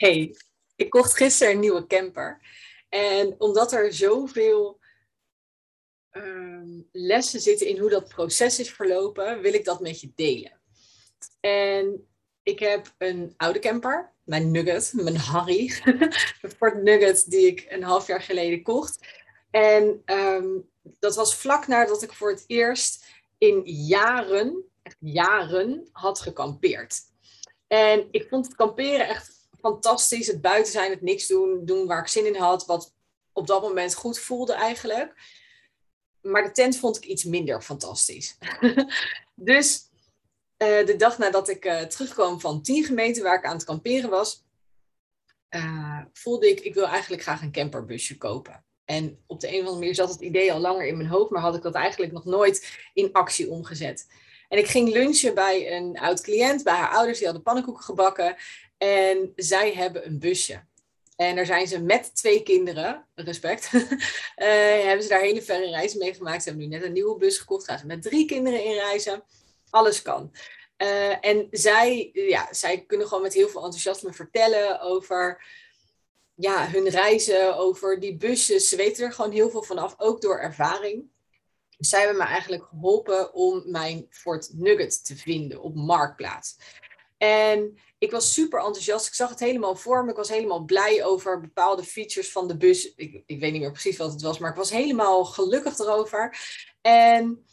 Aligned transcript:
Hey, 0.00 0.36
ik 0.76 0.90
kocht 0.90 1.16
gisteren 1.16 1.52
een 1.52 1.60
nieuwe 1.60 1.86
camper. 1.86 2.40
En 2.88 3.34
omdat 3.38 3.72
er 3.72 3.92
zoveel 3.92 4.80
um, 6.10 6.88
lessen 6.92 7.40
zitten 7.40 7.66
in 7.66 7.78
hoe 7.78 7.90
dat 7.90 8.08
proces 8.08 8.58
is 8.58 8.70
verlopen, 8.70 9.40
wil 9.40 9.54
ik 9.54 9.64
dat 9.64 9.80
met 9.80 10.00
je 10.00 10.12
delen. 10.14 10.60
En 11.40 12.08
ik 12.42 12.58
heb 12.58 12.94
een 12.98 13.34
oude 13.36 13.58
camper, 13.58 14.12
mijn 14.24 14.50
Nugget, 14.50 14.92
mijn 14.94 15.16
Harry, 15.16 15.66
de 16.40 16.50
Ford 16.56 16.82
Nugget 16.82 17.30
die 17.30 17.46
ik 17.46 17.66
een 17.68 17.82
half 17.82 18.06
jaar 18.06 18.22
geleden 18.22 18.62
kocht. 18.62 19.06
En 19.50 20.02
um, 20.04 20.68
dat 20.82 21.16
was 21.16 21.36
vlak 21.36 21.66
nadat 21.66 22.02
ik 22.02 22.12
voor 22.12 22.30
het 22.30 22.44
eerst 22.46 23.06
in 23.38 23.62
jaren, 23.64 24.64
echt 24.82 24.96
jaren, 25.00 25.88
had 25.92 26.20
gekampeerd. 26.20 26.98
En 27.66 28.08
ik 28.10 28.28
vond 28.28 28.46
het 28.46 28.54
kamperen 28.54 29.08
echt 29.08 29.39
fantastisch. 29.60 30.26
Het 30.26 30.40
buiten 30.40 30.72
zijn, 30.72 30.90
het 30.90 31.02
niks 31.02 31.26
doen, 31.26 31.64
doen 31.64 31.86
waar 31.86 32.00
ik 32.00 32.08
zin 32.08 32.26
in 32.26 32.36
had, 32.36 32.66
wat 32.66 32.94
op 33.32 33.46
dat 33.46 33.62
moment 33.62 33.94
goed 33.94 34.18
voelde 34.18 34.52
eigenlijk. 34.52 35.14
Maar 36.20 36.42
de 36.42 36.52
tent 36.52 36.76
vond 36.76 36.96
ik 36.96 37.04
iets 37.04 37.24
minder 37.24 37.62
fantastisch. 37.62 38.36
dus 39.34 39.88
uh, 40.58 40.86
de 40.86 40.96
dag 40.96 41.18
nadat 41.18 41.48
ik 41.48 41.64
uh, 41.64 41.80
terugkwam 41.80 42.40
van 42.40 42.62
tien 42.62 42.84
gemeenten 42.84 43.22
waar 43.22 43.38
ik 43.38 43.44
aan 43.44 43.56
het 43.56 43.64
kamperen 43.64 44.10
was, 44.10 44.44
uh, 45.50 46.00
voelde 46.12 46.48
ik, 46.48 46.60
ik 46.60 46.74
wil 46.74 46.86
eigenlijk 46.86 47.22
graag 47.22 47.42
een 47.42 47.52
camperbusje 47.52 48.16
kopen. 48.16 48.64
En 48.84 49.22
op 49.26 49.40
de 49.40 49.46
een 49.46 49.52
of 49.52 49.58
andere 49.58 49.78
manier 49.78 49.94
zat 49.94 50.10
het 50.10 50.20
idee 50.20 50.52
al 50.52 50.58
langer 50.58 50.86
in 50.86 50.96
mijn 50.96 51.08
hoofd, 51.08 51.30
maar 51.30 51.42
had 51.42 51.56
ik 51.56 51.62
dat 51.62 51.74
eigenlijk 51.74 52.12
nog 52.12 52.24
nooit 52.24 52.78
in 52.94 53.12
actie 53.12 53.50
omgezet. 53.50 54.06
En 54.48 54.58
ik 54.58 54.66
ging 54.66 54.92
lunchen 54.92 55.34
bij 55.34 55.76
een 55.76 55.98
oud 55.98 56.20
cliënt, 56.20 56.64
bij 56.64 56.74
haar 56.74 56.90
ouders, 56.90 57.16
die 57.16 57.26
hadden 57.26 57.44
pannenkoeken 57.44 57.84
gebakken. 57.84 58.36
En 58.82 59.32
zij 59.36 59.72
hebben 59.72 60.06
een 60.06 60.18
busje. 60.18 60.64
En 61.16 61.36
daar 61.36 61.46
zijn 61.46 61.66
ze 61.66 61.80
met 61.80 62.14
twee 62.14 62.42
kinderen, 62.42 63.06
respect, 63.14 63.72
uh, 63.72 63.82
hebben 64.86 65.02
ze 65.02 65.08
daar 65.08 65.20
hele 65.20 65.42
verre 65.42 65.70
reizen 65.70 65.98
mee 65.98 66.14
gemaakt. 66.14 66.42
Ze 66.42 66.48
hebben 66.48 66.68
nu 66.68 66.76
net 66.76 66.84
een 66.84 66.92
nieuwe 66.92 67.16
bus 67.16 67.38
gekocht, 67.38 67.64
gaan 67.64 67.78
ze 67.78 67.86
met 67.86 68.02
drie 68.02 68.26
kinderen 68.26 68.64
inreizen. 68.64 69.24
Alles 69.70 70.02
kan. 70.02 70.34
Uh, 70.78 71.24
en 71.24 71.46
zij, 71.50 72.10
ja, 72.12 72.48
zij 72.50 72.84
kunnen 72.84 73.06
gewoon 73.06 73.22
met 73.22 73.34
heel 73.34 73.48
veel 73.48 73.64
enthousiasme 73.64 74.12
vertellen 74.12 74.80
over 74.80 75.44
ja, 76.34 76.68
hun 76.68 76.88
reizen, 76.88 77.56
over 77.56 78.00
die 78.00 78.16
busjes. 78.16 78.68
Ze 78.68 78.76
weten 78.76 79.04
er 79.04 79.12
gewoon 79.12 79.32
heel 79.32 79.50
veel 79.50 79.62
vanaf, 79.62 79.94
ook 79.98 80.20
door 80.20 80.38
ervaring. 80.38 81.10
Zij 81.78 82.00
hebben 82.00 82.18
me 82.18 82.24
eigenlijk 82.24 82.64
geholpen 82.64 83.34
om 83.34 83.62
mijn 83.66 84.06
Ford 84.10 84.50
Nugget 84.52 85.04
te 85.04 85.16
vinden 85.16 85.60
op 85.60 85.74
Marktplaats. 85.74 86.56
En 87.18 87.78
ik 88.00 88.10
was 88.10 88.32
super 88.32 88.58
enthousiast. 88.58 89.06
Ik 89.06 89.14
zag 89.14 89.28
het 89.28 89.40
helemaal 89.40 89.76
voor 89.76 90.04
me. 90.04 90.10
Ik 90.10 90.16
was 90.16 90.28
helemaal 90.28 90.64
blij 90.64 91.04
over 91.04 91.40
bepaalde 91.40 91.84
features 91.84 92.32
van 92.32 92.48
de 92.48 92.56
bus. 92.56 92.94
Ik, 92.94 93.22
ik 93.26 93.40
weet 93.40 93.52
niet 93.52 93.60
meer 93.60 93.72
precies 93.72 93.96
wat 93.96 94.12
het 94.12 94.22
was, 94.22 94.38
maar 94.38 94.50
ik 94.50 94.56
was 94.56 94.70
helemaal 94.70 95.24
gelukkig 95.24 95.78
erover. 95.78 96.38
En 96.80 97.44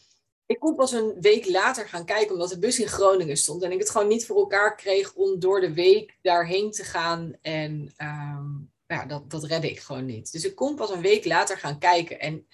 ik 0.45 0.59
kon 0.59 0.75
pas 0.75 0.91
een 0.91 1.21
week 1.21 1.49
later 1.49 1.87
gaan 1.87 2.05
kijken, 2.05 2.33
omdat 2.33 2.49
de 2.49 2.59
bus 2.59 2.79
in 2.79 2.87
Groningen 2.87 3.37
stond. 3.37 3.63
En 3.63 3.71
ik 3.71 3.79
het 3.79 3.89
gewoon 3.89 4.07
niet 4.07 4.25
voor 4.25 4.37
elkaar 4.37 4.75
kreeg 4.75 5.13
om 5.13 5.39
door 5.39 5.61
de 5.61 5.73
week 5.73 6.17
daarheen 6.21 6.71
te 6.71 6.83
gaan. 6.83 7.37
En 7.41 7.93
um, 7.97 8.71
ja, 8.87 9.05
dat, 9.05 9.29
dat 9.29 9.43
redde 9.43 9.69
ik 9.69 9.79
gewoon 9.79 10.05
niet. 10.05 10.31
Dus 10.31 10.45
ik 10.45 10.55
kon 10.55 10.75
pas 10.75 10.89
een 10.89 11.01
week 11.01 11.25
later 11.25 11.57
gaan 11.57 11.79
kijken. 11.79 12.19
En 12.19 12.47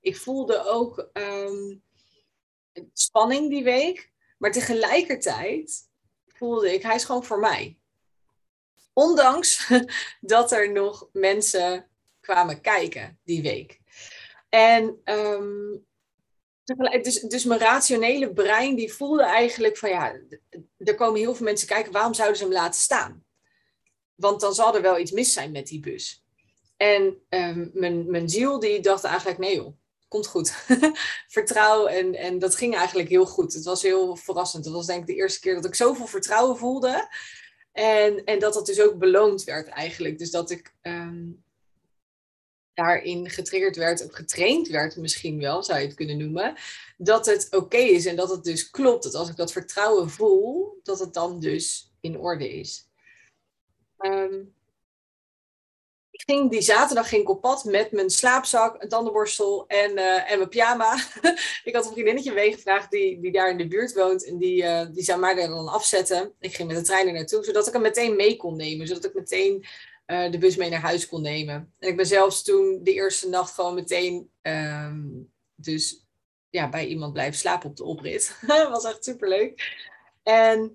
ik 0.00 0.16
voelde 0.16 0.64
ook 0.64 1.10
um, 1.12 1.82
spanning 2.92 3.50
die 3.50 3.64
week. 3.64 4.10
Maar 4.38 4.52
tegelijkertijd 4.52 5.87
voelde 6.38 6.72
ik, 6.74 6.82
hij 6.82 6.94
is 6.94 7.04
gewoon 7.04 7.24
voor 7.24 7.38
mij. 7.38 7.78
Ondanks 8.92 9.70
dat 10.20 10.52
er 10.52 10.72
nog 10.72 11.08
mensen 11.12 11.88
kwamen 12.20 12.60
kijken 12.60 13.20
die 13.24 13.42
week. 13.42 13.80
En 14.48 15.00
um, 15.04 15.86
dus, 17.02 17.20
dus 17.20 17.44
mijn 17.44 17.60
rationele 17.60 18.32
brein 18.32 18.74
die 18.74 18.92
voelde 18.92 19.22
eigenlijk 19.22 19.76
van 19.76 19.90
ja, 19.90 20.20
er 20.76 20.94
komen 20.94 21.20
heel 21.20 21.34
veel 21.34 21.44
mensen 21.44 21.68
kijken, 21.68 21.92
waarom 21.92 22.14
zouden 22.14 22.38
ze 22.38 22.44
hem 22.44 22.52
laten 22.52 22.80
staan? 22.80 23.24
Want 24.14 24.40
dan 24.40 24.54
zal 24.54 24.74
er 24.74 24.82
wel 24.82 24.98
iets 24.98 25.10
mis 25.10 25.32
zijn 25.32 25.50
met 25.50 25.66
die 25.66 25.80
bus. 25.80 26.24
En 26.76 27.22
um, 27.28 27.70
mijn, 27.74 28.10
mijn 28.10 28.28
ziel 28.28 28.58
die 28.58 28.80
dacht 28.80 29.04
eigenlijk, 29.04 29.38
nee 29.38 29.54
joh, 29.54 29.76
komt 30.08 30.26
goed. 30.26 30.54
Vertrouw 31.28 31.86
en, 31.86 32.14
en 32.14 32.38
dat 32.38 32.54
ging 32.54 32.76
eigenlijk 32.76 33.08
heel 33.08 33.26
goed. 33.26 33.52
Het 33.52 33.64
was 33.64 33.82
heel 33.82 34.16
verrassend. 34.16 34.64
Het 34.64 34.74
was 34.74 34.86
denk 34.86 35.00
ik 35.00 35.06
de 35.06 35.14
eerste 35.14 35.40
keer 35.40 35.54
dat 35.54 35.64
ik 35.64 35.74
zoveel 35.74 36.06
vertrouwen 36.06 36.56
voelde. 36.56 37.08
En, 37.72 38.24
en 38.24 38.38
dat 38.38 38.54
dat 38.54 38.66
dus 38.66 38.80
ook 38.80 38.98
beloond 38.98 39.44
werd 39.44 39.68
eigenlijk. 39.68 40.18
Dus 40.18 40.30
dat 40.30 40.50
ik 40.50 40.74
um, 40.82 41.44
daarin 42.74 43.30
getriggerd 43.30 43.76
werd, 43.76 44.04
of 44.04 44.12
getraind 44.12 44.68
werd 44.68 44.96
misschien 44.96 45.40
wel, 45.40 45.62
zou 45.62 45.78
je 45.78 45.86
het 45.86 45.94
kunnen 45.94 46.18
noemen. 46.18 46.54
Dat 46.96 47.26
het 47.26 47.48
oké 47.50 47.76
is 47.76 48.06
en 48.06 48.16
dat 48.16 48.30
het 48.30 48.44
dus 48.44 48.70
klopt. 48.70 49.02
Dat 49.02 49.14
als 49.14 49.28
ik 49.28 49.36
dat 49.36 49.52
vertrouwen 49.52 50.10
voel, 50.10 50.80
dat 50.82 50.98
het 50.98 51.14
dan 51.14 51.40
dus 51.40 51.92
in 52.00 52.18
orde 52.18 52.58
is. 52.58 52.88
Ik 54.00 54.57
ging 56.30 56.50
die 56.50 56.60
zaterdag 56.60 57.08
ging 57.08 57.22
ik 57.22 57.28
op 57.28 57.40
pad 57.40 57.64
met 57.64 57.92
mijn 57.92 58.10
slaapzak, 58.10 58.82
een 58.82 58.88
tandenborstel 58.88 59.66
en, 59.66 59.90
uh, 59.98 60.30
en 60.30 60.38
mijn 60.38 60.48
pyjama. 60.48 60.94
ik 61.64 61.74
had 61.74 61.86
een 61.86 61.92
vriendinnetje 61.92 62.32
meegevraagd 62.32 62.90
die, 62.90 63.20
die 63.20 63.32
daar 63.32 63.50
in 63.50 63.56
de 63.56 63.68
buurt 63.68 63.94
woont. 63.94 64.26
En 64.26 64.38
die, 64.38 64.62
uh, 64.62 64.86
die 64.92 65.02
zou 65.02 65.20
mij 65.20 65.34
daar 65.34 65.48
dan 65.48 65.68
afzetten. 65.68 66.32
Ik 66.40 66.54
ging 66.54 66.68
met 66.68 66.76
de 66.76 66.82
trein 66.82 67.06
er 67.06 67.12
naartoe, 67.12 67.44
zodat 67.44 67.66
ik 67.66 67.72
hem 67.72 67.82
meteen 67.82 68.16
mee 68.16 68.36
kon 68.36 68.56
nemen. 68.56 68.86
Zodat 68.86 69.04
ik 69.04 69.14
meteen 69.14 69.66
uh, 70.06 70.30
de 70.30 70.38
bus 70.38 70.56
mee 70.56 70.70
naar 70.70 70.80
huis 70.80 71.08
kon 71.08 71.22
nemen. 71.22 71.74
En 71.78 71.88
ik 71.88 71.96
ben 71.96 72.06
zelfs 72.06 72.42
toen 72.42 72.80
de 72.82 72.92
eerste 72.92 73.28
nacht 73.28 73.54
gewoon 73.54 73.74
meteen 73.74 74.30
um, 74.42 75.32
dus, 75.54 76.06
ja, 76.50 76.68
bij 76.68 76.86
iemand 76.86 77.12
blijven 77.12 77.38
slapen 77.38 77.70
op 77.70 77.76
de 77.76 77.84
oprit. 77.84 78.38
was 78.46 78.84
echt 78.84 79.04
superleuk. 79.04 79.76
En 80.22 80.74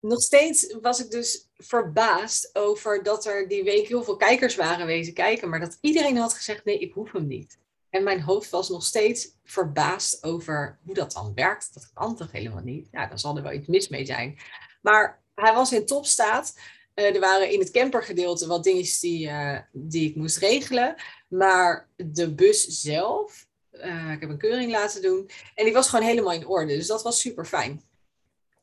nog 0.00 0.20
steeds 0.20 0.76
was 0.80 1.04
ik 1.04 1.10
dus 1.10 1.47
verbaasd 1.58 2.50
over 2.52 3.02
dat 3.02 3.26
er 3.26 3.48
die 3.48 3.64
week 3.64 3.88
heel 3.88 4.02
veel 4.02 4.16
kijkers 4.16 4.54
waren 4.54 4.86
wezen 4.86 5.14
kijken, 5.14 5.48
maar 5.48 5.60
dat 5.60 5.78
iedereen 5.80 6.16
had 6.16 6.34
gezegd: 6.34 6.64
nee, 6.64 6.78
ik 6.78 6.92
hoef 6.92 7.12
hem 7.12 7.26
niet. 7.26 7.58
En 7.90 8.02
mijn 8.02 8.20
hoofd 8.20 8.50
was 8.50 8.68
nog 8.68 8.84
steeds 8.84 9.36
verbaasd 9.44 10.24
over 10.24 10.78
hoe 10.84 10.94
dat 10.94 11.12
dan 11.12 11.34
werkt. 11.34 11.74
Dat 11.74 11.90
kan 11.94 12.16
toch 12.16 12.32
helemaal 12.32 12.62
niet? 12.62 12.88
Ja, 12.90 13.06
dan 13.06 13.18
zal 13.18 13.36
er 13.36 13.42
wel 13.42 13.52
iets 13.52 13.66
mis 13.66 13.88
mee 13.88 14.04
zijn. 14.04 14.38
Maar 14.82 15.22
hij 15.34 15.54
was 15.54 15.72
in 15.72 15.86
topstaat. 15.86 16.54
Uh, 16.94 17.14
er 17.14 17.20
waren 17.20 17.50
in 17.50 17.60
het 17.60 17.70
campergedeelte 17.70 18.46
wat 18.46 18.64
dingen 18.64 18.84
die, 19.00 19.26
uh, 19.26 19.58
die 19.72 20.08
ik 20.08 20.16
moest 20.16 20.36
regelen. 20.36 20.94
Maar 21.28 21.88
de 21.96 22.34
bus 22.34 22.64
zelf, 22.66 23.46
uh, 23.72 24.12
ik 24.12 24.20
heb 24.20 24.30
een 24.30 24.38
keuring 24.38 24.70
laten 24.70 25.02
doen. 25.02 25.30
En 25.54 25.64
die 25.64 25.74
was 25.74 25.88
gewoon 25.88 26.04
helemaal 26.04 26.32
in 26.32 26.46
orde. 26.46 26.76
Dus 26.76 26.86
dat 26.86 27.02
was 27.02 27.20
super 27.20 27.44
fijn. 27.44 27.82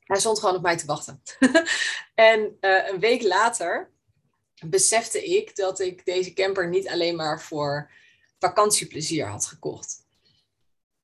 Hij 0.05 0.19
stond 0.19 0.39
gewoon 0.39 0.55
op 0.55 0.61
mij 0.61 0.77
te 0.77 0.85
wachten. 0.85 1.21
en 2.15 2.57
uh, 2.61 2.87
een 2.89 2.99
week 2.99 3.21
later 3.21 3.91
besefte 4.65 5.23
ik 5.23 5.55
dat 5.55 5.79
ik 5.79 6.05
deze 6.05 6.33
camper 6.33 6.69
niet 6.69 6.87
alleen 6.87 7.15
maar 7.15 7.41
voor 7.41 7.91
vakantieplezier 8.39 9.25
had 9.25 9.45
gekocht. 9.45 10.03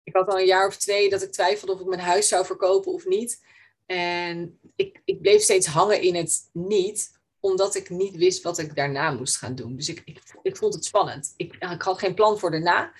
Ik 0.04 0.16
had 0.16 0.28
al 0.28 0.40
een 0.40 0.46
jaar 0.46 0.68
of 0.68 0.78
twee 0.78 1.10
dat 1.10 1.22
ik 1.22 1.32
twijfelde 1.32 1.74
of 1.74 1.80
ik 1.80 1.86
mijn 1.86 2.02
huis 2.02 2.28
zou 2.28 2.46
verkopen 2.46 2.92
of 2.92 3.06
niet. 3.06 3.42
En 3.86 4.60
ik, 4.76 5.02
ik 5.06 5.22
bleef 5.22 5.42
steeds 5.42 5.68
hangen 5.68 6.02
in 6.02 6.16
het 6.16 6.50
niet, 6.54 7.20
omdat 7.40 7.76
ik 7.76 7.90
niet 7.90 8.16
wist 8.16 8.44
wat 8.44 8.58
ik 8.58 8.76
daarna 8.76 9.12
moest 9.12 9.38
gaan 9.38 9.56
doen. 9.56 9.76
Dus 9.76 9.90
ik, 9.90 10.02
ik, 10.06 10.22
ik 10.42 10.58
vond 10.58 10.74
het 10.74 10.86
spannend. 10.86 11.34
Ik, 11.38 11.56
had 11.78 12.00
geen 12.00 12.14
plan 12.14 12.40
voor 12.40 12.52
daarna. 12.52 12.94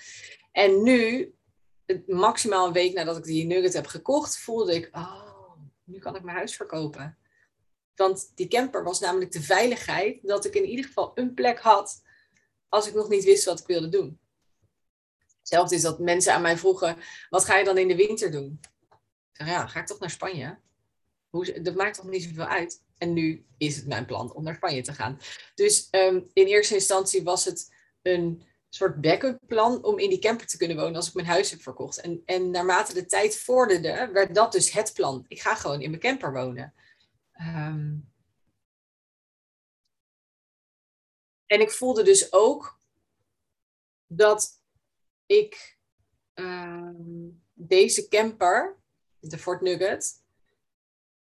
En 0.52 0.82
nu, 0.82 1.32
maximaal 2.06 2.66
een 2.66 2.72
week 2.72 2.94
nadat 2.94 3.16
ik 3.16 3.24
die 3.24 3.44
nugget 3.44 3.72
heb 3.72 3.86
gekocht, 3.86 4.38
voelde 4.38 4.74
ik, 4.74 4.88
oh, 4.92 5.21
nu 5.84 5.98
kan 5.98 6.16
ik 6.16 6.22
mijn 6.22 6.36
huis 6.36 6.56
verkopen. 6.56 7.18
Want 7.94 8.32
die 8.34 8.48
camper 8.48 8.84
was 8.84 9.00
namelijk 9.00 9.32
de 9.32 9.42
veiligheid 9.42 10.18
dat 10.22 10.44
ik 10.44 10.54
in 10.54 10.64
ieder 10.64 10.84
geval 10.84 11.12
een 11.14 11.34
plek 11.34 11.58
had 11.58 12.02
als 12.68 12.88
ik 12.88 12.94
nog 12.94 13.08
niet 13.08 13.24
wist 13.24 13.44
wat 13.44 13.60
ik 13.60 13.66
wilde 13.66 13.88
doen. 13.88 14.20
Hetzelfde 15.38 15.74
is 15.74 15.82
dat 15.82 15.98
mensen 15.98 16.34
aan 16.34 16.42
mij 16.42 16.56
vroegen, 16.56 16.96
wat 17.30 17.44
ga 17.44 17.56
je 17.56 17.64
dan 17.64 17.78
in 17.78 17.88
de 17.88 17.96
winter 17.96 18.30
doen? 18.30 18.60
Ik 19.32 19.38
zeg, 19.38 19.46
ja, 19.46 19.66
ga 19.66 19.80
ik 19.80 19.86
toch 19.86 19.98
naar 19.98 20.10
Spanje? 20.10 20.58
Hoe, 21.28 21.60
dat 21.60 21.74
maakt 21.74 21.96
toch 21.96 22.08
niet 22.08 22.22
zoveel 22.22 22.44
uit? 22.44 22.84
En 22.98 23.12
nu 23.12 23.46
is 23.58 23.76
het 23.76 23.86
mijn 23.86 24.06
plan 24.06 24.34
om 24.34 24.44
naar 24.44 24.54
Spanje 24.54 24.82
te 24.82 24.92
gaan. 24.92 25.18
Dus 25.54 25.88
um, 25.90 26.30
in 26.32 26.46
eerste 26.46 26.74
instantie 26.74 27.22
was 27.22 27.44
het 27.44 27.74
een 28.02 28.42
soort 28.74 29.00
backup 29.00 29.38
plan 29.46 29.84
om 29.84 29.98
in 29.98 30.08
die 30.08 30.18
camper 30.18 30.46
te 30.46 30.56
kunnen 30.56 30.76
wonen 30.76 30.96
als 30.96 31.08
ik 31.08 31.14
mijn 31.14 31.26
huis 31.26 31.50
heb 31.50 31.62
verkocht. 31.62 32.00
En, 32.00 32.22
en 32.24 32.50
naarmate 32.50 32.94
de 32.94 33.06
tijd 33.06 33.36
vorderde, 33.36 34.10
werd 34.12 34.34
dat 34.34 34.52
dus 34.52 34.72
het 34.72 34.92
plan. 34.94 35.24
Ik 35.28 35.40
ga 35.40 35.54
gewoon 35.54 35.80
in 35.80 35.90
mijn 35.90 36.02
camper 36.02 36.32
wonen. 36.32 36.74
Um, 37.40 38.12
en 41.46 41.60
ik 41.60 41.70
voelde 41.70 42.02
dus 42.02 42.32
ook 42.32 42.78
dat 44.06 44.62
ik 45.26 45.78
um, 46.34 47.42
deze 47.52 48.08
camper, 48.08 48.76
de 49.20 49.38
Fort 49.38 49.60
Nugget, 49.60 50.22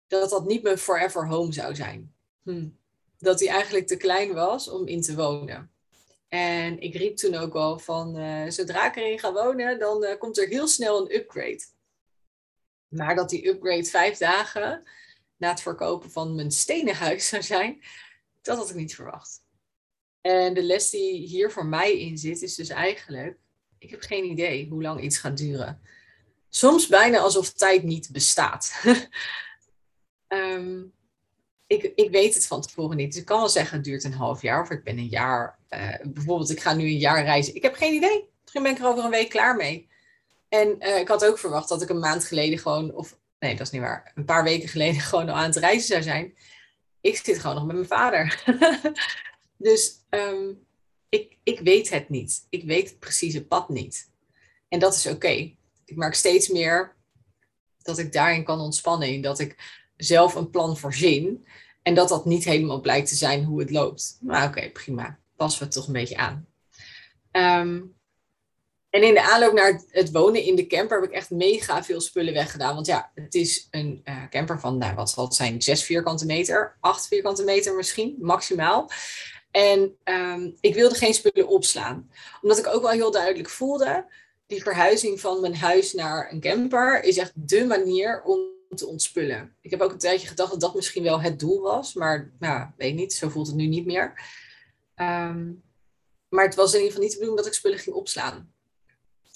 dat 0.08 0.30
dat 0.30 0.46
niet 0.46 0.64
mijn 0.64 0.78
forever 0.78 1.28
home 1.28 1.54
zou 1.54 1.76
zijn. 1.76 2.16
Hm. 2.44 2.70
dat 3.18 3.40
die 3.40 3.50
eigenlijk 3.50 3.88
te 3.88 3.98
klein 3.98 4.34
was 4.34 4.70
om 4.70 4.88
in 4.88 5.02
te 5.02 5.16
wonen. 5.16 5.72
En 6.28 6.80
ik 6.80 6.96
riep 6.96 7.16
toen 7.16 7.36
ook 7.36 7.54
al 7.54 7.80
van, 7.80 8.18
uh, 8.18 8.50
zodra 8.50 8.88
ik 8.88 8.96
erin 8.96 9.20
ga 9.20 9.34
wonen, 9.34 9.80
dan 9.80 10.04
uh, 10.04 10.18
komt 10.18 10.38
er 10.38 10.48
heel 10.48 10.68
snel 10.68 11.02
een 11.02 11.16
upgrade. 11.16 11.64
Maar 12.88 13.16
dat 13.16 13.30
die 13.30 13.48
upgrade 13.48 13.84
vijf 13.84 14.18
dagen 14.18 14.84
na 15.38 15.50
het 15.50 15.62
verkopen 15.62 16.12
van 16.12 16.36
mijn 16.36 16.52
stenen 16.52 16.96
huis 16.96 17.28
zou 17.28 17.44
zijn, 17.44 17.84
dat 18.42 18.58
had 18.58 18.70
ik 18.70 18.76
niet 18.76 18.96
verwacht. 18.96 19.46
En 20.22 20.54
de 20.54 20.64
les 20.64 20.90
die 20.90 21.28
hier 21.28 21.52
voor 21.52 21.66
mij 21.66 22.00
in 22.00 22.18
zit, 22.18 22.42
is 22.42 22.56
dus 22.56 22.70
eigenlijk, 22.70 23.38
ik 23.78 23.90
heb 23.90 24.02
geen 24.02 24.26
idee 24.26 24.70
hoe 24.70 24.82
lang 24.82 25.02
iets 25.02 25.18
gaat 25.18 25.38
duren. 25.38 25.82
Soms 26.50 26.88
bijna 26.88 27.20
alsof 27.20 27.54
tijd 27.54 27.84
niet 27.84 28.12
bestaat. 28.12 28.84
um, 30.28 30.94
ik, 31.68 31.84
ik 31.96 32.12
weet 32.12 32.34
het 32.34 32.48
van 32.48 32.62
tevoren 32.62 32.98
niet. 32.98 33.12
Dus 33.12 33.20
ik 33.20 33.26
kan 33.26 33.40
wel 33.40 33.50
zeggen, 33.50 33.76
het 33.76 33.86
duurt 33.86 34.04
een 34.04 34.14
half 34.14 34.42
jaar 34.42 34.62
of 34.62 34.70
ik 34.70 34.84
ben 34.84 34.98
een 34.98 35.08
jaar. 35.08 35.57
Uh, 35.70 35.96
bijvoorbeeld, 36.04 36.50
ik 36.50 36.62
ga 36.62 36.74
nu 36.74 36.84
een 36.84 36.98
jaar 36.98 37.24
reizen. 37.24 37.56
Ik 37.56 37.62
heb 37.62 37.76
geen 37.76 37.94
idee. 37.94 38.30
Misschien 38.42 38.64
ben 38.64 38.72
ik 38.72 38.80
er 38.80 38.88
over 38.88 39.04
een 39.04 39.10
week 39.10 39.30
klaar 39.30 39.56
mee. 39.56 39.88
En 40.50 40.76
uh, 40.80 41.00
ik 41.00 41.08
had 41.08 41.26
ook 41.26 41.38
verwacht 41.38 41.70
dat 41.70 41.82
ik 41.82 41.90
een 41.90 42.00
maand 42.00 42.26
geleden 42.26 42.60
gewoon, 42.60 42.94
of 42.94 43.18
nee, 43.40 43.56
dat 43.56 43.66
is 43.66 43.72
niet 43.72 43.82
waar, 43.82 44.12
een 44.16 44.26
paar 44.26 44.44
weken 44.44 44.70
geleden 44.70 45.02
gewoon 45.10 45.30
al 45.30 45.36
aan 45.36 45.44
het 45.44 45.56
reizen 45.56 45.88
zou 45.88 46.02
zijn. 46.02 46.34
Ik 47.02 47.18
zit 47.18 47.40
gewoon 47.40 47.56
nog 47.56 47.66
met 47.66 47.76
mijn 47.76 47.88
vader. 47.88 48.44
dus 49.58 49.96
um, 50.10 50.66
ik, 51.10 51.38
ik 51.44 51.60
weet 51.60 51.90
het 51.90 52.10
niet. 52.10 52.46
Ik 52.50 52.64
weet 52.64 52.90
het 52.90 53.00
precieze 53.00 53.46
pad 53.46 53.70
niet. 53.70 54.10
En 54.70 54.80
dat 54.80 54.96
is 54.96 55.08
oké. 55.08 55.56
Ik 55.86 55.96
merk 55.96 56.14
steeds 56.14 56.48
meer 56.48 56.96
dat 57.82 57.98
ik 57.98 58.14
daarin 58.14 58.44
kan 58.44 58.60
ontspannen. 58.60 59.22
Dat 59.22 59.40
ik 59.40 59.82
zelf 59.98 60.36
een 60.36 60.50
plan 60.50 60.78
voorzien. 60.78 61.48
En 61.82 61.94
dat 61.94 62.10
dat 62.10 62.26
niet 62.26 62.44
helemaal 62.44 62.82
blijkt 62.82 63.08
te 63.08 63.16
zijn 63.16 63.44
hoe 63.44 63.60
het 63.60 63.72
loopt. 63.72 64.18
Maar 64.22 64.48
oké, 64.48 64.70
prima. 64.70 65.20
Passen 65.38 65.60
we 65.60 65.66
het 65.66 65.74
toch 65.74 65.88
een 65.88 65.94
beetje 65.94 66.18
aan. 66.18 66.48
Um, 67.32 67.96
en 68.90 69.04
in 69.04 69.14
de 69.14 69.22
aanloop 69.22 69.54
naar 69.54 69.84
het 69.88 70.12
wonen 70.12 70.44
in 70.44 70.56
de 70.56 70.68
camper 70.68 71.02
heb 71.02 71.10
ik 71.10 71.16
echt 71.16 71.30
mega 71.30 71.84
veel 71.84 72.02
spullen 72.02 72.34
weggedaan. 72.34 72.74
Want 72.74 72.86
ja, 72.86 73.12
het 73.16 73.36
is 73.36 73.68
een 73.72 74.02
uh, 74.04 74.30
camper 74.30 74.60
van, 74.60 74.78
nou, 74.78 74.96
wat 74.96 75.10
zal 75.10 75.24
het 75.24 75.34
zijn, 75.34 75.62
6 75.62 75.84
vierkante 75.84 76.26
meter, 76.26 76.78
8 76.80 77.08
vierkante 77.08 77.44
meter 77.44 77.76
misschien, 77.76 78.16
maximaal. 78.20 78.90
En 79.52 79.98
um, 80.04 80.58
ik 80.60 80.74
wilde 80.74 80.96
geen 80.96 81.14
spullen 81.14 81.48
opslaan. 81.48 82.12
Omdat 82.42 82.58
ik 82.58 82.68
ook 82.68 82.82
wel 82.82 82.92
heel 82.92 83.12
duidelijk 83.12 83.50
voelde, 83.50 84.06
die 84.48 84.64
verhuizing 84.64 85.20
van 85.20 85.42
mijn 85.42 85.56
huis 85.56 85.94
naar 85.94 86.32
een 86.32 86.40
camper 86.40 87.04
is 87.04 87.18
echt 87.18 87.32
de 87.36 87.66
manier 87.66 88.22
om 88.24 88.40
te 88.76 88.88
ontspullen. 88.88 89.56
Ik 89.62 89.72
heb 89.72 89.82
ook 89.82 89.92
een 89.92 89.98
tijdje 89.98 90.28
gedacht 90.28 90.52
dat 90.52 90.62
dat 90.62 90.76
misschien 90.76 91.04
wel 91.04 91.22
het 91.22 91.40
doel 91.40 91.62
was, 91.62 91.94
maar 91.94 92.32
nou, 92.40 92.68
weet 92.78 92.96
niet, 92.96 93.14
zo 93.14 93.30
voelt 93.30 93.48
het 93.48 93.56
nu 93.56 93.66
niet 93.66 93.86
meer. 93.86 94.14
Um, 95.02 95.64
maar 96.30 96.46
het 96.46 96.56
was 96.56 96.74
in 96.74 96.80
ieder 96.80 96.92
geval 96.92 97.04
niet 97.04 97.12
de 97.12 97.18
bedoeling 97.18 97.44
dat 97.44 97.54
ik 97.54 97.60
spullen 97.60 97.80
ging 97.80 97.96
opslaan. 97.96 98.54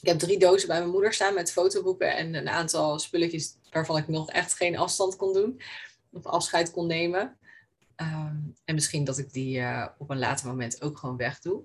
Ik 0.02 0.08
heb 0.08 0.20
drie 0.20 0.40
dozen 0.40 0.68
bij 0.68 0.80
mijn 0.80 0.92
moeder 0.92 1.14
staan 1.14 1.34
met 1.34 1.52
fotoboeken 1.52 2.16
en 2.16 2.36
een 2.36 2.50
aantal 2.50 3.00
spulletjes 3.00 3.58
waarvan 3.70 3.98
ik 3.98 4.08
nog 4.08 4.30
echt 4.30 4.54
geen 4.54 4.78
afstand 4.78 5.16
kon 5.16 5.34
doen 5.34 5.62
of 6.12 6.26
afscheid 6.26 6.72
kon 6.72 6.88
nemen. 6.88 7.40
Um, 7.96 8.56
en 8.66 8.76
misschien 8.76 9.04
dat 9.04 9.18
ik 9.18 9.34
die 9.34 9.60
uh, 9.60 9.88
op 9.98 10.10
een 10.10 10.20
later 10.20 10.48
moment 10.48 10.82
ook 10.82 10.98
gewoon 10.98 11.18
wegdoe. 11.18 11.64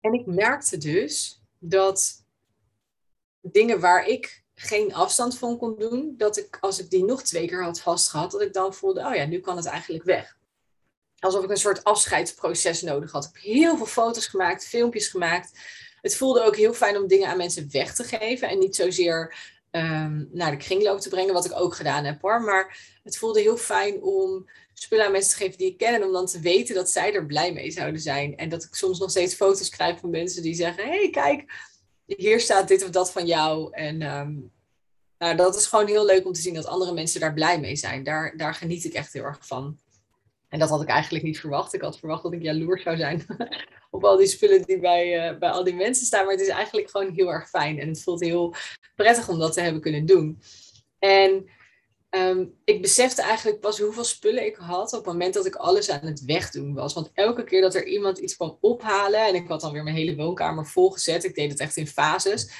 En 0.00 0.12
ik 0.12 0.26
merkte 0.26 0.78
dus 0.78 1.42
dat 1.58 2.24
dingen 3.40 3.80
waar 3.80 4.06
ik 4.06 4.44
geen 4.54 4.94
afstand 4.94 5.38
van 5.38 5.58
kon 5.58 5.78
doen, 5.78 6.14
dat 6.16 6.36
ik 6.36 6.58
als 6.60 6.78
ik 6.78 6.90
die 6.90 7.04
nog 7.04 7.22
twee 7.22 7.46
keer 7.46 7.64
had 7.64 7.80
vastgehad, 7.80 8.30
dat 8.30 8.40
ik 8.40 8.52
dan 8.52 8.74
voelde, 8.74 9.06
oh 9.06 9.14
ja, 9.14 9.24
nu 9.24 9.40
kan 9.40 9.56
het 9.56 9.66
eigenlijk 9.66 10.04
weg. 10.04 10.38
Alsof 11.24 11.44
ik 11.44 11.50
een 11.50 11.56
soort 11.56 11.84
afscheidsproces 11.84 12.82
nodig 12.82 13.12
had. 13.12 13.24
Ik 13.24 13.30
heb 13.32 13.42
heel 13.42 13.76
veel 13.76 13.86
foto's 13.86 14.26
gemaakt, 14.26 14.66
filmpjes 14.66 15.08
gemaakt. 15.08 15.58
Het 16.00 16.16
voelde 16.16 16.42
ook 16.42 16.56
heel 16.56 16.74
fijn 16.74 16.96
om 16.96 17.06
dingen 17.06 17.28
aan 17.28 17.36
mensen 17.36 17.68
weg 17.70 17.94
te 17.94 18.04
geven 18.04 18.48
en 18.48 18.58
niet 18.58 18.76
zozeer 18.76 19.36
um, 19.70 20.28
naar 20.32 20.50
de 20.50 20.56
kringloop 20.56 21.00
te 21.00 21.08
brengen, 21.08 21.34
wat 21.34 21.44
ik 21.44 21.60
ook 21.60 21.74
gedaan 21.74 22.04
heb 22.04 22.20
hoor. 22.20 22.42
Maar 22.42 22.78
het 23.02 23.18
voelde 23.18 23.40
heel 23.40 23.56
fijn 23.56 24.02
om 24.02 24.48
spullen 24.74 25.04
aan 25.04 25.12
mensen 25.12 25.30
te 25.30 25.44
geven 25.44 25.58
die 25.58 25.70
ik 25.70 25.78
ken 25.78 25.94
en 25.94 26.04
om 26.04 26.12
dan 26.12 26.26
te 26.26 26.40
weten 26.40 26.74
dat 26.74 26.90
zij 26.90 27.14
er 27.14 27.26
blij 27.26 27.52
mee 27.52 27.70
zouden 27.70 28.00
zijn. 28.00 28.36
En 28.36 28.48
dat 28.48 28.64
ik 28.64 28.74
soms 28.74 28.98
nog 28.98 29.10
steeds 29.10 29.34
foto's 29.34 29.68
krijg 29.68 29.98
van 29.98 30.10
mensen 30.10 30.42
die 30.42 30.54
zeggen, 30.54 30.86
hey, 30.86 31.10
kijk, 31.10 31.52
hier 32.06 32.40
staat 32.40 32.68
dit 32.68 32.84
of 32.84 32.90
dat 32.90 33.12
van 33.12 33.26
jou. 33.26 33.72
En 33.72 34.02
um, 34.02 34.52
nou, 35.18 35.36
dat 35.36 35.56
is 35.56 35.66
gewoon 35.66 35.86
heel 35.86 36.04
leuk 36.04 36.26
om 36.26 36.32
te 36.32 36.40
zien 36.40 36.54
dat 36.54 36.66
andere 36.66 36.92
mensen 36.92 37.20
daar 37.20 37.34
blij 37.34 37.60
mee 37.60 37.76
zijn. 37.76 38.04
Daar, 38.04 38.36
daar 38.36 38.54
geniet 38.54 38.84
ik 38.84 38.92
echt 38.92 39.12
heel 39.12 39.24
erg 39.24 39.46
van. 39.46 39.78
En 40.54 40.60
dat 40.60 40.68
had 40.68 40.82
ik 40.82 40.88
eigenlijk 40.88 41.24
niet 41.24 41.40
verwacht. 41.40 41.74
Ik 41.74 41.80
had 41.80 41.98
verwacht 41.98 42.22
dat 42.22 42.32
ik 42.32 42.42
jaloers 42.42 42.82
zou 42.82 42.96
zijn 42.96 43.26
op 43.90 44.04
al 44.04 44.16
die 44.16 44.26
spullen 44.26 44.62
die 44.62 44.80
bij, 44.80 45.32
uh, 45.32 45.38
bij 45.38 45.50
al 45.50 45.64
die 45.64 45.74
mensen 45.74 46.06
staan. 46.06 46.24
Maar 46.24 46.34
het 46.34 46.42
is 46.42 46.48
eigenlijk 46.48 46.90
gewoon 46.90 47.12
heel 47.12 47.32
erg 47.32 47.48
fijn. 47.48 47.78
En 47.78 47.88
het 47.88 48.02
voelt 48.02 48.20
heel 48.20 48.54
prettig 48.94 49.28
om 49.28 49.38
dat 49.38 49.52
te 49.52 49.60
hebben 49.60 49.80
kunnen 49.80 50.06
doen. 50.06 50.40
En 50.98 51.48
um, 52.10 52.54
ik 52.64 52.82
besefte 52.82 53.22
eigenlijk 53.22 53.60
pas 53.60 53.78
hoeveel 53.78 54.04
spullen 54.04 54.46
ik 54.46 54.56
had 54.56 54.92
op 54.92 55.04
het 55.04 55.12
moment 55.12 55.34
dat 55.34 55.46
ik 55.46 55.54
alles 55.54 55.90
aan 55.90 56.06
het 56.06 56.24
wegdoen 56.24 56.74
was. 56.74 56.94
Want 56.94 57.10
elke 57.14 57.44
keer 57.44 57.60
dat 57.60 57.74
er 57.74 57.86
iemand 57.86 58.18
iets 58.18 58.36
kwam 58.36 58.58
ophalen, 58.60 59.26
en 59.26 59.34
ik 59.34 59.48
had 59.48 59.60
dan 59.60 59.72
weer 59.72 59.82
mijn 59.84 59.96
hele 59.96 60.16
woonkamer 60.16 60.66
volgezet, 60.66 61.24
ik 61.24 61.34
deed 61.34 61.50
het 61.50 61.60
echt 61.60 61.76
in 61.76 61.86
fases. 61.86 62.50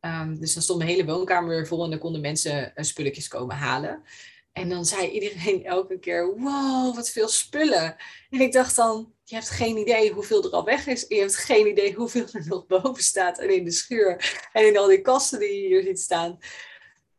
Um, 0.00 0.40
dus 0.40 0.54
dan 0.54 0.62
stond 0.62 0.78
mijn 0.78 0.90
hele 0.90 1.04
woonkamer 1.04 1.48
weer 1.48 1.66
vol 1.66 1.84
en 1.84 1.90
dan 1.90 1.98
konden 1.98 2.20
mensen 2.20 2.72
uh, 2.74 2.84
spulletjes 2.84 3.28
komen 3.28 3.56
halen. 3.56 4.02
En 4.54 4.68
dan 4.68 4.84
zei 4.84 5.10
iedereen 5.10 5.64
elke 5.76 5.98
keer: 5.98 6.38
Wow, 6.38 6.94
wat 6.94 7.10
veel 7.10 7.28
spullen. 7.28 7.96
En 8.30 8.40
ik 8.40 8.52
dacht 8.52 8.76
dan: 8.76 9.14
Je 9.24 9.34
hebt 9.34 9.50
geen 9.50 9.76
idee 9.76 10.12
hoeveel 10.12 10.44
er 10.44 10.50
al 10.50 10.64
weg 10.64 10.86
is. 10.86 11.06
En 11.06 11.16
je 11.16 11.22
hebt 11.22 11.36
geen 11.36 11.66
idee 11.66 11.94
hoeveel 11.94 12.26
er 12.32 12.46
nog 12.46 12.66
boven 12.66 13.02
staat. 13.02 13.38
En 13.38 13.54
in 13.54 13.64
de 13.64 13.70
schuur. 13.70 14.40
En 14.52 14.66
in 14.66 14.78
al 14.78 14.86
die 14.86 15.00
kasten 15.00 15.38
die 15.38 15.62
je 15.62 15.66
hier 15.66 15.82
ziet 15.82 16.00
staan 16.00 16.38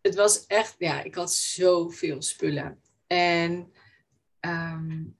het 0.05 0.15
was 0.15 0.45
echt, 0.45 0.75
ja, 0.77 1.03
ik 1.03 1.15
had 1.15 1.33
zoveel 1.33 2.21
spullen. 2.21 2.81
En 3.07 3.71
um, 4.39 5.17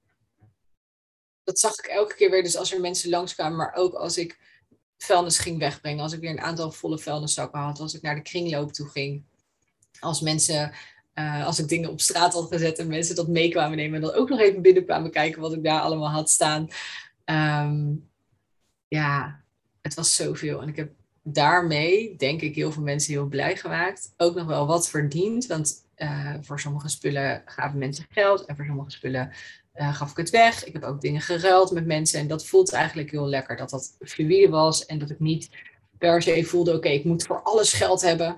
dat 1.44 1.60
zag 1.60 1.78
ik 1.78 1.86
elke 1.86 2.16
keer 2.16 2.30
weer. 2.30 2.44
Dus 2.44 2.58
als 2.58 2.74
er 2.74 2.82
mensen 2.82 3.10
langskwamen, 3.10 3.58
maar 3.58 3.74
ook 3.76 3.94
als 3.94 4.18
ik 4.18 4.40
vuilnis 4.98 5.40
ging 5.40 5.60
wegbrengen. 5.60 6.04
Als 6.04 6.14
ik 6.14 6.20
weer 6.20 6.30
een 6.30 6.40
aantal 6.40 6.72
volle 6.72 7.00
vuilniszakken 7.00 7.60
had. 7.60 7.80
Als 7.80 7.94
ik 7.94 8.02
naar 8.02 8.16
de 8.16 8.22
kringloop 8.22 8.72
toe 8.72 8.90
ging. 8.90 9.24
Als 10.00 10.22
mensen, 10.22 10.74
uh, 11.16 11.46
als 11.46 11.60
ik 11.60 11.68
dingen 11.68 11.90
op 11.90 12.02
straat 12.02 12.34
had 12.34 12.48
gezet 12.52 12.80
en 12.80 12.88
mensen 12.88 13.16
dat 13.16 13.28
meekwamen 13.28 13.78
nemen. 13.78 13.96
En 13.96 14.02
dan 14.02 14.14
ook 14.14 14.30
nog 14.30 14.40
even 14.40 14.62
binnenkwamen 14.62 15.12
kijken 15.12 15.42
wat 15.42 15.54
ik 15.54 15.64
daar 15.64 15.82
allemaal 15.82 16.10
had 16.10 16.30
staan. 16.30 16.68
Um, 17.26 18.10
ja, 18.88 19.44
het 19.82 19.94
was 19.94 20.16
zoveel. 20.16 20.62
En 20.62 20.68
ik 20.68 20.76
heb 20.76 20.92
daarmee, 21.24 22.16
denk 22.16 22.42
ik, 22.42 22.56
heel 22.56 22.72
veel 22.72 22.84
mensen 22.84 23.14
heel 23.14 23.26
blij 23.26 23.58
gemaakt. 23.58 24.14
Ook 24.18 24.36
nog 24.36 24.46
wel 24.46 24.68
wat 24.68 24.90
verdiend, 24.90 25.46
want 25.46 25.86
uh, 25.98 26.34
voor 26.42 26.60
sommige 26.60 26.90
spullen 26.90 27.42
gaven 27.46 27.80
mensen 27.80 28.06
geld 28.10 28.46
en 28.46 28.56
voor 28.56 28.66
sommige 28.66 28.92
spullen 28.92 29.32
uh, 29.76 29.96
gaf 29.96 30.12
ik 30.12 30.18
het 30.18 30.30
weg. 30.30 30.66
Ik 30.66 30.74
heb 30.74 30.84
ook 30.84 31.02
dingen 31.02 31.22
geruild 31.22 31.72
met 31.72 31.86
mensen 31.86 32.20
en 32.20 32.28
dat 32.28 32.46
voelt 32.46 32.74
eigenlijk 32.74 33.12
heel 33.12 33.28
lekker. 33.28 33.58
Dat 33.58 33.70
dat 33.70 33.96
fluïde 34.00 34.50
was 34.50 34.86
en 34.86 35.00
dat 35.00 35.10
ik 35.10 35.20
niet 35.20 35.50
per 35.98 36.22
se 36.22 36.44
voelde, 36.44 36.74
oké, 36.74 36.90
ik 36.90 37.04
moet 37.04 37.24
voor 37.24 37.42
alles 37.42 37.74
geld 37.74 38.02
hebben. 38.02 38.36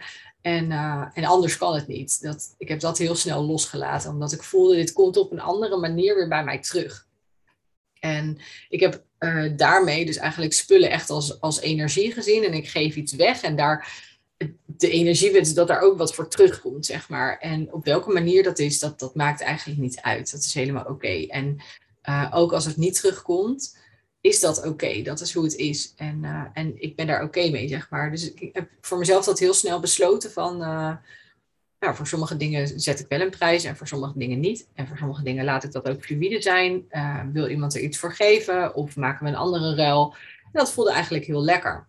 En, 0.48 0.72
uh, 0.72 1.06
en 1.14 1.26
anders 1.26 1.58
kan 1.58 1.76
het 1.76 1.88
niet. 1.88 2.22
Dat, 2.22 2.56
ik 2.58 2.68
heb 2.68 2.80
dat 2.80 2.98
heel 2.98 3.16
snel 3.16 3.44
losgelaten, 3.44 4.10
omdat 4.10 4.32
ik 4.32 4.44
voelde, 4.44 4.76
dit 4.76 4.94
komt 4.94 5.18
op 5.18 5.32
een 5.32 5.40
andere 5.40 5.78
manier 5.78 6.16
weer 6.16 6.28
bij 6.28 6.44
mij 6.44 6.60
terug. 6.60 7.08
En 8.00 8.38
ik 8.70 8.80
heb 8.80 9.04
uh, 9.20 9.52
daarmee 9.56 10.06
dus 10.06 10.18
eigenlijk 10.18 10.54
spullen 10.54 10.90
echt 10.90 11.10
als, 11.10 11.42
als 11.42 11.60
energie 11.60 12.12
gezien. 12.12 12.44
En 12.44 12.54
ik 12.54 12.70
geef 12.70 12.96
iets 12.96 13.14
weg 13.14 13.42
en 13.42 13.56
daar 13.56 14.06
de 14.66 14.90
energie 14.90 15.32
wens 15.32 15.54
dat 15.54 15.68
daar 15.68 15.82
ook 15.82 15.98
wat 15.98 16.16
voor 16.16 16.30
terugkomt, 16.30 16.86
zeg 16.86 17.10
maar. 17.10 17.38
En 17.38 17.74
op 17.74 17.86
welke 17.86 18.12
manier 18.12 18.44
dat 18.44 18.60
is, 18.60 18.80
dat, 18.80 19.00
dat 19.00 19.16
maakt 19.16 19.42
eigenlijk 19.42 19.80
niet 19.80 20.02
uit. 20.02 20.32
Dat 20.32 20.42
is 20.42 20.54
helemaal 20.54 20.86
oké. 20.86 21.26
En 21.28 21.58
uh, 22.10 22.32
ook 22.34 22.54
als 22.54 22.66
het 22.66 22.78
niet 22.78 22.96
terugkomt, 22.96 23.78
is 24.28 24.40
dat 24.40 24.66
oké. 24.66 25.02
Dat 25.02 25.22
is 25.22 25.34
hoe 25.34 25.44
het 25.44 25.56
is. 25.56 25.94
En, 25.96 26.24
uh, 26.24 26.44
en 26.54 26.82
ik 26.82 26.96
ben 26.96 27.08
daar 27.08 27.24
oké 27.24 27.50
mee, 27.50 27.68
zeg 27.68 27.90
maar. 27.90 28.12
Dus 28.12 28.34
ik 28.34 28.50
heb 28.54 28.70
voor 28.82 28.98
mezelf 28.98 29.26
dat 29.26 29.40
heel 29.40 29.54
snel 29.54 29.80
besloten 29.80 30.32
van 30.32 30.62
nou, 31.80 31.96
voor 31.96 32.08
sommige 32.08 32.38
dingen 32.38 32.80
zet 32.80 33.00
ik 33.00 33.06
wel 33.08 33.22
een 33.22 33.30
prijs 33.30 33.64
en 33.64 33.78
voor 33.78 33.88
sommige 33.88 34.18
dingen 34.18 34.40
niet. 34.40 34.68
En 34.74 34.88
voor 34.88 34.98
sommige 34.98 35.24
dingen 35.24 35.46
laat 35.46 35.64
ik 35.64 35.72
dat 35.72 35.90
ook 35.90 36.04
fluïde 36.04 36.42
zijn. 36.42 36.86
Uh, 36.92 37.22
wil 37.34 37.48
iemand 37.48 37.76
er 37.76 37.82
iets 37.82 37.98
voor 37.98 38.14
geven 38.14 38.76
of 38.76 38.96
maken 38.96 39.26
we 39.26 39.32
een 39.32 39.38
andere 39.38 39.76
ruil? 39.76 40.16
En 40.44 40.52
dat 40.52 40.72
voelde 40.72 40.92
eigenlijk 40.92 41.26
heel 41.26 41.44
lekker. 41.44 41.88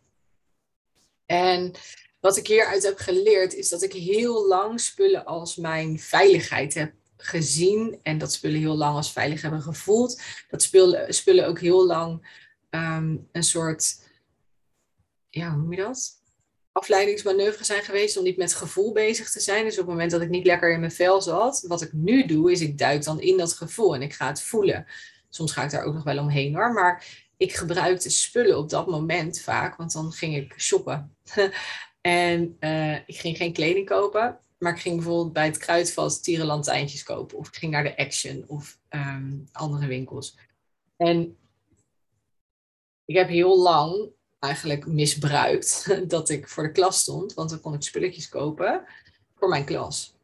En 1.27 1.73
wat 2.21 2.37
ik 2.37 2.47
hieruit 2.47 2.83
heb 2.83 2.99
geleerd 2.99 3.55
is 3.55 3.69
dat 3.69 3.83
ik 3.83 3.93
heel 3.93 4.47
lang 4.47 4.81
spullen 4.81 5.25
als 5.25 5.57
mijn 5.57 5.99
veiligheid 5.99 6.75
heb 6.75 6.93
gezien. 7.19 7.99
En 8.03 8.19
dat 8.19 8.33
spullen 8.33 8.61
heel 8.61 8.77
lang 8.77 8.97
als 8.97 9.13
veilig 9.13 9.43
hebben 9.43 9.63
gevoeld. 9.63 10.23
Dat 10.51 10.63
spullen, 10.63 11.15
spullen 11.15 11.47
ook 11.47 11.61
heel 11.61 11.87
lang 11.87 12.27
um, 12.71 13.29
een 13.33 13.43
soort, 13.43 14.03
ja, 15.31 15.51
hoe 15.51 15.59
noem 15.59 15.73
je 15.73 15.83
dat? 15.83 16.19
afleidingsmanoeuvres 16.79 17.67
zijn 17.67 17.83
geweest 17.83 18.17
om 18.17 18.25
niet 18.25 18.37
met 18.37 18.55
gevoel 18.55 18.93
bezig 18.93 19.31
te 19.31 19.41
zijn. 19.41 19.65
Dus 19.65 19.73
op 19.73 19.79
het 19.79 19.89
moment 19.89 20.11
dat 20.11 20.21
ik 20.21 20.29
niet 20.29 20.47
lekker 20.47 20.73
in 20.73 20.81
mijn 20.81 20.93
vel 20.93 21.23
zat, 21.23 21.65
wat 21.69 21.83
ik 21.83 21.93
nu 21.93 22.27
doe, 22.27 22.53
is 22.53 22.61
ik 22.61 22.79
duik 22.79 23.05
dan 23.05 23.21
in 23.21 23.37
dat 23.37 23.53
gevoel 23.53 23.95
en 23.95 24.03
ik 24.03 24.13
ga 24.13 24.27
het 24.27 24.43
voelen. 24.43 24.87
Soms 25.29 25.53
ga 25.53 25.65
ik 25.65 25.71
daar 25.71 25.85
ook 25.85 25.95
nog 25.95 26.05
wel 26.05 26.19
omheen 26.19 26.55
hoor, 26.55 26.73
maar 26.73 27.05
ik 27.37 27.53
gebruikte 27.53 28.11
spullen 28.11 28.59
op 28.59 28.71
dat 28.71 28.87
moment 28.87 29.41
vaak, 29.41 29.77
want 29.77 29.93
dan 29.93 30.13
ging 30.13 30.37
ik 30.37 30.55
shoppen. 30.57 31.17
en 32.01 32.57
uh, 32.61 32.95
ik 32.95 33.17
ging 33.17 33.37
geen 33.37 33.53
kleding 33.53 33.87
kopen, 33.87 34.39
maar 34.59 34.73
ik 34.73 34.81
ging 34.81 34.97
bijvoorbeeld 34.97 35.33
bij 35.33 35.47
het 35.47 35.57
Kruidvat 35.57 36.23
tierenlantijntjes 36.23 37.03
kopen. 37.03 37.39
Of 37.39 37.49
ik 37.49 37.57
ging 37.57 37.73
naar 37.73 37.83
de 37.83 37.97
Action 37.97 38.45
of 38.47 38.79
um, 38.91 39.49
andere 39.53 39.87
winkels. 39.87 40.37
En 40.97 41.37
ik 43.05 43.17
heb 43.17 43.29
heel 43.29 43.59
lang 43.59 44.11
eigenlijk 44.39 44.87
misbruikt 44.87 45.95
dat 46.11 46.29
ik 46.29 46.49
voor 46.49 46.63
de 46.63 46.73
klas 46.73 47.01
stond, 47.01 47.35
want 47.35 47.51
dan 47.51 47.61
kon 47.61 47.75
ik 47.75 47.83
spulletjes 47.83 48.29
kopen 48.29 48.85
voor 49.35 49.49
mijn 49.49 49.65
klas. 49.65 50.17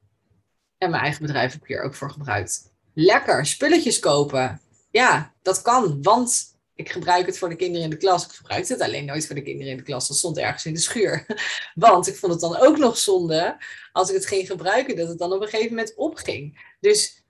En 0.78 0.90
mijn 0.90 1.02
eigen 1.02 1.22
bedrijf 1.22 1.52
heb 1.52 1.62
ik 1.62 1.68
hier 1.68 1.82
ook 1.82 1.94
voor 1.94 2.10
gebruikt. 2.10 2.72
Lekker, 2.92 3.46
spulletjes 3.46 3.98
kopen. 3.98 4.60
Ja, 4.90 5.34
dat 5.42 5.62
kan, 5.62 6.02
want 6.02 6.53
ik 6.74 6.90
gebruik 6.90 7.26
het 7.26 7.38
voor 7.38 7.48
de 7.48 7.56
kinderen 7.56 7.84
in 7.84 7.90
de 7.90 7.96
klas. 7.96 8.24
Ik 8.24 8.30
gebruikte 8.30 8.72
het 8.72 8.82
alleen 8.82 9.04
nooit 9.04 9.26
voor 9.26 9.34
de 9.34 9.42
kinderen 9.42 9.70
in 9.70 9.76
de 9.76 9.82
klas. 9.82 10.08
Dat 10.08 10.16
stond 10.16 10.38
ergens 10.38 10.66
in 10.66 10.74
de 10.74 10.80
schuur. 10.80 11.26
Want 11.74 12.06
ik 12.06 12.16
vond 12.16 12.32
het 12.32 12.40
dan 12.40 12.56
ook 12.56 12.78
nog 12.78 12.98
zonde 12.98 13.56
als 13.92 14.08
ik 14.08 14.14
het 14.14 14.26
ging 14.26 14.46
gebruiken, 14.46 14.96
dat 14.96 15.08
het 15.08 15.18
dan 15.18 15.32
op 15.32 15.40
een 15.40 15.48
gegeven 15.48 15.74
moment 15.74 15.94
opging. 15.94 16.74
Dus 16.80 17.24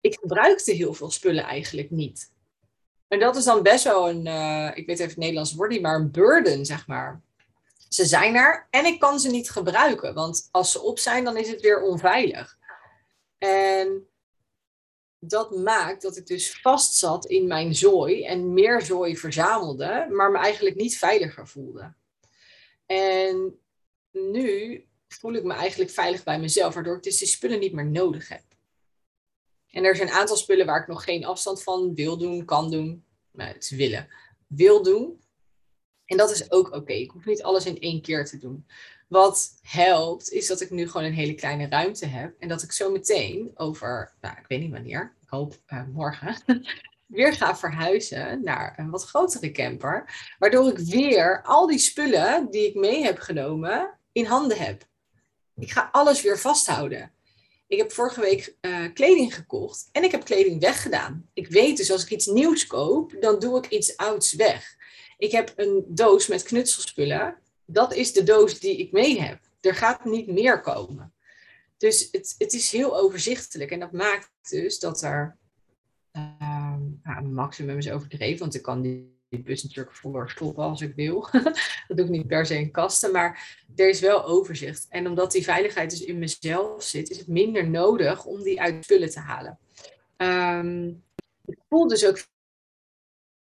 ik 0.00 0.18
gebruikte 0.20 0.72
heel 0.72 0.94
veel 0.94 1.10
spullen 1.10 1.44
eigenlijk 1.44 1.90
niet. 1.90 2.32
En 3.08 3.18
dat 3.18 3.36
is 3.36 3.44
dan 3.44 3.62
best 3.62 3.84
wel 3.84 4.08
een, 4.08 4.26
uh, 4.26 4.70
ik 4.74 4.86
weet 4.86 4.98
even 4.98 5.08
het 5.08 5.16
Nederlandse 5.16 5.56
woord 5.56 5.70
niet, 5.70 5.82
maar 5.82 5.94
een 5.94 6.10
burden, 6.10 6.66
zeg 6.66 6.86
maar. 6.86 7.22
Ze 7.88 8.04
zijn 8.04 8.34
er 8.34 8.66
en 8.70 8.84
ik 8.84 9.00
kan 9.00 9.20
ze 9.20 9.30
niet 9.30 9.50
gebruiken, 9.50 10.14
want 10.14 10.48
als 10.50 10.72
ze 10.72 10.80
op 10.80 10.98
zijn, 10.98 11.24
dan 11.24 11.36
is 11.36 11.48
het 11.48 11.60
weer 11.60 11.82
onveilig. 11.82 12.58
En 13.38 14.09
dat 15.20 15.56
maakt 15.56 16.02
dat 16.02 16.16
ik 16.16 16.26
dus 16.26 16.60
vast 16.60 16.94
zat 16.94 17.26
in 17.26 17.46
mijn 17.46 17.74
zooi 17.74 18.24
en 18.24 18.52
meer 18.52 18.82
zooi 18.82 19.16
verzamelde, 19.16 20.06
maar 20.10 20.30
me 20.30 20.38
eigenlijk 20.38 20.76
niet 20.76 20.98
veiliger 20.98 21.48
voelde. 21.48 21.94
En 22.86 23.58
nu 24.10 24.84
voel 25.08 25.32
ik 25.32 25.44
me 25.44 25.52
eigenlijk 25.52 25.90
veilig 25.90 26.24
bij 26.24 26.40
mezelf, 26.40 26.74
waardoor 26.74 26.96
ik 26.96 27.02
dus 27.02 27.18
die 27.18 27.28
spullen 27.28 27.58
niet 27.58 27.72
meer 27.72 27.86
nodig 27.86 28.28
heb. 28.28 28.44
En 29.70 29.84
er 29.84 29.96
zijn 29.96 30.08
een 30.08 30.14
aantal 30.14 30.36
spullen 30.36 30.66
waar 30.66 30.80
ik 30.80 30.88
nog 30.88 31.04
geen 31.04 31.24
afstand 31.24 31.62
van 31.62 31.94
wil 31.94 32.18
doen, 32.18 32.44
kan 32.44 32.70
doen. 32.70 33.04
Nou, 33.32 33.52
het 33.52 33.62
is 33.62 33.70
willen. 33.70 34.08
Wil 34.46 34.82
doen. 34.82 35.20
En 36.04 36.16
dat 36.16 36.30
is 36.30 36.50
ook 36.50 36.72
oké. 36.72 36.92
Ik 36.92 37.10
hoef 37.10 37.24
niet 37.24 37.42
alles 37.42 37.66
in 37.66 37.80
één 37.80 38.02
keer 38.02 38.24
te 38.24 38.38
doen. 38.38 38.66
Wat 39.10 39.58
helpt, 39.62 40.30
is 40.30 40.46
dat 40.46 40.60
ik 40.60 40.70
nu 40.70 40.86
gewoon 40.86 41.06
een 41.06 41.12
hele 41.12 41.34
kleine 41.34 41.68
ruimte 41.68 42.06
heb. 42.06 42.34
En 42.38 42.48
dat 42.48 42.62
ik 42.62 42.72
zo 42.72 42.90
meteen 42.90 43.50
over, 43.54 44.14
nou, 44.20 44.36
ik 44.38 44.44
weet 44.48 44.60
niet 44.60 44.70
wanneer, 44.70 45.16
ik 45.22 45.28
hoop 45.28 45.60
uh, 45.68 45.82
morgen, 45.92 46.36
weer 47.06 47.32
ga 47.32 47.56
verhuizen 47.56 48.42
naar 48.42 48.78
een 48.78 48.90
wat 48.90 49.04
grotere 49.04 49.50
camper. 49.50 50.24
Waardoor 50.38 50.68
ik 50.68 50.78
weer 50.78 51.42
al 51.42 51.66
die 51.66 51.78
spullen 51.78 52.50
die 52.50 52.68
ik 52.68 52.74
mee 52.74 53.04
heb 53.04 53.18
genomen 53.18 53.98
in 54.12 54.24
handen 54.24 54.58
heb. 54.58 54.84
Ik 55.56 55.70
ga 55.70 55.88
alles 55.92 56.22
weer 56.22 56.38
vasthouden. 56.38 57.12
Ik 57.66 57.78
heb 57.78 57.92
vorige 57.92 58.20
week 58.20 58.56
uh, 58.60 58.92
kleding 58.94 59.34
gekocht 59.34 59.88
en 59.92 60.04
ik 60.04 60.10
heb 60.10 60.24
kleding 60.24 60.60
weggedaan. 60.60 61.28
Ik 61.32 61.48
weet 61.48 61.76
dus 61.76 61.90
als 61.90 62.02
ik 62.02 62.10
iets 62.10 62.26
nieuws 62.26 62.66
koop, 62.66 63.16
dan 63.20 63.38
doe 63.38 63.58
ik 63.58 63.70
iets 63.70 63.96
ouds 63.96 64.32
weg. 64.32 64.76
Ik 65.18 65.32
heb 65.32 65.52
een 65.56 65.84
doos 65.88 66.26
met 66.26 66.42
knutselspullen. 66.42 67.38
Dat 67.72 67.94
is 67.94 68.12
de 68.12 68.22
doos 68.22 68.58
die 68.58 68.76
ik 68.76 68.92
mee 68.92 69.20
heb. 69.20 69.38
Er 69.60 69.74
gaat 69.74 70.04
niet 70.04 70.26
meer 70.26 70.60
komen. 70.60 71.12
Dus 71.76 72.08
het, 72.10 72.34
het 72.38 72.52
is 72.52 72.72
heel 72.72 72.98
overzichtelijk 72.98 73.70
en 73.70 73.80
dat 73.80 73.92
maakt 73.92 74.30
dus 74.50 74.78
dat 74.78 75.02
er 75.02 75.36
uh, 76.16 77.20
maximum 77.22 77.78
is 77.78 77.90
overdreven, 77.90 78.38
want 78.38 78.54
ik 78.54 78.62
kan 78.62 78.82
die 78.82 79.18
bus 79.28 79.62
natuurlijk 79.62 79.96
voor 79.96 80.30
stoppen 80.30 80.64
als 80.64 80.80
ik 80.80 80.94
wil. 80.94 81.28
dat 81.88 81.96
doe 81.96 82.04
ik 82.04 82.10
niet 82.10 82.26
per 82.26 82.46
se 82.46 82.58
in 82.58 82.70
kasten, 82.70 83.12
maar 83.12 83.56
er 83.76 83.88
is 83.88 84.00
wel 84.00 84.24
overzicht. 84.24 84.86
En 84.88 85.06
omdat 85.06 85.32
die 85.32 85.44
veiligheid 85.44 85.90
dus 85.90 86.04
in 86.04 86.18
mezelf 86.18 86.82
zit, 86.82 87.10
is 87.10 87.18
het 87.18 87.28
minder 87.28 87.68
nodig 87.68 88.24
om 88.24 88.42
die 88.42 88.60
uit 88.60 88.84
spullen 88.84 89.10
te 89.10 89.20
halen. 89.20 89.58
Um, 90.16 91.02
ik 91.44 91.58
voel 91.68 91.88
dus 91.88 92.06
ook 92.06 92.18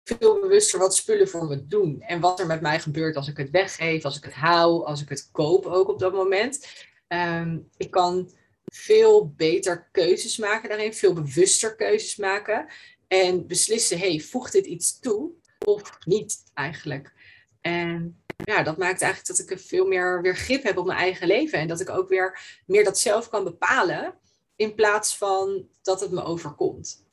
veel 0.04 0.40
bewuster 0.40 0.78
wat 0.78 0.96
spullen 0.96 1.28
voor 1.28 1.46
me 1.46 1.66
doen. 1.66 2.00
En 2.00 2.20
wat 2.20 2.40
er 2.40 2.46
met 2.46 2.60
mij 2.60 2.80
gebeurt 2.80 3.16
als 3.16 3.28
ik 3.28 3.36
het 3.36 3.50
weggeef, 3.50 4.04
als 4.04 4.16
ik 4.16 4.24
het 4.24 4.34
hou, 4.34 4.84
als 4.84 5.02
ik 5.02 5.08
het 5.08 5.28
koop 5.32 5.66
ook 5.66 5.88
op 5.88 5.98
dat 5.98 6.12
moment. 6.12 6.66
Um, 7.08 7.68
ik 7.76 7.90
kan 7.90 8.30
veel 8.64 9.32
beter 9.36 9.88
keuzes 9.92 10.36
maken 10.36 10.68
daarin, 10.68 10.94
veel 10.94 11.12
bewuster 11.12 11.76
keuzes 11.76 12.16
maken. 12.16 12.66
En 13.08 13.46
beslissen, 13.46 13.98
hey, 13.98 14.20
voegt 14.20 14.52
dit 14.52 14.66
iets 14.66 14.98
toe? 14.98 15.40
of 15.64 15.98
niet 16.04 16.42
eigenlijk. 16.54 17.12
En 17.60 18.22
ja, 18.44 18.62
dat 18.62 18.76
maakt 18.76 19.02
eigenlijk 19.02 19.38
dat 19.38 19.50
ik 19.50 19.58
veel 19.58 19.86
meer 19.86 20.22
weer 20.22 20.36
grip 20.36 20.62
heb 20.62 20.76
op 20.76 20.86
mijn 20.86 20.98
eigen 20.98 21.26
leven. 21.26 21.58
En 21.58 21.68
dat 21.68 21.80
ik 21.80 21.90
ook 21.90 22.08
weer 22.08 22.60
meer 22.66 22.84
dat 22.84 22.98
zelf 22.98 23.28
kan 23.28 23.44
bepalen. 23.44 24.18
In 24.56 24.74
plaats 24.74 25.16
van 25.16 25.68
dat 25.82 26.00
het 26.00 26.10
me 26.10 26.24
overkomt. 26.24 27.06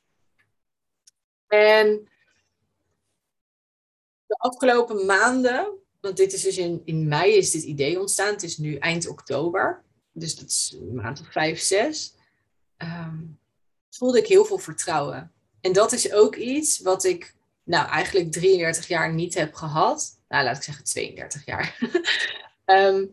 En 1.47 2.08
de 4.29 4.35
afgelopen 4.37 5.05
maanden, 5.05 5.77
want 6.01 6.17
dit 6.17 6.33
is 6.33 6.41
dus 6.41 6.57
in, 6.57 6.81
in 6.85 7.07
mei 7.07 7.33
is 7.33 7.51
dit 7.51 7.63
idee 7.63 7.99
ontstaan. 7.99 8.33
Het 8.33 8.43
is 8.43 8.57
nu 8.57 8.75
eind 8.75 9.07
oktober. 9.07 9.83
Dus 10.11 10.35
dat 10.35 10.49
is 10.49 10.75
een 10.79 10.95
maand 10.95 11.19
of 11.19 11.31
vijf, 11.31 11.59
zes. 11.59 12.15
Ehm, 12.77 13.17
voelde 13.89 14.17
ik 14.17 14.27
heel 14.27 14.45
veel 14.45 14.57
vertrouwen. 14.57 15.31
En 15.61 15.73
dat 15.73 15.91
is 15.91 16.13
ook 16.13 16.35
iets 16.35 16.79
wat 16.79 17.03
ik 17.03 17.35
nou 17.63 17.87
eigenlijk 17.87 18.31
33 18.31 18.87
jaar 18.87 19.13
niet 19.13 19.33
heb 19.33 19.53
gehad. 19.53 20.19
Nou, 20.27 20.43
laat 20.43 20.57
ik 20.57 20.63
zeggen 20.63 20.83
32 20.83 21.45
jaar. 21.45 21.77
Ehm, 22.65 23.05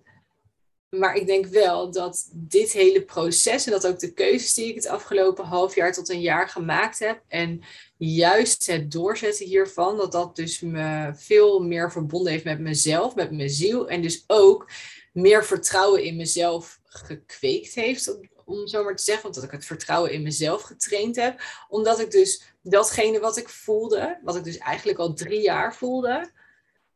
maar 0.91 1.15
ik 1.15 1.27
denk 1.27 1.47
wel 1.47 1.91
dat 1.91 2.31
dit 2.33 2.73
hele 2.73 3.03
proces 3.03 3.67
en 3.67 3.73
dat 3.73 3.87
ook 3.87 3.99
de 3.99 4.13
keuzes 4.13 4.55
die 4.55 4.69
ik 4.69 4.75
het 4.75 4.87
afgelopen 4.87 5.45
half 5.45 5.75
jaar 5.75 5.93
tot 5.93 6.09
een 6.09 6.21
jaar 6.21 6.49
gemaakt 6.49 6.99
heb. 6.99 7.23
En 7.29 7.63
juist 7.97 8.67
het 8.67 8.91
doorzetten 8.91 9.47
hiervan, 9.47 9.97
dat 9.97 10.13
dat 10.13 10.37
dus 10.37 10.61
me 10.61 11.13
veel 11.15 11.61
meer 11.61 11.93
verbonden 11.93 12.33
heeft 12.33 12.45
met 12.45 12.61
mezelf, 12.61 13.15
met 13.15 13.31
mijn 13.31 13.51
ziel. 13.51 13.89
En 13.89 14.03
dus 14.03 14.25
ook 14.27 14.71
meer 15.13 15.45
vertrouwen 15.45 16.05
in 16.05 16.17
mezelf 16.17 16.81
gekweekt 16.85 17.75
heeft, 17.75 18.19
om 18.45 18.67
zo 18.67 18.85
maar 18.85 18.97
te 18.97 19.03
zeggen. 19.03 19.23
Want 19.23 19.35
dat 19.35 19.45
ik 19.45 19.51
het 19.51 19.65
vertrouwen 19.65 20.13
in 20.13 20.23
mezelf 20.23 20.63
getraind 20.63 21.17
heb. 21.17 21.41
Omdat 21.69 22.01
ik 22.01 22.11
dus 22.11 22.43
datgene 22.63 23.21
wat 23.21 23.37
ik 23.37 23.49
voelde, 23.49 24.19
wat 24.23 24.37
ik 24.37 24.45
dus 24.45 24.59
eigenlijk 24.59 24.99
al 24.99 25.15
drie 25.15 25.41
jaar 25.41 25.75
voelde, 25.75 26.31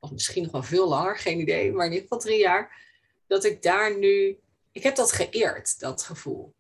of 0.00 0.10
misschien 0.10 0.42
nog 0.42 0.52
wel 0.52 0.62
veel 0.62 0.88
langer, 0.88 1.18
geen 1.18 1.40
idee, 1.40 1.72
maar 1.72 1.86
in 1.86 1.92
ieder 1.92 2.08
geval 2.08 2.18
drie 2.18 2.38
jaar, 2.38 2.88
dat 3.30 3.44
ik 3.44 3.62
daar 3.62 3.96
nu, 3.96 4.38
ik 4.72 4.82
heb 4.82 4.96
dat 4.96 5.12
geëerd, 5.12 5.78
dat 5.80 6.02
gevoel. 6.02 6.54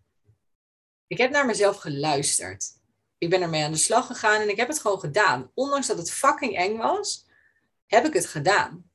Ik 1.06 1.18
heb 1.18 1.30
naar 1.30 1.46
mezelf 1.46 1.76
geluisterd. 1.76 2.64
Ik 3.18 3.30
ben 3.30 3.42
ermee 3.42 3.64
aan 3.64 3.72
de 3.72 3.78
slag 3.78 4.06
gegaan 4.06 4.40
en 4.40 4.48
ik 4.48 4.56
heb 4.56 4.68
het 4.68 4.80
gewoon 4.80 5.00
gedaan. 5.00 5.50
Ondanks 5.54 5.86
dat 5.86 5.98
het 5.98 6.10
fucking 6.10 6.56
eng 6.56 6.76
was, 6.76 7.26
heb 7.86 8.04
ik 8.04 8.12
het 8.12 8.26
gedaan. 8.26 8.90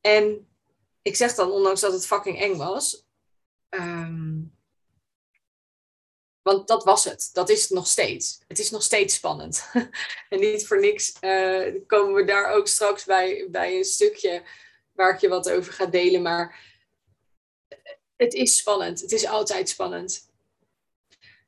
En 0.00 0.48
ik 1.02 1.16
zeg 1.16 1.34
dan, 1.34 1.50
ondanks 1.50 1.80
dat 1.80 1.92
het 1.92 2.06
fucking 2.06 2.40
eng 2.40 2.56
was, 2.56 3.06
ehm, 3.68 4.42
want 6.42 6.68
dat 6.68 6.84
was 6.84 7.04
het. 7.04 7.30
Dat 7.32 7.48
is 7.48 7.62
het 7.62 7.70
nog 7.70 7.86
steeds. 7.86 8.40
Het 8.48 8.58
is 8.58 8.70
nog 8.70 8.82
steeds 8.82 9.14
spannend. 9.14 9.70
en 10.30 10.40
niet 10.40 10.66
voor 10.66 10.80
niks 10.80 11.12
uh, 11.20 11.74
komen 11.86 12.14
we 12.14 12.24
daar 12.24 12.52
ook 12.52 12.68
straks 12.68 13.04
bij, 13.04 13.46
bij 13.50 13.76
een 13.76 13.84
stukje 13.84 14.42
waar 14.92 15.14
ik 15.14 15.20
je 15.20 15.28
wat 15.28 15.50
over 15.50 15.72
ga 15.72 15.86
delen. 15.86 16.22
Maar 16.22 16.73
het 18.24 18.34
is 18.34 18.56
spannend. 18.56 19.00
Het 19.00 19.12
is 19.12 19.26
altijd 19.26 19.68
spannend. 19.68 20.28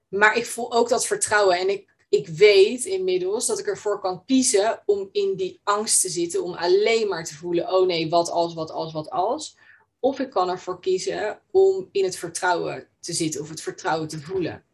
Maar 0.09 0.37
ik 0.37 0.47
voel 0.47 0.73
ook 0.73 0.89
dat 0.89 1.07
vertrouwen. 1.07 1.59
En 1.59 1.69
ik, 1.69 1.95
ik 2.09 2.29
weet 2.29 2.85
inmiddels 2.85 3.47
dat 3.47 3.59
ik 3.59 3.67
ervoor 3.67 4.01
kan 4.01 4.25
kiezen 4.25 4.83
om 4.87 5.09
in 5.13 5.37
die 5.37 5.61
angst 5.65 6.01
te 6.01 6.09
zitten. 6.09 6.43
Om 6.43 6.55
alleen 6.55 7.09
maar 7.09 7.25
te 7.25 7.35
voelen, 7.35 7.73
oh 7.73 7.87
nee, 7.87 8.09
wat 8.09 8.31
als, 8.31 8.55
wat 8.55 8.71
als, 8.71 8.93
wat 8.93 9.11
als. 9.11 9.57
Of 10.01 10.19
ik 10.19 10.31
kan 10.31 10.49
ervoor 10.49 10.81
kiezen 10.81 11.41
om 11.51 11.89
in 11.93 12.05
het 12.05 12.17
vertrouwen 12.17 12.89
te 13.01 13.13
zitten 13.13 13.41
of 13.41 13.49
het 13.49 13.61
vertrouwen 13.61 14.09
te 14.09 14.21
voelen. 14.21 14.65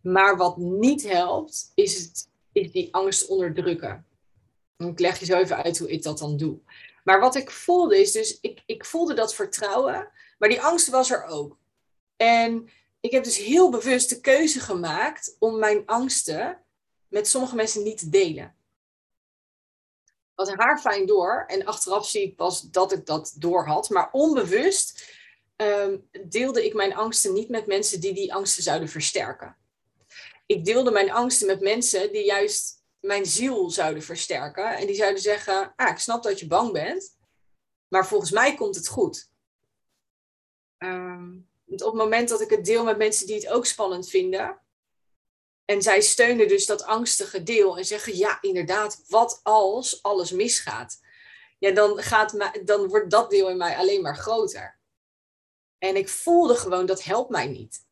Maar 0.00 0.36
wat 0.36 0.56
niet 0.56 1.02
helpt, 1.08 1.72
is, 1.74 1.94
het, 1.94 2.28
is 2.52 2.72
die 2.72 2.94
angst 2.94 3.26
onderdrukken. 3.26 4.06
Ik 4.76 4.98
leg 4.98 5.18
je 5.18 5.24
zo 5.24 5.38
even 5.38 5.56
uit 5.56 5.78
hoe 5.78 5.90
ik 5.90 6.02
dat 6.02 6.18
dan 6.18 6.36
doe. 6.36 6.58
Maar 7.04 7.20
wat 7.20 7.34
ik 7.34 7.50
voelde 7.50 8.00
is 8.00 8.12
dus, 8.12 8.38
ik, 8.40 8.62
ik 8.66 8.84
voelde 8.84 9.14
dat 9.14 9.34
vertrouwen, 9.34 10.08
maar 10.40 10.48
die 10.48 10.62
angst 10.62 10.88
was 10.88 11.10
er 11.10 11.24
ook. 11.24 11.58
En 12.16 12.68
ik 13.00 13.10
heb 13.10 13.24
dus 13.24 13.36
heel 13.36 13.70
bewust 13.70 14.08
de 14.08 14.20
keuze 14.20 14.60
gemaakt 14.60 15.36
om 15.38 15.58
mijn 15.58 15.86
angsten 15.86 16.64
met 17.08 17.28
sommige 17.28 17.54
mensen 17.54 17.82
niet 17.82 17.98
te 17.98 18.08
delen. 18.08 18.56
had 20.34 20.54
haar 20.54 20.78
fijn 20.80 21.06
door. 21.06 21.44
En 21.46 21.64
achteraf 21.64 22.06
zie 22.06 22.22
ik 22.22 22.36
pas 22.36 22.70
dat 22.70 22.92
ik 22.92 23.06
dat 23.06 23.34
door 23.36 23.66
had. 23.66 23.88
Maar 23.88 24.08
onbewust 24.12 25.14
ehm, 25.56 25.98
deelde 26.28 26.64
ik 26.64 26.74
mijn 26.74 26.94
angsten 26.94 27.32
niet 27.32 27.48
met 27.48 27.66
mensen 27.66 28.00
die 28.00 28.14
die 28.14 28.34
angsten 28.34 28.62
zouden 28.62 28.88
versterken. 28.88 29.56
Ik 30.46 30.64
deelde 30.64 30.90
mijn 30.90 31.12
angsten 31.12 31.46
met 31.46 31.60
mensen 31.60 32.12
die 32.12 32.24
juist 32.24 32.82
mijn 33.00 33.26
ziel 33.26 33.70
zouden 33.70 34.02
versterken. 34.02 34.76
En 34.76 34.86
die 34.86 34.96
zouden 34.96 35.22
zeggen, 35.22 35.72
ah, 35.76 35.90
ik 35.90 35.98
snap 35.98 36.22
dat 36.22 36.40
je 36.40 36.46
bang 36.46 36.72
bent. 36.72 37.16
Maar 37.88 38.06
volgens 38.06 38.30
mij 38.30 38.54
komt 38.54 38.74
het 38.74 38.88
goed. 38.88 39.29
Um, 40.82 41.48
op 41.66 41.78
het 41.78 41.94
moment 41.94 42.28
dat 42.28 42.40
ik 42.40 42.50
het 42.50 42.64
deel 42.64 42.84
met 42.84 42.98
mensen 42.98 43.26
die 43.26 43.36
het 43.36 43.48
ook 43.48 43.66
spannend 43.66 44.08
vinden, 44.08 44.60
en 45.70 45.82
zij 45.82 46.00
steunen 46.00 46.48
dus 46.48 46.66
dat 46.66 46.84
angstige 46.84 47.42
deel 47.42 47.78
en 47.78 47.84
zeggen, 47.84 48.16
ja, 48.16 48.38
inderdaad, 48.40 49.02
wat 49.08 49.40
als 49.42 50.02
alles 50.02 50.30
misgaat? 50.30 51.00
Ja, 51.58 51.70
dan, 51.70 51.98
gaat 51.98 52.50
dan 52.64 52.88
wordt 52.88 53.10
dat 53.10 53.30
deel 53.30 53.48
in 53.48 53.56
mij 53.56 53.76
alleen 53.76 54.02
maar 54.02 54.16
groter. 54.16 54.78
En 55.78 55.96
ik 55.96 56.08
voelde 56.08 56.54
gewoon, 56.54 56.86
dat 56.86 57.02
helpt 57.02 57.30
mij 57.30 57.46
niet. 57.46 57.86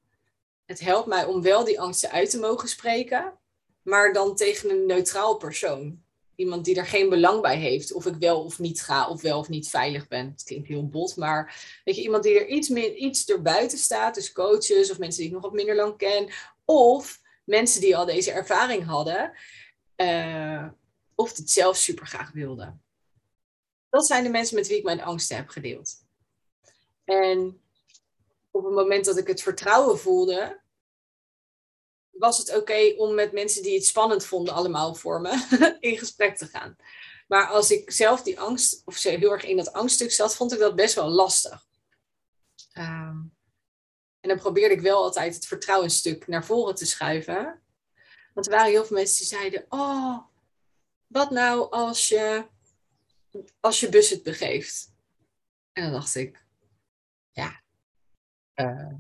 Het 0.65 0.81
helpt 0.81 1.07
mij 1.07 1.25
om 1.25 1.43
wel 1.43 1.65
die 1.65 1.81
angsten 1.81 2.11
uit 2.11 2.31
te 2.31 2.39
mogen 2.39 2.69
spreken, 2.69 3.39
maar 3.83 4.13
dan 4.13 4.37
tegen 4.37 4.71
een 4.71 4.87
neutraal 4.87 5.37
persoon. 5.37 6.05
Iemand 6.39 6.65
die 6.65 6.77
er 6.77 6.87
geen 6.87 7.09
belang 7.09 7.41
bij 7.41 7.57
heeft 7.57 7.93
of 7.93 8.07
ik 8.07 8.15
wel 8.15 8.45
of 8.45 8.59
niet 8.59 8.83
ga, 8.83 9.09
of 9.09 9.23
wel 9.23 9.39
of 9.39 9.49
niet 9.49 9.69
veilig 9.69 10.09
ben. 10.09 10.31
Het 10.31 10.43
klinkt 10.43 10.69
heel 10.69 10.89
bot, 10.89 11.17
maar 11.17 11.71
weet 11.85 11.97
je, 11.97 12.03
iemand 12.03 12.23
die 12.23 12.39
er 12.39 12.47
iets, 12.47 12.69
meer, 12.69 12.95
iets 12.95 13.27
erbuiten 13.27 13.79
staat, 13.79 14.15
dus 14.15 14.33
coaches 14.33 14.91
of 14.91 14.99
mensen 14.99 15.19
die 15.19 15.29
ik 15.29 15.35
nog 15.35 15.43
wat 15.43 15.53
minder 15.53 15.77
lang 15.77 15.97
ken, 15.97 16.31
of 16.65 17.21
mensen 17.45 17.81
die 17.81 17.97
al 17.97 18.05
deze 18.07 18.31
ervaring 18.31 18.85
hadden, 18.85 19.33
uh, 19.97 20.69
of 21.15 21.37
het 21.37 21.51
zelf 21.51 21.77
super 21.77 22.07
graag 22.07 22.33
wilden. 22.33 22.83
Dat 23.91 24.07
zijn 24.07 24.25
de 24.25 24.31
mensen 24.31 24.57
met 24.57 24.69
wie 24.69 24.77
ik 24.77 24.85
mijn 24.85 25.03
angsten 25.03 25.37
heb 25.37 25.49
gedeeld. 25.49 25.95
En 27.05 27.61
op 28.51 28.65
het 28.65 28.75
moment 28.75 29.05
dat 29.05 29.19
ik 29.19 29.27
het 29.27 29.43
vertrouwen 29.43 29.99
voelde, 29.99 30.61
was 32.19 32.39
het 32.39 32.57
oké 32.57 32.95
om 32.97 33.15
met 33.15 33.33
mensen 33.33 33.63
die 33.63 33.75
het 33.75 33.87
spannend 33.87 34.25
vonden, 34.25 34.55
allemaal 34.55 34.95
voor 34.95 35.21
me, 35.21 35.47
in 35.81 35.99
gesprek 35.99 36.37
te 36.37 36.47
gaan. 36.47 36.77
Maar 37.27 37.47
als 37.47 37.71
ik 37.71 37.91
zelf 37.91 38.23
die 38.23 38.41
angst, 38.41 38.83
of 38.85 39.03
heel 39.03 39.33
erg 39.33 39.45
in 39.45 39.57
dat 39.57 39.73
angststuk 39.73 40.13
zat, 40.13 40.37
vond 40.37 40.53
ik 40.53 40.59
dat 40.59 40.77
best 40.77 40.95
wel 40.95 41.09
lastig. 41.09 41.67
Um, 42.79 43.37
en 44.21 44.29
dan 44.29 44.39
probeerde 44.39 44.75
ik 44.75 44.81
wel 44.81 45.03
altijd 45.03 45.35
het 45.35 45.47
vertrouwensstuk 45.47 46.27
naar 46.27 46.45
voren 46.45 46.75
te 46.75 46.87
schuiven. 46.87 47.63
Want 48.35 48.47
er 48.47 48.53
waren 48.53 48.71
heel 48.71 48.85
veel 48.85 48.97
mensen 48.97 49.19
die 49.19 49.27
zeiden: 49.27 49.67
Oh, 49.69 50.19
wat 51.07 51.31
nou 51.31 51.71
als 51.71 52.09
je, 52.09 52.47
als 53.61 53.81
je 53.81 53.89
bus 53.89 54.11
het 54.11 54.23
begeeft? 54.23 54.93
En 55.73 55.83
dan 55.83 55.93
dacht 55.93 56.15
ik: 56.15 56.45
Ja, 57.31 57.63
uh, 58.55 58.95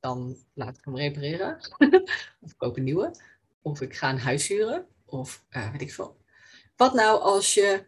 dan 0.00 0.36
laat 0.54 0.76
ik 0.76 0.84
hem 0.84 0.96
repareren. 0.96 1.58
of 2.40 2.50
ik 2.50 2.56
koop 2.56 2.76
een 2.76 2.84
nieuwe. 2.84 3.14
Of 3.62 3.80
ik 3.80 3.94
ga 3.94 4.10
een 4.10 4.18
huis 4.18 4.48
huren. 4.48 4.86
Of 5.04 5.44
uh, 5.50 5.70
weet 5.70 5.80
ik 5.80 5.92
veel. 5.92 6.16
Wat 6.76 6.94
nou 6.94 7.20
als 7.20 7.54
je 7.54 7.86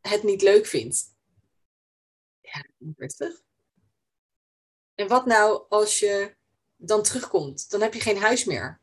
het 0.00 0.22
niet 0.22 0.42
leuk 0.42 0.66
vindt? 0.66 1.14
Ja, 2.40 2.64
rustig. 2.96 3.42
En 4.94 5.08
wat 5.08 5.26
nou 5.26 5.64
als 5.68 5.98
je 5.98 6.36
dan 6.76 7.02
terugkomt? 7.02 7.70
Dan 7.70 7.80
heb 7.80 7.94
je 7.94 8.00
geen 8.00 8.18
huis 8.18 8.44
meer. 8.44 8.80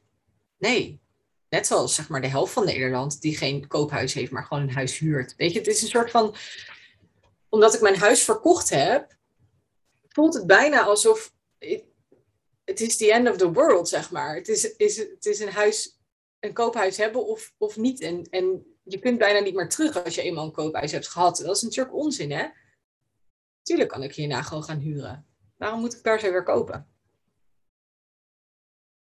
Nee. 0.57 1.01
Net 1.49 1.67
zoals 1.67 1.95
zeg 1.95 2.09
maar 2.09 2.21
de 2.21 2.27
helft 2.27 2.53
van 2.53 2.65
Nederland 2.65 3.21
die 3.21 3.37
geen 3.37 3.67
koophuis 3.67 4.13
heeft, 4.13 4.31
maar 4.31 4.43
gewoon 4.43 4.63
een 4.63 4.73
huis 4.73 4.97
huurt. 4.97 5.35
Weet 5.35 5.53
je, 5.53 5.59
het 5.59 5.67
is 5.67 5.81
een 5.81 5.87
soort 5.87 6.11
van. 6.11 6.35
Omdat 7.49 7.73
ik 7.73 7.81
mijn 7.81 7.97
huis 7.97 8.23
verkocht 8.23 8.69
heb, 8.69 9.15
voelt 10.07 10.33
het 10.33 10.47
bijna 10.47 10.83
alsof. 10.83 11.33
Het 12.67 12.81
is 12.81 12.97
the 12.97 13.13
end 13.13 13.29
of 13.29 13.37
the 13.37 13.51
world, 13.51 13.89
zeg 13.89 14.11
maar. 14.11 14.35
Het 14.35 14.47
is, 14.47 14.75
is, 14.75 14.97
het 14.97 15.25
is 15.25 15.39
een 15.39 15.51
huis, 15.51 15.99
een 16.39 16.53
koophuis 16.53 16.97
hebben 16.97 17.25
of, 17.25 17.53
of 17.57 17.77
niet. 17.77 18.01
En, 18.01 18.23
en 18.29 18.77
je 18.83 18.99
kunt 18.99 19.17
bijna 19.17 19.39
niet 19.39 19.55
meer 19.55 19.69
terug 19.69 20.03
als 20.03 20.15
je 20.15 20.21
eenmaal 20.21 20.45
een 20.45 20.51
koophuis 20.51 20.91
hebt 20.91 21.07
gehad. 21.07 21.37
Dat 21.37 21.55
is 21.55 21.61
natuurlijk 21.61 21.95
onzin, 21.95 22.31
hè? 22.31 22.47
Tuurlijk 23.61 23.89
kan 23.89 24.03
ik 24.03 24.15
hierna 24.15 24.41
gewoon 24.41 24.63
gaan 24.63 24.79
huren. 24.79 25.25
Waarom 25.57 25.79
moet 25.79 25.95
ik 25.95 26.01
per 26.01 26.19
se 26.19 26.31
weer 26.31 26.43
kopen? 26.43 26.87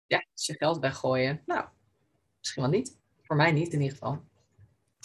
Ja, 0.05 0.25
als 0.33 0.45
je 0.45 0.53
geld 0.53 0.79
weggooien. 0.79 1.41
Nou, 1.45 1.67
misschien 2.39 2.61
wel 2.61 2.71
niet. 2.71 2.97
Voor 3.21 3.35
mij 3.35 3.51
niet 3.51 3.73
in 3.73 3.81
ieder 3.81 3.97
geval. 3.97 4.23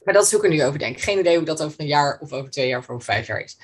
Maar 0.05 0.15
dat 0.15 0.25
is 0.25 0.31
hoe 0.31 0.41
ik 0.41 0.45
er 0.45 0.57
nu 0.57 0.65
over 0.65 0.79
denk. 0.79 1.01
Geen 1.01 1.19
idee 1.19 1.37
hoe 1.37 1.45
dat 1.47 1.63
over 1.63 1.81
een 1.81 1.87
jaar 1.87 2.21
of 2.21 2.33
over 2.33 2.51
twee 2.51 2.69
jaar 2.69 2.79
of 2.79 2.91
over 2.91 3.05
vijf 3.05 3.27
jaar 3.27 3.41
is. 3.41 3.59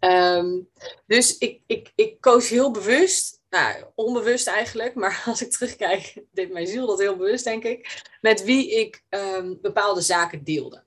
Um, 0.00 0.68
dus 1.06 1.38
ik, 1.38 1.62
ik, 1.66 1.92
ik 1.94 2.20
koos 2.20 2.48
heel 2.48 2.70
bewust, 2.70 3.39
nou, 3.50 3.84
onbewust 3.94 4.46
eigenlijk, 4.46 4.94
maar 4.94 5.22
als 5.26 5.42
ik 5.42 5.50
terugkijk, 5.50 6.22
deed 6.32 6.52
mijn 6.52 6.66
ziel 6.66 6.86
dat 6.86 6.98
heel 6.98 7.16
bewust, 7.16 7.44
denk 7.44 7.64
ik, 7.64 8.02
met 8.20 8.44
wie 8.44 8.70
ik 8.70 9.04
um, 9.08 9.58
bepaalde 9.60 10.00
zaken 10.00 10.44
deelde. 10.44 10.84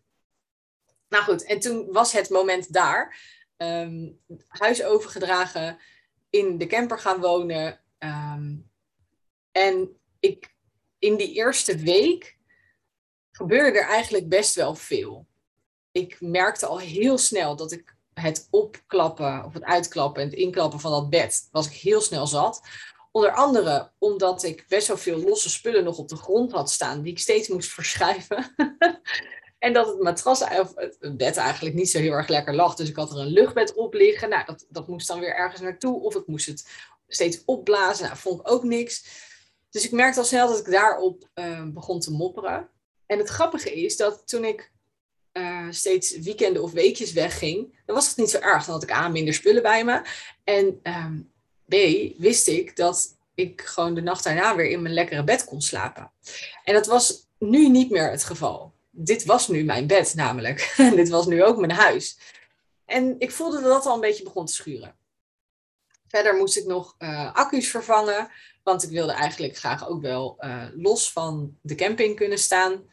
Nou 1.10 1.24
goed, 1.24 1.46
en 1.46 1.60
toen 1.60 1.92
was 1.92 2.12
het 2.12 2.30
moment 2.30 2.74
daar. 2.74 3.20
Um, 3.58 4.20
huis 4.48 4.84
overgedragen, 4.84 5.78
in 6.30 6.58
de 6.58 6.66
camper 6.66 7.00
gaan 7.00 7.20
wonen. 7.20 7.82
Ehm, 7.98 8.56
en 9.52 10.00
ik, 10.20 10.56
in 11.00 11.16
die 11.16 11.34
eerste 11.34 11.76
week 11.76 12.38
gebeurde 13.32 13.80
er 13.80 13.88
eigenlijk 13.88 14.30
best 14.30 14.56
wel 14.56 14.76
veel. 14.76 15.28
Ik 15.92 16.22
merkte 16.22 16.66
al 16.66 16.80
heel 16.80 17.18
snel 17.18 17.56
dat 17.56 17.72
ik 17.72 17.93
het 18.14 18.48
opklappen 18.52 19.46
of 19.46 19.54
het 19.54 19.64
uitklappen 19.64 20.22
en 20.22 20.30
het 20.30 20.38
inklappen 20.38 20.80
van 20.80 20.92
dat 20.92 21.10
bed, 21.10 21.48
was 21.52 21.68
ik 21.68 21.74
heel 21.74 22.02
snel 22.02 22.28
zat. 22.28 22.62
Onder 23.12 23.32
andere 23.32 23.92
omdat 24.00 24.44
ik 24.44 24.66
best 24.68 24.88
wel 24.88 24.98
veel 24.98 25.20
losse 25.20 25.50
spullen 25.50 25.84
nog 25.84 25.98
op 25.98 26.10
de 26.10 26.16
grond 26.16 26.52
had 26.52 26.72
staan, 26.72 27.02
die 27.02 27.12
ik 27.12 27.20
steeds 27.20 27.48
moest 27.48 27.74
verschuiven. 27.80 28.56
En 29.64 29.74
dat 29.74 29.88
het 29.88 30.00
matras, 30.00 30.42
of 30.42 30.74
het 30.76 31.18
bed 31.18 31.38
eigenlijk 31.38 31.76
niet 31.76 31.90
zo 31.90 32.00
heel 32.00 32.12
erg 32.12 32.28
lekker 32.28 32.56
lag. 32.56 32.76
Dus 32.76 32.90
ik 32.90 32.96
had 32.96 33.12
er 33.12 33.20
een 33.20 33.28
luchtbed 33.28 33.74
op 33.74 33.94
liggen. 33.94 34.30
Nou, 34.30 34.46
dat, 34.46 34.66
dat 34.70 34.88
moest 34.88 35.08
dan 35.08 35.20
weer 35.20 35.36
ergens 35.36 35.62
naartoe. 35.62 36.02
Of 36.02 36.16
ik 36.16 36.28
moest 36.28 36.46
het 36.46 36.70
steeds 37.08 37.42
opblazen. 37.46 38.06
Nou, 38.06 38.18
vond 38.18 38.40
ik 38.40 38.52
ook 38.52 38.64
niks. 38.64 39.06
Dus 39.70 39.86
ik 39.86 39.92
merkte 39.92 40.20
al 40.20 40.26
snel 40.26 40.48
dat 40.48 40.60
ik 40.60 40.72
daarop 40.72 41.30
uh, 41.36 41.64
begon 41.66 42.00
te 42.00 42.12
mopperen. 42.12 42.70
En 43.06 43.18
het 43.18 43.30
grappige 43.30 43.84
is 43.84 43.98
dat 43.98 44.28
toen 44.28 44.46
ik 44.46 44.73
uh, 45.34 45.68
steeds 45.70 46.18
weekenden 46.18 46.64
of 46.64 46.72
weekjes 46.72 47.12
wegging, 47.12 47.82
dan 47.86 47.96
was 47.96 48.08
het 48.08 48.18
niet 48.18 48.30
zo 48.30 48.40
erg. 48.40 48.66
Dan 48.66 48.74
had 48.74 48.84
ik 48.84 48.92
A, 48.92 49.08
minder 49.08 49.34
spullen 49.34 49.62
bij 49.62 49.86
me. 49.86 50.02
En 50.44 50.80
uh, 50.84 51.06
B, 51.66 51.76
wist 52.18 52.48
ik 52.48 52.76
dat 52.76 53.18
ik 53.36 53.62
gewoon 53.62 53.96
de 53.96 54.02
nacht 54.02 54.24
daarna 54.24 54.56
weer 54.56 54.70
in 54.70 54.82
mijn 54.82 54.94
lekkere 54.94 55.24
bed 55.24 55.46
kon 55.46 55.62
slapen. 55.62 56.12
En 56.64 56.74
dat 56.74 56.86
was 56.86 57.28
nu 57.38 57.70
niet 57.70 57.90
meer 57.90 58.12
het 58.12 58.24
geval 58.24 58.74
dit 58.96 59.26
was 59.26 59.48
nu 59.48 59.64
mijn 59.64 59.88
bed 59.88 60.14
namelijk. 60.16 60.74
En 60.78 60.96
dit 60.96 61.10
was 61.10 61.26
nu 61.26 61.44
ook 61.44 61.58
mijn 61.58 61.72
huis. 61.72 62.18
En 62.86 63.16
ik 63.20 63.32
voelde 63.32 63.62
dat 63.62 63.72
dat 63.72 63.86
al 63.86 63.94
een 63.96 64.02
beetje 64.02 64.24
begon 64.24 64.46
te 64.46 64.54
schuren. 64.54 64.96
Verder 66.08 66.36
moest 66.36 66.58
ik 66.58 66.66
nog 66.66 66.96
uh, 67.00 67.34
accu's 67.34 67.68
vervangen, 67.68 68.30
want 68.64 68.84
ik 68.84 68.90
wilde 68.90 69.12
eigenlijk 69.12 69.58
graag 69.58 69.88
ook 69.88 70.02
wel 70.02 70.38
uh, 70.40 70.66
los 70.76 71.12
van 71.12 71.58
de 71.62 71.76
camping 71.76 72.16
kunnen 72.16 72.38
staan. 72.38 72.92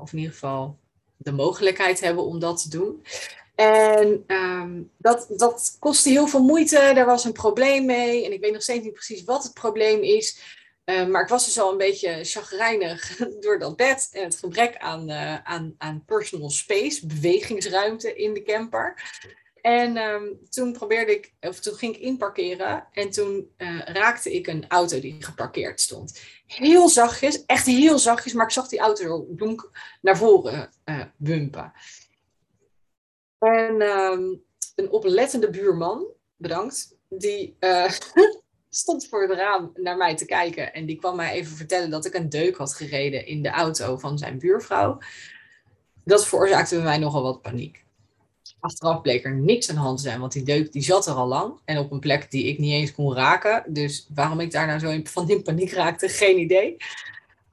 Of 0.00 0.12
in 0.12 0.18
ieder 0.18 0.32
geval 0.32 0.78
de 1.24 1.32
mogelijkheid 1.32 2.00
hebben 2.00 2.24
om 2.24 2.38
dat 2.38 2.62
te 2.62 2.68
doen. 2.68 3.02
En 3.54 4.24
um, 4.26 4.90
dat, 4.98 5.26
dat 5.36 5.76
kostte 5.78 6.08
heel 6.08 6.26
veel 6.26 6.42
moeite. 6.42 6.78
Er 6.78 7.06
was 7.06 7.24
een 7.24 7.32
probleem 7.32 7.86
mee. 7.86 8.24
En 8.24 8.32
ik 8.32 8.40
weet 8.40 8.52
nog 8.52 8.62
steeds 8.62 8.84
niet 8.84 8.92
precies 8.92 9.24
wat 9.24 9.42
het 9.42 9.54
probleem 9.54 10.02
is. 10.02 10.38
Uh, 10.84 11.06
maar 11.06 11.22
ik 11.22 11.28
was 11.28 11.44
dus 11.44 11.58
al 11.58 11.72
een 11.72 11.78
beetje 11.78 12.24
chagrijnig 12.24 13.16
door 13.40 13.58
dat 13.58 13.76
bed 13.76 14.08
en 14.12 14.24
het 14.24 14.36
gebrek 14.36 14.76
aan, 14.76 15.10
uh, 15.10 15.42
aan, 15.42 15.74
aan 15.78 16.04
personal 16.06 16.50
space, 16.50 17.06
bewegingsruimte 17.06 18.14
in 18.14 18.34
de 18.34 18.42
camper. 18.42 19.02
En 19.60 19.96
um, 19.96 20.38
toen 20.50 20.72
probeerde 20.72 21.14
ik, 21.14 21.32
of 21.40 21.60
toen 21.60 21.74
ging 21.74 21.94
ik 21.94 22.00
inparkeren 22.00 22.86
en 22.92 23.10
toen 23.10 23.50
uh, 23.58 23.80
raakte 23.84 24.32
ik 24.32 24.46
een 24.46 24.68
auto 24.68 25.00
die 25.00 25.16
geparkeerd 25.18 25.80
stond. 25.80 26.20
Heel 26.56 26.88
zachtjes, 26.88 27.44
echt 27.46 27.66
heel 27.66 27.98
zachtjes, 27.98 28.32
maar 28.32 28.46
ik 28.46 28.52
zag 28.52 28.68
die 28.68 28.78
auto 28.78 29.26
donk 29.30 29.70
naar 30.00 30.16
voren 30.16 30.70
bumpen. 31.16 31.72
En 33.38 33.82
um, 33.82 34.42
een 34.74 34.90
oplettende 34.90 35.50
buurman, 35.50 36.06
bedankt, 36.36 36.96
die 37.08 37.56
stond 38.74 39.08
voor 39.08 39.22
het 39.22 39.38
raam 39.38 39.70
naar 39.74 39.96
mij 39.96 40.16
te 40.16 40.24
kijken. 40.24 40.72
En 40.72 40.86
die 40.86 40.96
kwam 40.96 41.16
mij 41.16 41.32
even 41.32 41.56
vertellen 41.56 41.90
dat 41.90 42.04
ik 42.04 42.14
een 42.14 42.28
deuk 42.28 42.56
had 42.56 42.74
gereden 42.74 43.26
in 43.26 43.42
de 43.42 43.50
auto 43.50 43.96
van 43.96 44.18
zijn 44.18 44.38
buurvrouw. 44.38 44.98
Dat 46.04 46.26
veroorzaakte 46.26 46.74
bij 46.74 46.84
mij 46.84 46.98
nogal 46.98 47.22
wat 47.22 47.42
paniek. 47.42 47.83
Achteraf 48.64 49.00
bleek 49.00 49.24
er 49.24 49.34
niks 49.34 49.68
aan 49.68 49.74
de 49.74 49.80
hand 49.80 50.00
zijn, 50.00 50.20
want 50.20 50.32
die 50.32 50.42
deuk 50.42 50.72
die 50.72 50.82
zat 50.82 51.06
er 51.06 51.14
al 51.14 51.26
lang. 51.26 51.58
En 51.64 51.78
op 51.78 51.90
een 51.90 51.98
plek 51.98 52.30
die 52.30 52.44
ik 52.44 52.58
niet 52.58 52.72
eens 52.72 52.92
kon 52.92 53.14
raken. 53.14 53.64
Dus 53.66 54.08
waarom 54.14 54.40
ik 54.40 54.52
daar 54.52 54.66
nou 54.66 54.78
zo 54.78 55.00
van 55.04 55.30
in 55.30 55.42
paniek 55.42 55.72
raakte, 55.72 56.08
geen 56.22 56.38
idee. 56.38 56.76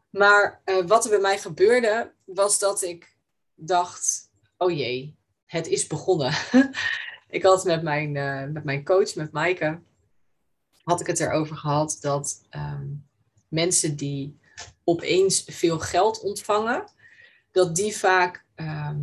Maar 0.10 0.62
uh, 0.66 0.86
wat 0.86 1.04
er 1.04 1.10
bij 1.10 1.20
mij 1.20 1.38
gebeurde, 1.38 2.12
was 2.26 2.60
dat 2.60 2.82
ik 2.82 3.16
dacht, 3.56 4.30
oh 4.58 4.78
jee, 4.78 5.16
het 5.46 5.68
is 5.68 5.88
begonnen. 5.88 6.34
ik 7.30 7.44
had 7.44 7.64
met 7.64 7.82
mijn, 7.84 8.16
uh, 8.16 8.44
met 8.46 8.64
mijn 8.64 8.84
coach, 8.84 9.16
met 9.16 9.32
Maaike, 9.32 9.80
had 10.84 11.02
ik 11.02 11.08
het 11.08 11.20
erover 11.20 11.56
gehad 11.56 11.98
dat 12.02 12.46
ehm, 12.50 12.88
mensen 13.48 13.96
die 13.96 14.40
opeens 14.84 15.44
veel 15.48 15.80
geld 15.80 16.22
ontvangen, 16.22 16.84
dat 17.52 17.76
die 17.76 17.98
vaak 17.98 18.46
ehm, 18.56 19.00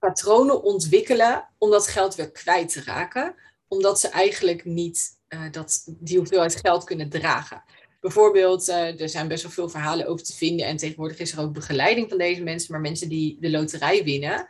patronen 0.00 0.62
ontwikkelen 0.62 1.48
om 1.58 1.70
dat 1.70 1.86
geld 1.86 2.14
weer 2.14 2.30
kwijt 2.30 2.72
te 2.72 2.82
raken, 2.82 3.34
omdat 3.68 4.00
ze 4.00 4.08
eigenlijk 4.08 4.64
niet 4.64 5.18
uh, 5.28 5.42
dat, 5.50 5.82
die 5.86 6.18
hoeveelheid 6.18 6.56
geld 6.56 6.84
kunnen 6.84 7.08
dragen. 7.08 7.62
Bijvoorbeeld, 8.00 8.68
uh, 8.68 9.00
er 9.00 9.08
zijn 9.08 9.28
best 9.28 9.42
wel 9.42 9.52
veel 9.52 9.68
verhalen 9.68 10.06
over 10.06 10.24
te 10.24 10.36
vinden 10.36 10.66
en 10.66 10.76
tegenwoordig 10.76 11.18
is 11.18 11.32
er 11.32 11.40
ook 11.40 11.52
begeleiding 11.52 12.08
van 12.08 12.18
deze 12.18 12.42
mensen, 12.42 12.72
maar 12.72 12.80
mensen 12.80 13.08
die 13.08 13.36
de 13.40 13.50
loterij 13.50 14.04
winnen, 14.04 14.46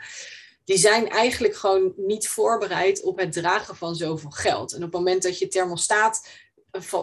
die 0.65 0.79
zijn 0.79 1.09
eigenlijk 1.09 1.57
gewoon 1.57 1.93
niet 1.97 2.29
voorbereid 2.29 3.03
op 3.03 3.19
het 3.19 3.33
dragen 3.33 3.77
van 3.77 3.95
zoveel 3.95 4.31
geld. 4.31 4.73
En 4.73 4.77
op 4.77 4.83
het 4.83 4.93
moment 4.93 5.23
dat 5.23 5.39
je 5.39 5.49
thermostaat 5.49 6.29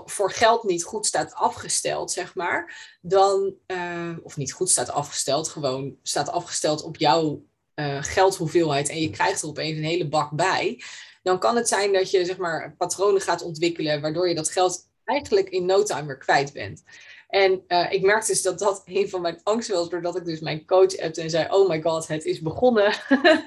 voor 0.05 0.31
geld 0.31 0.63
niet 0.63 0.83
goed 0.83 1.05
staat 1.05 1.33
afgesteld, 1.33 2.11
zeg 2.11 2.35
maar, 2.35 2.97
dan, 3.01 3.53
uh, 3.67 4.17
of 4.23 4.37
niet 4.37 4.53
goed 4.53 4.69
staat 4.69 4.89
afgesteld, 4.89 5.47
gewoon 5.47 5.97
staat 6.03 6.29
afgesteld 6.29 6.83
op 6.83 6.97
jouw 6.97 7.43
uh, 7.79 8.03
geldhoeveelheid 8.03 8.89
en 8.89 9.01
je 9.01 9.09
krijgt 9.09 9.41
er 9.41 9.47
opeens 9.47 9.77
een 9.77 9.83
hele 9.83 10.07
bak 10.07 10.31
bij, 10.31 10.81
dan 11.23 11.39
kan 11.39 11.55
het 11.55 11.67
zijn 11.67 11.93
dat 11.93 12.11
je 12.11 12.25
zeg 12.25 12.37
maar 12.37 12.75
patronen 12.77 13.21
gaat 13.21 13.41
ontwikkelen 13.41 14.01
waardoor 14.01 14.29
je 14.29 14.35
dat 14.35 14.51
geld 14.51 14.89
eigenlijk 15.03 15.49
in 15.49 15.65
no 15.65 15.83
time 15.83 16.05
weer 16.05 16.17
kwijt 16.17 16.53
bent. 16.53 16.83
En 17.27 17.63
uh, 17.67 17.91
ik 17.91 18.01
merkte 18.01 18.31
dus 18.31 18.41
dat 18.41 18.59
dat 18.59 18.81
een 18.85 19.09
van 19.09 19.21
mijn 19.21 19.39
angsten 19.43 19.75
was, 19.75 19.89
doordat 19.89 20.17
ik 20.17 20.25
dus 20.25 20.39
mijn 20.39 20.65
coach 20.65 20.97
appte 20.97 21.21
en 21.21 21.29
zei, 21.29 21.47
oh 21.49 21.69
my 21.69 21.81
god, 21.81 22.07
het 22.07 22.25
is 22.25 22.41
begonnen. 22.41 22.93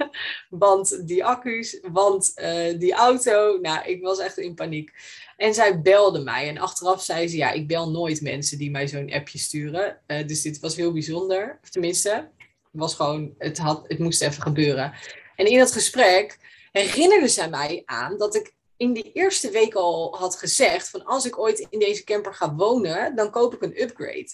want 0.51 1.07
die 1.07 1.25
accu's, 1.25 1.81
want 1.93 2.33
uh, 2.37 2.79
die 2.79 2.93
auto, 2.93 3.59
nou, 3.61 3.89
ik 3.89 4.03
was 4.03 4.19
echt 4.19 4.39
in 4.39 4.55
paniek. 4.55 4.93
En 5.37 5.55
zij 5.55 5.81
belde 5.81 6.19
mij 6.19 6.49
en 6.49 6.59
achteraf 6.59 7.03
zei 7.03 7.29
ze, 7.29 7.37
ja, 7.37 7.51
ik 7.51 7.67
bel 7.67 7.91
nooit 7.91 8.21
mensen 8.21 8.59
die 8.59 8.71
mij 8.71 8.89
zo'n 8.89 9.13
appje 9.13 9.39
sturen. 9.39 10.01
Uh, 10.07 10.27
dus 10.27 10.43
dit 10.43 10.61
was 10.61 10.77
heel 10.77 10.93
bijzonder, 10.93 11.61
tenminste, 11.71 12.29
was 12.71 12.95
gewoon, 12.95 13.35
het, 13.39 13.59
had, 13.59 13.85
het 13.89 13.99
moest 13.99 14.23
even 14.23 14.43
gebeuren. 14.43 14.93
En 15.37 15.47
in 15.47 15.59
dat 15.59 15.73
gesprek 15.73 16.39
herinnerde 16.73 17.29
zij 17.29 17.49
mij 17.49 17.83
aan 17.85 18.19
dat 18.19 18.35
ik 18.35 18.55
in 18.77 18.93
die 18.93 19.13
eerste 19.13 19.51
week 19.51 19.75
al 19.75 20.17
had 20.17 20.37
gezegd 20.37 20.89
van 20.89 21.05
als 21.05 21.27
ik 21.27 21.39
ooit 21.39 21.67
in 21.71 21.79
deze 21.79 22.05
camper 22.05 22.35
ga 22.35 22.55
wonen, 22.55 23.17
dan 23.17 23.31
koop 23.31 23.55
ik 23.55 23.63
een 23.63 23.83
upgrade. 23.83 24.31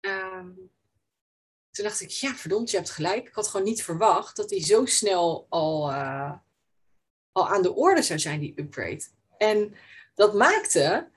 Um, 0.00 0.70
toen 1.70 1.84
dacht 1.84 2.00
ik, 2.00 2.10
ja 2.10 2.34
verdomd, 2.34 2.70
je 2.70 2.76
hebt 2.76 2.90
gelijk. 2.90 3.28
Ik 3.28 3.34
had 3.34 3.48
gewoon 3.48 3.66
niet 3.66 3.82
verwacht 3.82 4.36
dat 4.36 4.48
die 4.48 4.64
zo 4.64 4.86
snel 4.86 5.46
al, 5.48 5.90
uh, 5.90 6.32
al 7.32 7.48
aan 7.48 7.62
de 7.62 7.74
orde 7.74 8.02
zou 8.02 8.18
zijn, 8.18 8.40
die 8.40 8.52
upgrade. 8.56 9.04
En 9.38 9.74
dat 10.14 10.34
maakte 10.34 11.08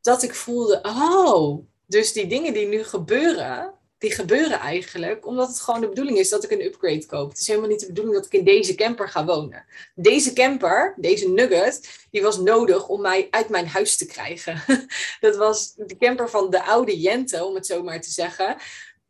dat 0.00 0.22
ik 0.22 0.34
voelde, 0.34 0.80
oh, 0.82 1.66
dus 1.86 2.12
die 2.12 2.26
dingen 2.26 2.52
die 2.52 2.66
nu 2.66 2.84
gebeuren, 2.84 3.74
die 4.04 4.14
gebeuren 4.14 4.58
eigenlijk 4.58 5.26
omdat 5.26 5.48
het 5.48 5.60
gewoon 5.60 5.80
de 5.80 5.88
bedoeling 5.88 6.18
is 6.18 6.28
dat 6.28 6.44
ik 6.44 6.50
een 6.50 6.64
upgrade 6.64 7.06
koop. 7.06 7.28
Het 7.28 7.38
is 7.38 7.46
helemaal 7.46 7.68
niet 7.68 7.80
de 7.80 7.86
bedoeling 7.86 8.16
dat 8.16 8.26
ik 8.26 8.32
in 8.32 8.44
deze 8.44 8.74
camper 8.74 9.08
ga 9.08 9.24
wonen. 9.24 9.64
Deze 9.94 10.32
camper, 10.32 10.94
deze 10.96 11.28
Nugget, 11.28 12.06
die 12.10 12.22
was 12.22 12.38
nodig 12.38 12.88
om 12.88 13.00
mij 13.00 13.28
uit 13.30 13.48
mijn 13.48 13.66
huis 13.66 13.96
te 13.96 14.06
krijgen. 14.06 14.62
dat 15.20 15.36
was 15.36 15.74
de 15.74 15.96
camper 15.96 16.30
van 16.30 16.50
de 16.50 16.62
oude 16.62 17.00
Jente, 17.00 17.44
om 17.44 17.54
het 17.54 17.66
zo 17.66 17.82
maar 17.82 18.00
te 18.00 18.10
zeggen. 18.10 18.56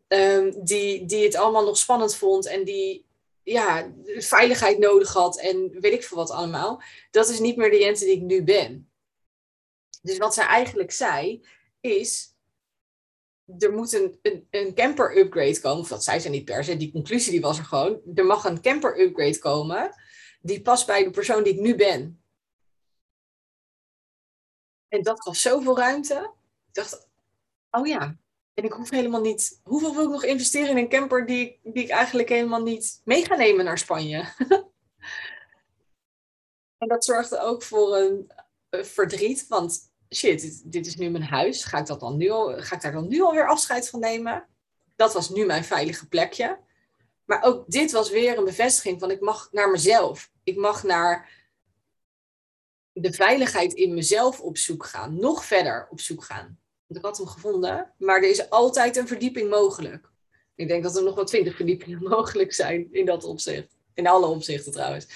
Um, 0.09 0.64
die, 0.64 1.04
die 1.04 1.24
het 1.24 1.35
allemaal 1.35 1.64
nog 1.64 1.78
spannend 1.78 2.16
vond 2.16 2.46
en 2.46 2.64
die 2.64 3.07
ja, 3.42 3.92
veiligheid 4.16 4.78
nodig 4.78 5.12
had 5.12 5.38
en 5.38 5.80
weet 5.80 5.92
ik 5.92 6.04
veel 6.04 6.16
wat 6.16 6.30
allemaal. 6.30 6.83
Dat 7.11 7.28
is 7.28 7.38
niet 7.38 7.57
meer 7.57 7.70
de 7.70 7.78
Jente 7.78 8.04
die 8.04 8.14
ik 8.14 8.22
nu 8.22 8.42
ben. 8.42 8.90
Dus 10.02 10.18
wat 10.18 10.35
zij 10.35 10.46
eigenlijk 10.46 10.92
zei, 10.92 11.44
is 11.80 12.34
er 13.59 13.72
moet 13.72 13.92
een, 13.92 14.18
een, 14.22 14.46
een, 14.50 14.74
camper 14.74 15.16
upgrade 15.16 15.61
komen. 15.61 15.80
Of 15.80 15.88
dat 15.88 16.04
zei 16.04 16.18
ze 16.18 16.28
niet 16.28 16.44
per 16.44 16.64
se, 16.64 16.76
die 16.76 16.92
conclusie 16.92 17.33
die 17.33 17.40
was 17.40 17.59
er 17.59 17.64
gewoon. 17.64 18.00
Er 18.14 18.24
mag 18.24 18.44
een 18.44 18.61
camper 18.61 19.00
upgrade 19.00 19.38
komen 19.38 19.94
die 20.44 20.62
past 20.62 20.87
bij 20.87 21.04
de 21.04 21.11
persoon 21.11 21.42
die 21.42 21.52
ik 21.52 21.61
nu 21.61 21.74
ben. 21.74 22.22
En 24.88 25.02
dat 25.02 25.22
gaf 25.22 25.37
zoveel 25.37 25.78
ruimte. 25.78 26.35
Ik 26.66 26.74
dacht, 26.74 27.09
oh 27.70 27.87
ja, 27.87 28.18
en 28.54 28.64
ik 28.64 28.72
hoef 28.72 28.90
helemaal 28.90 29.20
niet. 29.20 29.61
Hoeveel 29.62 29.94
wil 29.94 30.04
ik 30.04 30.11
nog 30.11 30.24
investeren 30.24 30.70
in 30.70 30.76
een 30.76 30.88
camper 30.88 31.26
die, 31.26 31.61
die 31.62 31.83
ik 31.83 31.88
eigenlijk 31.88 32.28
helemaal 32.28 32.62
niet 32.62 33.00
mee 33.04 33.24
ga 33.24 33.37
nemen 33.37 33.64
naar 33.64 33.78
Spanje? 33.78 34.35
en 36.78 36.88
dat 36.88 37.04
zorgde 37.04 37.40
ook 37.40 37.62
voor 37.62 37.96
een 37.96 38.33
verdriet, 38.70 39.46
want 39.48 39.92
shit, 40.16 40.62
dit, 40.72 40.87
is 40.87 40.96
nu 40.96 41.11
mijn 41.11 41.24
huis. 41.24 41.64
Ga 41.64 41.79
ik, 41.79 41.87
dat 41.87 42.00
dan 42.00 42.16
nu 42.16 42.29
ga 42.57 42.74
ik 42.74 42.83
daar 42.83 42.92
dan 42.92 43.09
nu 43.09 43.22
alweer 43.22 43.48
afscheid 43.48 43.88
van 43.88 44.00
nemen? 44.00 44.46
Dat 44.96 45.12
was 45.12 45.31
nu 45.31 45.46
mijn 45.46 45.64
veilige 45.64 46.09
plekje. 46.09 46.59
Maar 47.24 47.42
ook 47.42 47.70
dit 47.70 47.92
was 47.92 48.11
weer 48.11 48.38
een 48.38 48.44
bevestiging 48.44 49.00
van 49.00 49.11
ik 49.11 49.20
mag 49.20 49.48
naar 49.53 49.70
mezelf. 49.70 50.31
Ik 50.42 50.57
mag 50.57 50.83
naar 50.83 51.31
de 52.92 53.12
veiligheid 53.12 53.72
in 53.72 53.94
mezelf 53.94 54.40
op 54.40 54.57
zoek 54.57 54.87
gaan. 54.87 55.18
Nog 55.18 55.44
verder 55.44 55.88
op 55.90 56.00
zoek 56.00 56.24
gaan. 56.24 56.59
Want 56.87 57.00
ik 57.00 57.05
had 57.05 57.16
hem 57.16 57.27
gevonden, 57.27 57.92
maar 57.98 58.16
er 58.16 58.31
is 58.31 58.50
altijd 58.50 58.96
een 58.96 59.07
verdieping 59.07 59.50
mogelijk. 59.50 60.11
Ik 60.55 60.68
denk 60.68 60.83
dat 60.83 60.96
er 60.96 61.03
nog 61.03 61.14
wel 61.14 61.24
twintig 61.24 61.57
verdiepingen 61.57 62.03
mogelijk 62.09 62.53
zijn 62.53 62.88
in 62.92 63.07
dat 63.07 63.24
opzicht. 63.24 63.77
In 63.94 64.07
alle 64.07 64.27
opzichten 64.27 64.72
trouwens. 64.72 65.07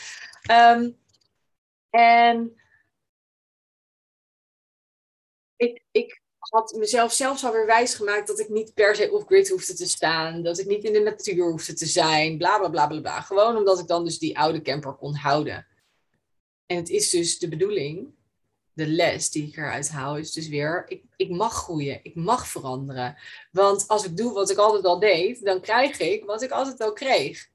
Um, 0.50 0.96
en 1.90 2.60
ik, 5.58 5.82
ik 5.90 6.22
had 6.38 6.74
mezelf 6.78 7.12
zelfs 7.12 7.44
alweer 7.44 7.66
wijs 7.66 7.94
gemaakt 7.94 8.26
dat 8.26 8.38
ik 8.38 8.48
niet 8.48 8.74
per 8.74 8.96
se 8.96 9.12
off-grid 9.12 9.48
hoefde 9.48 9.74
te 9.74 9.88
staan. 9.88 10.42
Dat 10.42 10.58
ik 10.58 10.66
niet 10.66 10.84
in 10.84 10.92
de 10.92 11.00
natuur 11.00 11.50
hoefde 11.50 11.72
te 11.72 11.86
zijn. 11.86 12.38
Bla 12.38 12.58
bla 12.58 12.68
bla 12.68 12.86
bla 12.86 13.00
bla. 13.00 13.20
Gewoon 13.20 13.56
omdat 13.56 13.78
ik 13.78 13.86
dan 13.86 14.04
dus 14.04 14.18
die 14.18 14.38
oude 14.38 14.62
camper 14.62 14.94
kon 14.94 15.14
houden. 15.14 15.66
En 16.66 16.76
het 16.76 16.88
is 16.88 17.10
dus 17.10 17.38
de 17.38 17.48
bedoeling, 17.48 18.14
de 18.72 18.86
les 18.86 19.30
die 19.30 19.48
ik 19.48 19.56
eruit 19.56 19.88
haal, 19.88 20.16
is 20.16 20.32
dus 20.32 20.48
weer: 20.48 20.84
ik, 20.88 21.02
ik 21.16 21.30
mag 21.30 21.52
groeien. 21.52 22.00
Ik 22.02 22.14
mag 22.14 22.48
veranderen. 22.48 23.16
Want 23.52 23.88
als 23.88 24.04
ik 24.04 24.16
doe 24.16 24.32
wat 24.32 24.50
ik 24.50 24.56
altijd 24.56 24.84
al 24.84 24.98
deed, 24.98 25.44
dan 25.44 25.60
krijg 25.60 25.98
ik 25.98 26.24
wat 26.24 26.42
ik 26.42 26.50
altijd 26.50 26.80
al 26.80 26.92
kreeg. 26.92 27.48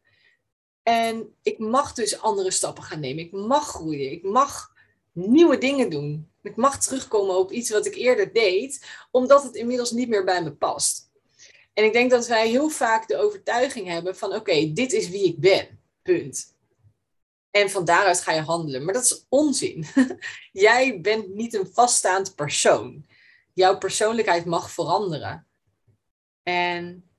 En 0.83 1.35
ik 1.41 1.59
mag 1.59 1.93
dus 1.93 2.19
andere 2.19 2.51
stappen 2.51 2.83
gaan 2.83 2.99
nemen. 2.99 3.23
Ik 3.23 3.31
mag 3.31 3.67
groeien. 3.67 4.11
Ik 4.11 4.23
mag 4.23 4.72
nieuwe 5.13 5.58
dingen 5.58 5.89
doen. 5.89 6.32
Ik 6.41 6.56
mag 6.56 6.84
terugkomen 6.84 7.38
op 7.38 7.52
iets 7.52 7.69
wat 7.69 7.86
ik 7.86 7.95
eerder 7.95 8.34
deed, 8.34 8.86
omdat 9.12 9.43
het 9.43 9.56
inmiddels 9.56 9.91
niet 9.91 10.10
meer 10.10 10.23
bij 10.23 10.43
me 10.43 10.52
past. 10.52 11.12
En 11.73 11.84
ik 11.84 11.93
denk 11.93 12.12
dat 12.12 12.28
wij 12.28 12.49
heel 12.49 12.69
vaak 12.69 13.08
de 13.08 13.17
overtuiging 13.17 13.88
hebben 13.88 14.17
van 14.17 14.34
oké, 14.34 14.73
dit 14.73 14.91
is 14.91 15.10
wie 15.10 15.26
ik 15.26 15.39
ben. 15.39 15.80
Punt. 16.02 16.56
En 17.52 17.69
van 17.69 17.86
daaruit 17.86 18.21
ga 18.21 18.32
je 18.32 18.41
handelen. 18.41 18.84
Maar 18.84 18.93
dat 18.93 19.04
is 19.04 19.26
onzin. 19.30 19.86
Jij 20.52 21.02
bent 21.02 21.34
niet 21.34 21.54
een 21.54 21.67
vaststaand 21.73 22.36
persoon. 22.36 23.06
Jouw 23.54 23.78
persoonlijkheid 23.78 24.45
mag 24.45 24.71
veranderen. 24.71 25.47
En 26.43 27.10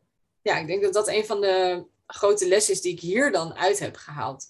ja, 0.42 0.58
ik 0.58 0.66
denk 0.66 0.82
dat 0.82 0.92
dat 0.92 1.08
een 1.08 1.26
van 1.26 1.40
de 1.40 1.86
grote 2.06 2.48
lessen 2.48 2.74
is 2.74 2.80
die 2.80 2.92
ik 2.92 3.00
hier 3.00 3.32
dan 3.32 3.54
uit 3.54 3.78
heb 3.78 3.96
gehaald. 3.96 4.46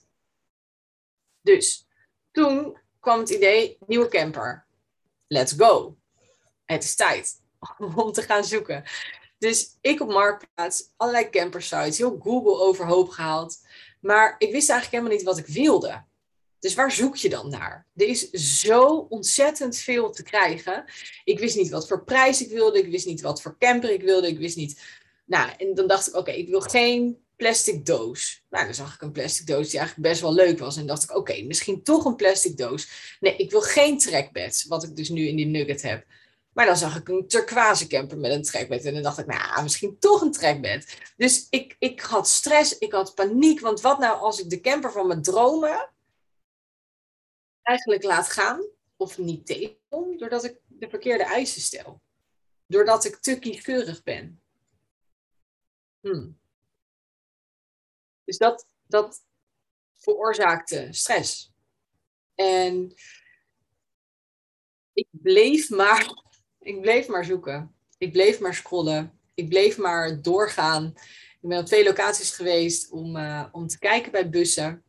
Dus 1.40 1.86
toen 2.30 2.78
kwam 3.04 3.18
het 3.18 3.30
idee, 3.30 3.78
nieuwe 3.86 4.08
camper. 4.08 4.66
Let's 5.26 5.52
go. 5.52 5.96
Het 6.64 6.84
is 6.84 6.94
tijd 6.94 7.40
om 7.96 8.12
te 8.12 8.22
gaan 8.22 8.44
zoeken. 8.44 8.84
Dus 9.38 9.76
ik 9.80 10.00
op 10.00 10.08
Marktplaats, 10.08 10.92
allerlei 10.96 11.30
campersites, 11.30 11.98
heel 11.98 12.18
Google 12.22 12.58
overhoop 12.58 13.08
gehaald. 13.08 13.58
Maar 14.00 14.34
ik 14.38 14.52
wist 14.52 14.70
eigenlijk 14.70 14.90
helemaal 14.90 15.18
niet 15.18 15.36
wat 15.36 15.38
ik 15.38 15.54
wilde. 15.54 16.04
Dus 16.58 16.74
waar 16.74 16.92
zoek 16.92 17.16
je 17.16 17.28
dan 17.28 17.50
naar? 17.50 17.86
Er 17.94 18.06
is 18.06 18.30
zo 18.30 19.06
ontzettend 19.08 19.76
veel 19.76 20.10
te 20.10 20.22
krijgen. 20.22 20.84
Ik 21.24 21.38
wist 21.38 21.56
niet 21.56 21.70
wat 21.70 21.88
voor 21.88 22.04
prijs 22.04 22.42
ik 22.42 22.50
wilde. 22.50 22.78
Ik 22.78 22.90
wist 22.90 23.06
niet 23.06 23.20
wat 23.20 23.42
voor 23.42 23.56
camper 23.58 23.90
ik 23.90 24.02
wilde. 24.02 24.28
Ik 24.28 24.38
wist 24.38 24.56
niet. 24.56 24.80
Nou, 25.24 25.50
en 25.58 25.74
dan 25.74 25.86
dacht 25.86 26.08
ik: 26.08 26.14
oké, 26.14 26.30
ik 26.30 26.48
wil 26.48 26.60
geen 26.60 27.23
plastic 27.36 27.86
doos. 27.86 28.44
Nou, 28.50 28.64
dan 28.64 28.74
zag 28.74 28.94
ik 28.94 29.02
een 29.02 29.12
plastic 29.12 29.46
doos 29.46 29.70
die 29.70 29.78
eigenlijk 29.78 30.08
best 30.08 30.20
wel 30.20 30.34
leuk 30.34 30.58
was. 30.58 30.76
En 30.76 30.86
dacht 30.86 31.02
ik, 31.02 31.16
oké, 31.16 31.42
misschien 31.42 31.82
toch 31.82 32.04
een 32.04 32.16
plastic 32.16 32.56
doos. 32.56 33.16
Nee, 33.20 33.36
ik 33.36 33.50
wil 33.50 33.60
geen 33.60 33.98
trackbeds, 33.98 34.64
wat 34.64 34.84
ik 34.84 34.96
dus 34.96 35.08
nu 35.08 35.26
in 35.26 35.36
die 35.36 35.46
Nugget 35.46 35.82
heb. 35.82 36.06
Maar 36.52 36.66
dan 36.66 36.76
zag 36.76 36.96
ik 36.96 37.08
een 37.08 37.28
turquoise 37.28 37.86
camper 37.86 38.18
met 38.18 38.30
een 38.30 38.42
trackbed. 38.42 38.84
En 38.84 38.94
dan 38.94 39.02
dacht 39.02 39.18
ik, 39.18 39.26
nou, 39.26 39.62
misschien 39.62 39.98
toch 39.98 40.20
een 40.20 40.32
trackbed. 40.32 40.98
Dus 41.16 41.46
ik, 41.50 41.76
ik 41.78 42.00
had 42.00 42.28
stress, 42.28 42.78
ik 42.78 42.92
had 42.92 43.14
paniek. 43.14 43.60
Want 43.60 43.80
wat 43.80 43.98
nou 43.98 44.18
als 44.18 44.40
ik 44.40 44.50
de 44.50 44.60
camper 44.60 44.92
van 44.92 45.06
mijn 45.06 45.22
dromen 45.22 45.90
eigenlijk 47.62 48.02
laat 48.02 48.28
gaan? 48.28 48.66
Of 48.96 49.18
niet 49.18 49.46
tegenkom, 49.46 50.18
doordat 50.18 50.44
ik 50.44 50.56
de 50.66 50.88
verkeerde 50.88 51.24
eisen 51.24 51.60
stel. 51.60 52.00
Doordat 52.66 53.04
ik 53.04 53.16
te 53.16 53.38
kieskeurig 53.38 54.02
ben. 54.02 54.42
Hmm. 56.00 56.38
Dus 58.24 58.38
dat, 58.38 58.66
dat 58.86 59.24
veroorzaakte 59.94 60.88
stress. 60.90 61.52
En 62.34 62.94
ik 64.92 65.08
bleef 65.10 65.70
maar, 65.70 66.08
ik 66.58 66.80
bleef 66.80 67.08
maar 67.08 67.24
zoeken. 67.24 67.74
Ik 67.98 68.12
bleef 68.12 68.40
maar 68.40 68.54
scrollen. 68.54 69.18
Ik 69.34 69.48
bleef 69.48 69.78
maar 69.78 70.22
doorgaan. 70.22 70.92
Ik 71.40 71.48
ben 71.48 71.58
op 71.58 71.66
twee 71.66 71.84
locaties 71.84 72.30
geweest 72.30 72.90
om, 72.90 73.16
uh, 73.16 73.44
om 73.52 73.66
te 73.66 73.78
kijken 73.78 74.12
bij 74.12 74.30
bussen. 74.30 74.84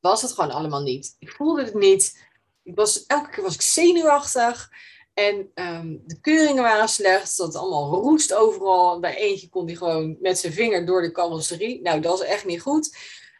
Was 0.00 0.22
het 0.22 0.32
gewoon 0.32 0.50
allemaal 0.50 0.82
niet. 0.82 1.16
Ik 1.18 1.30
voelde 1.30 1.64
het 1.64 1.74
niet. 1.74 2.26
Ik 2.62 2.74
was, 2.74 3.06
elke 3.06 3.30
keer 3.30 3.42
was 3.42 3.54
ik 3.54 3.60
zenuwachtig. 3.60 4.70
En 5.18 5.50
um, 5.54 6.02
de 6.06 6.20
keuringen 6.20 6.62
waren 6.62 6.88
slecht. 6.88 7.36
Het 7.36 7.54
allemaal 7.54 8.00
roest 8.02 8.34
overal. 8.34 9.00
Bij 9.00 9.16
eentje 9.16 9.48
kon 9.48 9.66
hij 9.66 9.74
gewoon 9.74 10.16
met 10.20 10.38
zijn 10.38 10.52
vinger 10.52 10.86
door 10.86 11.02
de 11.02 11.12
carrosserie. 11.12 11.82
Nou, 11.82 12.00
dat 12.00 12.18
was 12.18 12.28
echt 12.28 12.44
niet 12.44 12.60
goed. 12.60 12.96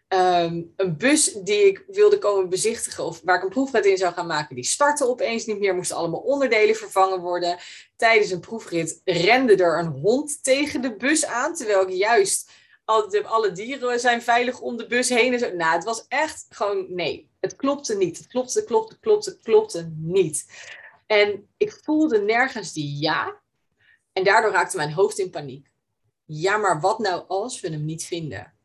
Ehm, 0.09 0.63
een 0.77 0.97
bus 0.97 1.33
die 1.33 1.67
ik 1.67 1.85
wilde 1.87 2.19
komen 2.19 2.49
bezichtigen 2.49 3.05
of 3.05 3.21
waar 3.25 3.37
ik 3.37 3.43
een 3.43 3.49
proefrit 3.49 3.85
in 3.87 3.97
zou 3.97 4.13
gaan 4.13 4.27
maken, 4.27 4.55
die 4.55 4.65
startte 4.65 5.09
opeens 5.09 5.47
niet 5.47 5.59
meer, 5.59 5.75
moesten 5.75 5.97
allemaal 5.97 6.21
onderdelen 6.21 6.77
vervangen 6.77 7.21
worden. 7.21 7.59
Tijdens 7.97 8.31
een 8.31 8.41
proefrit 8.41 9.01
rende 9.05 9.57
er 9.57 9.79
een 9.79 10.01
hond 10.03 10.43
tegen 10.43 10.81
de 10.81 10.97
bus 10.97 11.27
aan, 11.27 11.55
terwijl 11.55 11.89
ik 11.89 11.95
juist 11.95 12.51
alle, 12.85 13.25
alle 13.27 13.53
dieren 13.53 14.01
zijn 14.01 14.23
veilig 14.23 14.61
om 14.61 14.77
de 14.77 14.87
bus 14.87 15.09
heen 15.09 15.33
en 15.33 15.39
zo. 15.39 15.53
Nou, 15.55 15.75
het 15.75 15.85
was 15.85 16.05
echt 16.09 16.47
gewoon, 16.49 16.87
nee, 16.89 17.31
het 17.41 17.57
klopte 17.57 17.97
niet. 17.97 18.19
Het 18.19 18.27
klopte, 18.27 18.65
klopte, 18.65 18.99
klopte, 19.01 19.39
klopte 19.43 19.93
niet. 19.97 20.47
En 21.09 21.49
ik 21.57 21.73
voelde 21.83 22.23
nergens 22.23 22.73
die 22.73 22.99
ja. 23.01 23.41
En 24.13 24.25
daardoor 24.25 24.51
raakte 24.51 24.77
mijn 24.77 24.93
hoofd 24.93 25.19
in 25.19 25.31
paniek. 25.31 25.71
Ja, 26.25 26.57
maar 26.57 26.81
wat 26.81 26.99
nou 26.99 27.25
als 27.29 27.61
we 27.61 27.69
hem 27.69 27.85
niet 27.85 28.05
vinden? 28.05 28.59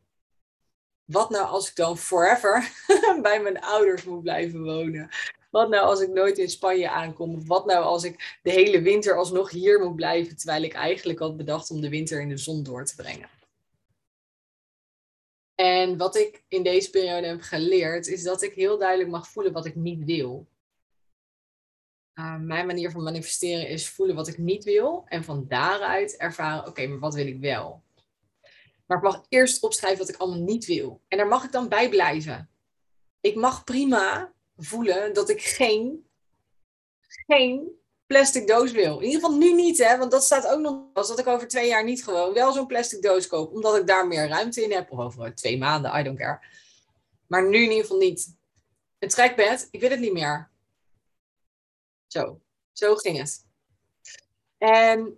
wat 1.05 1.29
nou 1.29 1.47
als 1.47 1.69
ik 1.69 1.75
dan 1.75 1.97
forever 1.97 2.71
bij 3.21 3.41
mijn 3.41 3.61
ouders 3.61 4.03
moet 4.03 4.21
blijven 4.21 4.63
wonen? 4.63 5.09
Wat 5.51 5.69
nou 5.69 5.85
als 5.85 6.01
ik 6.01 6.09
nooit 6.09 6.37
in 6.37 6.49
Spanje 6.49 6.89
aankom? 6.89 7.45
Wat 7.45 7.65
nou 7.65 7.83
als 7.83 8.03
ik 8.03 8.39
de 8.43 8.51
hele 8.51 8.81
winter 8.81 9.17
alsnog 9.17 9.51
hier 9.51 9.79
moet 9.79 9.95
blijven, 9.95 10.37
terwijl 10.37 10.63
ik 10.63 10.73
eigenlijk 10.73 11.19
had 11.19 11.37
bedacht 11.37 11.71
om 11.71 11.81
de 11.81 11.89
winter 11.89 12.21
in 12.21 12.29
de 12.29 12.37
zon 12.37 12.63
door 12.63 12.85
te 12.85 12.95
brengen? 12.95 13.29
En 15.55 15.97
wat 15.97 16.15
ik 16.15 16.43
in 16.47 16.63
deze 16.63 16.89
periode 16.89 17.27
heb 17.27 17.41
geleerd, 17.41 18.07
is 18.07 18.23
dat 18.23 18.41
ik 18.41 18.53
heel 18.53 18.77
duidelijk 18.77 19.09
mag 19.09 19.27
voelen 19.27 19.53
wat 19.53 19.65
ik 19.65 19.75
niet 19.75 20.03
wil. 20.05 20.47
Uh, 22.15 22.37
mijn 22.37 22.65
manier 22.65 22.91
van 22.91 23.03
manifesteren 23.03 23.67
is 23.67 23.89
voelen 23.89 24.15
wat 24.15 24.27
ik 24.27 24.37
niet 24.37 24.63
wil 24.63 25.03
en 25.07 25.23
van 25.23 25.45
daaruit 25.47 26.17
ervaren, 26.17 26.67
oké, 26.67 26.87
maar 26.87 26.99
wat 26.99 27.13
wil 27.13 27.27
ik 27.27 27.39
wel? 27.39 27.83
Maar 28.85 28.97
ik 28.97 29.03
mag 29.03 29.25
eerst 29.29 29.63
opschrijven 29.63 29.99
wat 29.99 30.09
ik 30.09 30.21
allemaal 30.21 30.43
niet 30.43 30.65
wil. 30.65 31.01
En 31.07 31.17
daar 31.17 31.27
mag 31.27 31.43
ik 31.43 31.51
dan 31.51 31.69
bij 31.69 31.89
blijven. 31.89 32.49
Ik 33.21 33.35
mag 33.35 33.63
prima 33.63 34.33
voelen 34.57 35.13
dat 35.13 35.29
ik 35.29 35.41
geen, 35.41 36.07
geen 37.27 37.71
plastic 38.05 38.47
doos 38.47 38.71
wil. 38.71 38.99
In 38.99 39.05
ieder 39.05 39.21
geval 39.21 39.37
nu 39.37 39.53
niet, 39.53 39.77
hè, 39.77 39.97
want 39.97 40.11
dat 40.11 40.23
staat 40.23 40.47
ook 40.47 40.59
nog 40.59 40.83
als 40.93 41.07
dat 41.07 41.19
ik 41.19 41.27
over 41.27 41.47
twee 41.47 41.67
jaar 41.67 41.83
niet 41.83 42.03
gewoon 42.03 42.33
wel 42.33 42.53
zo'n 42.53 42.67
plastic 42.67 43.01
doos 43.01 43.27
koop, 43.27 43.53
omdat 43.53 43.77
ik 43.77 43.87
daar 43.87 44.07
meer 44.07 44.27
ruimte 44.27 44.63
in 44.63 44.71
heb. 44.71 44.91
Of 44.91 44.99
over 44.99 45.35
twee 45.35 45.57
maanden, 45.57 45.99
I 45.99 46.03
don't 46.03 46.17
care. 46.17 46.39
Maar 47.27 47.49
nu 47.49 47.57
in 47.57 47.69
ieder 47.69 47.81
geval 47.81 47.97
niet. 47.97 48.35
Een 48.99 49.09
trekbed, 49.09 49.67
ik 49.71 49.79
wil 49.79 49.89
het 49.89 49.99
niet 49.99 50.13
meer. 50.13 50.51
Zo, 52.13 52.41
zo 52.71 52.95
ging 52.95 53.17
het. 53.17 53.45
En 54.57 55.17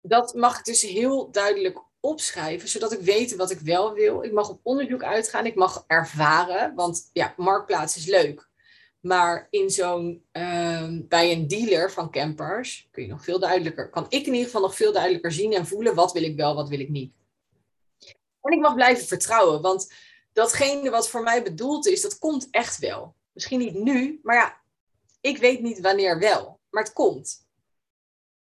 dat 0.00 0.34
mag 0.34 0.58
ik 0.58 0.64
dus 0.64 0.82
heel 0.82 1.30
duidelijk 1.30 1.78
opschrijven, 2.00 2.68
zodat 2.68 2.92
ik 2.92 3.00
weet 3.00 3.36
wat 3.36 3.50
ik 3.50 3.58
wel 3.58 3.92
wil. 3.92 4.22
Ik 4.22 4.32
mag 4.32 4.48
op 4.48 4.60
onderzoek 4.62 5.02
uitgaan, 5.02 5.46
ik 5.46 5.54
mag 5.54 5.84
ervaren, 5.86 6.74
want 6.74 7.10
ja, 7.12 7.34
marktplaats 7.36 7.96
is 7.96 8.06
leuk. 8.06 8.48
Maar 9.00 9.46
in 9.50 9.70
zo'n, 9.70 10.24
ehm, 10.32 11.00
bij 11.08 11.32
een 11.32 11.48
dealer 11.48 11.92
van 11.92 12.10
campers 12.10 12.88
kun 12.90 13.02
je 13.02 13.08
nog 13.08 13.24
veel 13.24 13.38
duidelijker, 13.38 13.90
kan 13.90 14.04
ik 14.08 14.26
in 14.26 14.32
ieder 14.32 14.44
geval 14.44 14.60
nog 14.60 14.76
veel 14.76 14.92
duidelijker 14.92 15.32
zien 15.32 15.52
en 15.52 15.66
voelen 15.66 15.94
wat 15.94 16.12
wil 16.12 16.22
ik 16.22 16.36
wel, 16.36 16.54
wat 16.54 16.68
wil 16.68 16.80
ik 16.80 16.88
niet. 16.88 17.14
En 18.40 18.52
ik 18.52 18.60
mag 18.60 18.74
blijven 18.74 19.06
vertrouwen, 19.06 19.62
want 19.62 19.92
datgene 20.32 20.90
wat 20.90 21.08
voor 21.08 21.22
mij 21.22 21.42
bedoeld 21.42 21.86
is, 21.86 22.00
dat 22.00 22.18
komt 22.18 22.48
echt 22.50 22.78
wel. 22.78 23.14
Misschien 23.32 23.58
niet 23.58 23.74
nu, 23.74 24.20
maar 24.22 24.36
ja, 24.36 24.62
ik 25.24 25.38
weet 25.38 25.60
niet 25.60 25.80
wanneer 25.80 26.18
wel, 26.18 26.60
maar 26.70 26.82
het 26.82 26.92
komt. 26.92 27.46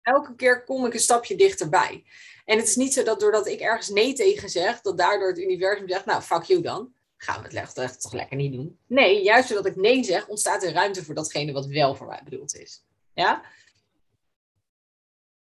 Elke 0.02 0.34
keer 0.34 0.64
kom 0.64 0.86
ik 0.86 0.94
een 0.94 1.00
stapje 1.00 1.36
dichterbij. 1.36 2.04
En 2.44 2.58
het 2.58 2.68
is 2.68 2.76
niet 2.76 2.92
zo 2.92 3.02
dat 3.02 3.20
doordat 3.20 3.46
ik 3.46 3.60
ergens 3.60 3.88
nee 3.88 4.12
tegen 4.12 4.50
zeg, 4.50 4.80
dat 4.80 4.98
daardoor 4.98 5.28
het 5.28 5.38
universum 5.38 5.88
zegt, 5.88 6.04
nou, 6.04 6.22
fuck 6.22 6.42
you 6.42 6.60
dan. 6.62 6.94
Gaan 7.16 7.42
we 7.42 7.58
het 7.58 7.76
echt 7.76 8.00
toch 8.00 8.12
lekker 8.12 8.36
niet 8.36 8.52
doen. 8.52 8.78
Nee, 8.86 9.22
juist 9.22 9.48
doordat 9.48 9.72
ik 9.72 9.76
nee 9.76 10.04
zeg, 10.04 10.28
ontstaat 10.28 10.62
er 10.62 10.72
ruimte 10.72 11.04
voor 11.04 11.14
datgene 11.14 11.52
wat 11.52 11.66
wel 11.66 11.94
voor 11.94 12.06
mij 12.06 12.20
bedoeld 12.24 12.56
is. 12.56 12.84
Ja? 13.14 13.42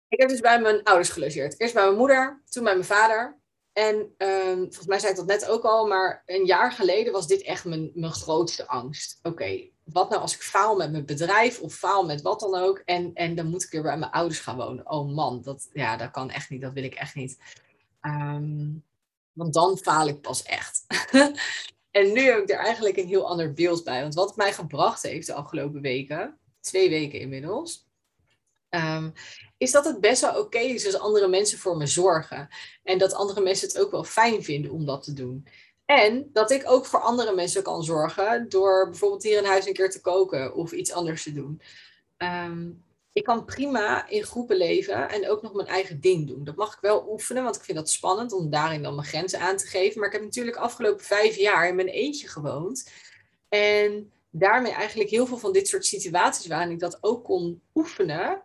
Ik 0.07 0.19
heb 0.19 0.29
dus 0.29 0.39
bij 0.39 0.61
mijn 0.61 0.83
ouders 0.83 1.09
gelogeerd. 1.09 1.59
Eerst 1.59 1.73
bij 1.73 1.83
mijn 1.83 1.97
moeder, 1.97 2.41
toen 2.49 2.63
bij 2.63 2.73
mijn 2.73 2.85
vader. 2.85 3.39
En 3.73 3.95
um, 4.17 4.57
volgens 4.57 4.85
mij 4.85 4.99
zei 4.99 5.11
ik 5.11 5.17
dat 5.17 5.27
net 5.27 5.47
ook 5.47 5.63
al, 5.63 5.87
maar 5.87 6.23
een 6.25 6.45
jaar 6.45 6.71
geleden 6.71 7.13
was 7.13 7.27
dit 7.27 7.41
echt 7.41 7.65
mijn, 7.65 7.91
mijn 7.93 8.11
grootste 8.11 8.67
angst. 8.67 9.19
Oké, 9.23 9.69
wat 9.91 10.09
nou 10.09 10.21
als 10.21 10.33
ik 10.33 10.41
faal 10.41 10.75
met 10.75 10.91
mijn 10.91 11.05
bedrijf 11.05 11.59
of 11.59 11.73
faal 11.73 12.05
met 12.05 12.21
wat 12.21 12.39
dan 12.39 12.55
ook 12.55 12.81
en, 12.85 13.11
en 13.13 13.35
dan 13.35 13.47
moet 13.47 13.63
ik 13.63 13.69
weer 13.69 13.81
bij 13.81 13.97
mijn 13.97 14.11
ouders 14.11 14.39
gaan 14.39 14.57
wonen. 14.57 14.91
Oh 14.91 15.15
man, 15.15 15.41
dat, 15.41 15.69
ja, 15.73 15.97
dat 15.97 16.11
kan 16.11 16.29
echt 16.29 16.49
niet, 16.49 16.61
dat 16.61 16.73
wil 16.73 16.83
ik 16.83 16.95
echt 16.95 17.15
niet. 17.15 17.37
Ehm, 18.01 18.67
want 19.33 19.53
dan 19.53 19.77
faal 19.77 20.07
ik 20.07 20.21
pas 20.21 20.43
echt. 20.43 20.85
en 21.91 22.13
nu 22.13 22.21
heb 22.21 22.41
ik 22.41 22.49
er 22.49 22.59
eigenlijk 22.59 22.97
een 22.97 23.07
heel 23.07 23.27
ander 23.27 23.53
beeld 23.53 23.83
bij. 23.83 24.01
Want 24.01 24.13
wat 24.13 24.27
het 24.27 24.37
mij 24.37 24.53
gebracht 24.53 25.01
heeft 25.01 25.27
de 25.27 25.33
afgelopen 25.33 25.81
weken, 25.81 26.37
twee 26.61 26.89
weken 26.89 27.19
inmiddels, 27.19 27.87
ehm, 28.69 29.09
is 29.57 29.71
dat 29.71 29.85
het 29.85 29.99
best 29.99 30.21
wel 30.21 30.39
oké 30.39 30.59
is 30.59 30.85
als 30.85 30.99
andere 30.99 31.27
mensen 31.27 31.57
voor 31.57 31.77
me 31.77 31.87
zorgen. 31.87 32.47
En 32.83 32.97
dat 32.97 33.13
andere 33.13 33.41
mensen 33.41 33.67
het 33.67 33.79
ook 33.79 33.91
wel 33.91 34.03
fijn 34.03 34.43
vinden 34.43 34.71
om 34.71 34.85
dat 34.85 35.03
te 35.03 35.13
doen. 35.13 35.47
En 35.89 36.29
dat 36.33 36.51
ik 36.51 36.69
ook 36.69 36.85
voor 36.85 37.01
andere 37.01 37.35
mensen 37.35 37.63
kan 37.63 37.83
zorgen 37.83 38.49
door 38.49 38.89
bijvoorbeeld 38.89 39.23
hier 39.23 39.37
in 39.37 39.45
huis 39.45 39.65
een 39.65 39.73
keer 39.73 39.89
te 39.89 40.01
koken 40.01 40.55
of 40.55 40.71
iets 40.71 40.91
anders 40.91 41.23
te 41.23 41.33
doen. 41.33 41.61
Ehm, 42.17 42.69
ik 43.13 43.23
kan 43.23 43.45
prima 43.45 44.07
in 44.07 44.23
groepen 44.23 44.57
leven 44.57 45.09
en 45.09 45.29
ook 45.29 45.41
nog 45.41 45.53
mijn 45.53 45.67
eigen 45.67 46.01
ding 46.01 46.27
doen. 46.27 46.43
Dat 46.43 46.55
mag 46.55 46.73
ik 46.73 46.79
wel 46.81 47.09
oefenen, 47.09 47.43
want 47.43 47.55
ik 47.55 47.63
vind 47.63 47.77
dat 47.77 47.89
spannend 47.89 48.31
om 48.31 48.49
daarin 48.49 48.83
dan 48.83 48.95
mijn 48.95 49.07
grenzen 49.07 49.39
aan 49.39 49.57
te 49.57 49.67
geven. 49.67 49.99
Maar 49.99 50.07
ik 50.07 50.13
heb 50.13 50.23
natuurlijk 50.23 50.57
afgelopen 50.57 51.05
vijf 51.05 51.35
jaar 51.35 51.67
in 51.67 51.75
mijn 51.75 51.87
eentje 51.87 52.27
gewoond. 52.27 52.91
En 53.47 54.11
daarmee 54.29 54.71
eigenlijk 54.71 55.09
heel 55.09 55.25
veel 55.25 55.37
van 55.37 55.53
dit 55.53 55.67
soort 55.67 55.85
situaties 55.85 56.47
waarin 56.47 56.71
ik 56.71 56.79
dat 56.79 56.97
ook 57.01 57.23
kon 57.23 57.61
oefenen, 57.75 58.41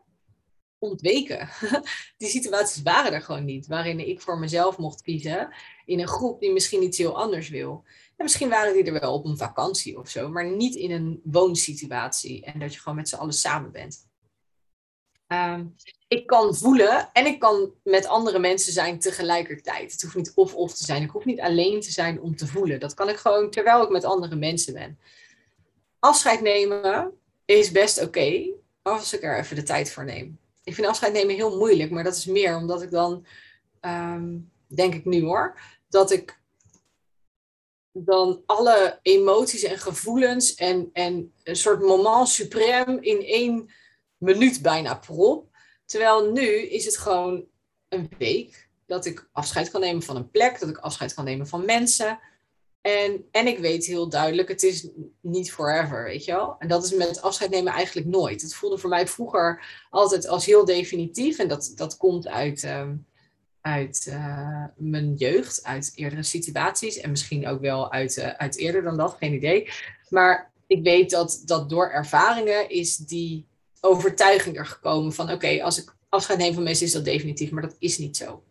ontweken. 0.79 1.49
Die 2.19 2.29
situaties 2.29 2.83
waren 2.83 3.13
er 3.13 3.23
gewoon 3.23 3.45
niet, 3.45 3.67
waarin 3.67 4.09
ik 4.09 4.21
voor 4.21 4.39
mezelf 4.39 4.79
mocht 4.79 5.03
kiezen 5.03 5.55
in 5.85 6.01
een 6.01 6.09
groep 6.09 6.41
die 6.41 6.53
misschien 6.53 6.83
iets 6.83 6.99
heel 6.99 7.19
anders 7.19 7.49
wil. 7.49 7.83
En 8.17 8.25
misschien 8.25 8.49
waren 8.49 8.73
die 8.73 8.85
er 8.85 9.01
wel 9.01 9.13
op 9.13 9.25
een 9.25 9.37
vakantie 9.37 9.99
of 9.99 10.09
zo, 10.09 10.29
maar 10.29 10.51
niet 10.51 10.75
in 10.75 10.91
een 10.91 11.21
woonsituatie 11.25 12.45
en 12.45 12.59
dat 12.59 12.75
je 12.75 12.81
gewoon 12.81 12.97
met 12.97 13.09
z'n 13.09 13.17
allen 13.17 13.33
samen 13.33 13.73
bent. 13.73 14.07
Ehm, 15.27 15.67
ik 16.09 16.27
kan 16.27 16.55
voelen 16.55 17.11
en 17.13 17.27
ik 17.27 17.39
kan 17.39 17.73
met 17.83 18.07
andere 18.07 18.39
mensen 18.39 18.73
zijn 18.73 18.99
tegelijkertijd. 18.99 19.93
Het 19.93 20.03
hoeft 20.03 20.15
niet 20.15 20.33
of-of 20.35 20.75
te 20.75 20.85
zijn. 20.85 21.03
Ik 21.03 21.11
hoef 21.11 21.25
niet 21.25 21.41
alleen 21.41 21.81
te 21.81 21.91
zijn 21.91 22.21
om 22.21 22.37
te 22.37 22.47
voelen. 22.47 22.81
Dat 22.81 22.95
kan 22.95 23.09
ik 23.09 23.17
gewoon 23.17 23.51
terwijl 23.51 23.83
ik 23.83 23.89
met 23.89 24.05
andere 24.05 24.37
mensen 24.37 24.75
ben. 24.75 24.99
Afscheid 25.99 26.41
nemen 26.41 27.13
is 27.45 27.71
best 27.71 28.03
oké 28.03 28.51
als 28.83 29.15
ik 29.15 29.23
er 29.23 29.39
even 29.39 29.57
de 29.57 29.63
tijd 29.63 29.91
voor 29.93 30.05
neem 30.05 30.39
ik 30.65 30.75
vind 30.75 30.87
afscheid 30.87 31.13
nemen 31.13 31.35
heel 31.35 31.57
moeilijk, 31.57 31.91
maar 31.91 32.05
dat 32.05 32.17
is 32.17 32.27
meer 32.27 32.57
omdat 32.57 32.83
ik 32.83 32.91
dan, 32.91 33.27
ehm, 33.81 34.39
denk 34.67 34.95
ik 34.95 35.05
nu 35.05 35.23
hoor, 35.23 35.59
dat 35.95 36.11
ik 36.11 36.41
dan 37.93 38.43
alle 38.47 38.99
emoties 39.03 39.63
en 39.63 39.79
gevoelens 39.79 40.55
en, 40.55 40.91
en 40.93 41.33
een 41.43 41.57
soort 41.57 41.81
moment 41.81 42.43
suprême 42.43 43.01
in 43.01 43.23
één 43.23 43.71
minuut 44.17 44.63
bijna 44.63 44.95
prop. 44.95 45.49
Terwijl 45.85 46.33
nu 46.33 46.47
is 46.47 46.85
het 46.85 46.97
gewoon 46.97 47.45
een 47.89 48.11
week 48.19 48.69
dat 48.87 49.05
ik 49.05 49.29
afscheid 49.33 49.71
kan 49.71 49.81
nemen 49.81 50.03
van 50.03 50.17
een 50.17 50.31
plek, 50.31 50.61
dat 50.61 50.69
ik 50.69 50.79
afscheid 50.79 51.15
kan 51.15 51.25
nemen 51.25 51.47
van 51.47 51.65
mensen. 51.65 52.19
En, 52.81 53.29
en 53.31 53.47
ik 53.47 53.59
weet 53.59 53.87
heel 53.87 54.09
duidelijk, 54.09 54.49
het 54.49 54.63
is 54.63 54.89
niet 55.21 55.53
forever, 55.53 56.05
weet 56.05 56.25
je 56.25 56.33
wel. 56.33 56.57
En 56.59 56.69
dat 56.69 56.85
is 56.85 56.95
met 56.95 57.23
afscheid 57.23 57.51
nemen 57.51 57.73
eigenlijk 57.73 58.07
nooit. 58.07 58.43
Het 58.43 58.55
voelde 58.55 58.79
voor 58.79 58.91
mij 58.91 59.09
vroeger 59.09 59.65
altijd 59.91 60.29
als 60.29 60.47
heel 60.47 60.65
definitief. 60.65 61.39
En 61.39 61.49
dat, 61.49 61.73
dat 61.75 61.97
komt 61.97 62.29
uit, 62.29 62.65
ehm, 62.65 62.95
uit 63.65 64.07
uh, 64.09 64.65
mijn 64.77 65.15
jeugd, 65.15 65.65
uit 65.65 65.93
eerdere 65.95 66.23
situaties. 66.23 66.99
En 66.99 67.11
misschien 67.11 67.47
ook 67.47 67.61
wel 67.61 67.93
uit, 67.93 68.17
uh, 68.17 68.29
uit 68.29 68.57
eerder 68.57 68.83
dan 68.83 68.97
dat, 68.97 69.17
geen 69.19 69.35
idee. 69.35 69.71
Maar 70.09 70.53
ik 70.67 70.83
weet 70.83 71.11
dat, 71.11 71.43
dat 71.45 71.69
door 71.69 71.91
ervaringen 71.91 72.69
is 72.69 72.97
die 72.97 73.47
overtuiging 73.81 74.59
er 74.59 74.67
gekomen 74.67 75.13
van... 75.13 75.31
oké, 75.31 75.63
als 75.63 75.83
ik 75.83 75.97
afscheid 76.09 76.39
neem 76.39 76.55
van 76.55 76.63
mensen 76.63 76.87
is 76.87 76.93
dat 76.93 77.05
definitief, 77.05 77.51
maar 77.51 77.63
dat 77.63 77.77
is 77.79 77.99
niet 77.99 78.17
zo. 78.17 78.43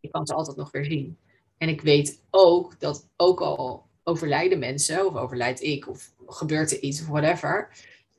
Je 0.00 0.08
kan 0.08 0.26
ze 0.26 0.34
altijd 0.34 0.56
nog 0.56 0.70
weer 0.70 0.84
zien. 0.84 1.18
En 1.58 1.68
ik 1.68 1.80
weet 1.80 2.20
ook 2.30 2.80
dat 2.80 3.08
ook 3.16 3.40
al 3.40 3.86
overlijden 4.02 4.58
mensen, 4.58 5.06
of 5.06 5.14
overlijd 5.14 5.62
ik, 5.62 5.88
of 5.88 6.12
gebeurt 6.26 6.70
er 6.70 6.80
iets, 6.80 7.00
of 7.00 7.06
whatever, 7.06 7.68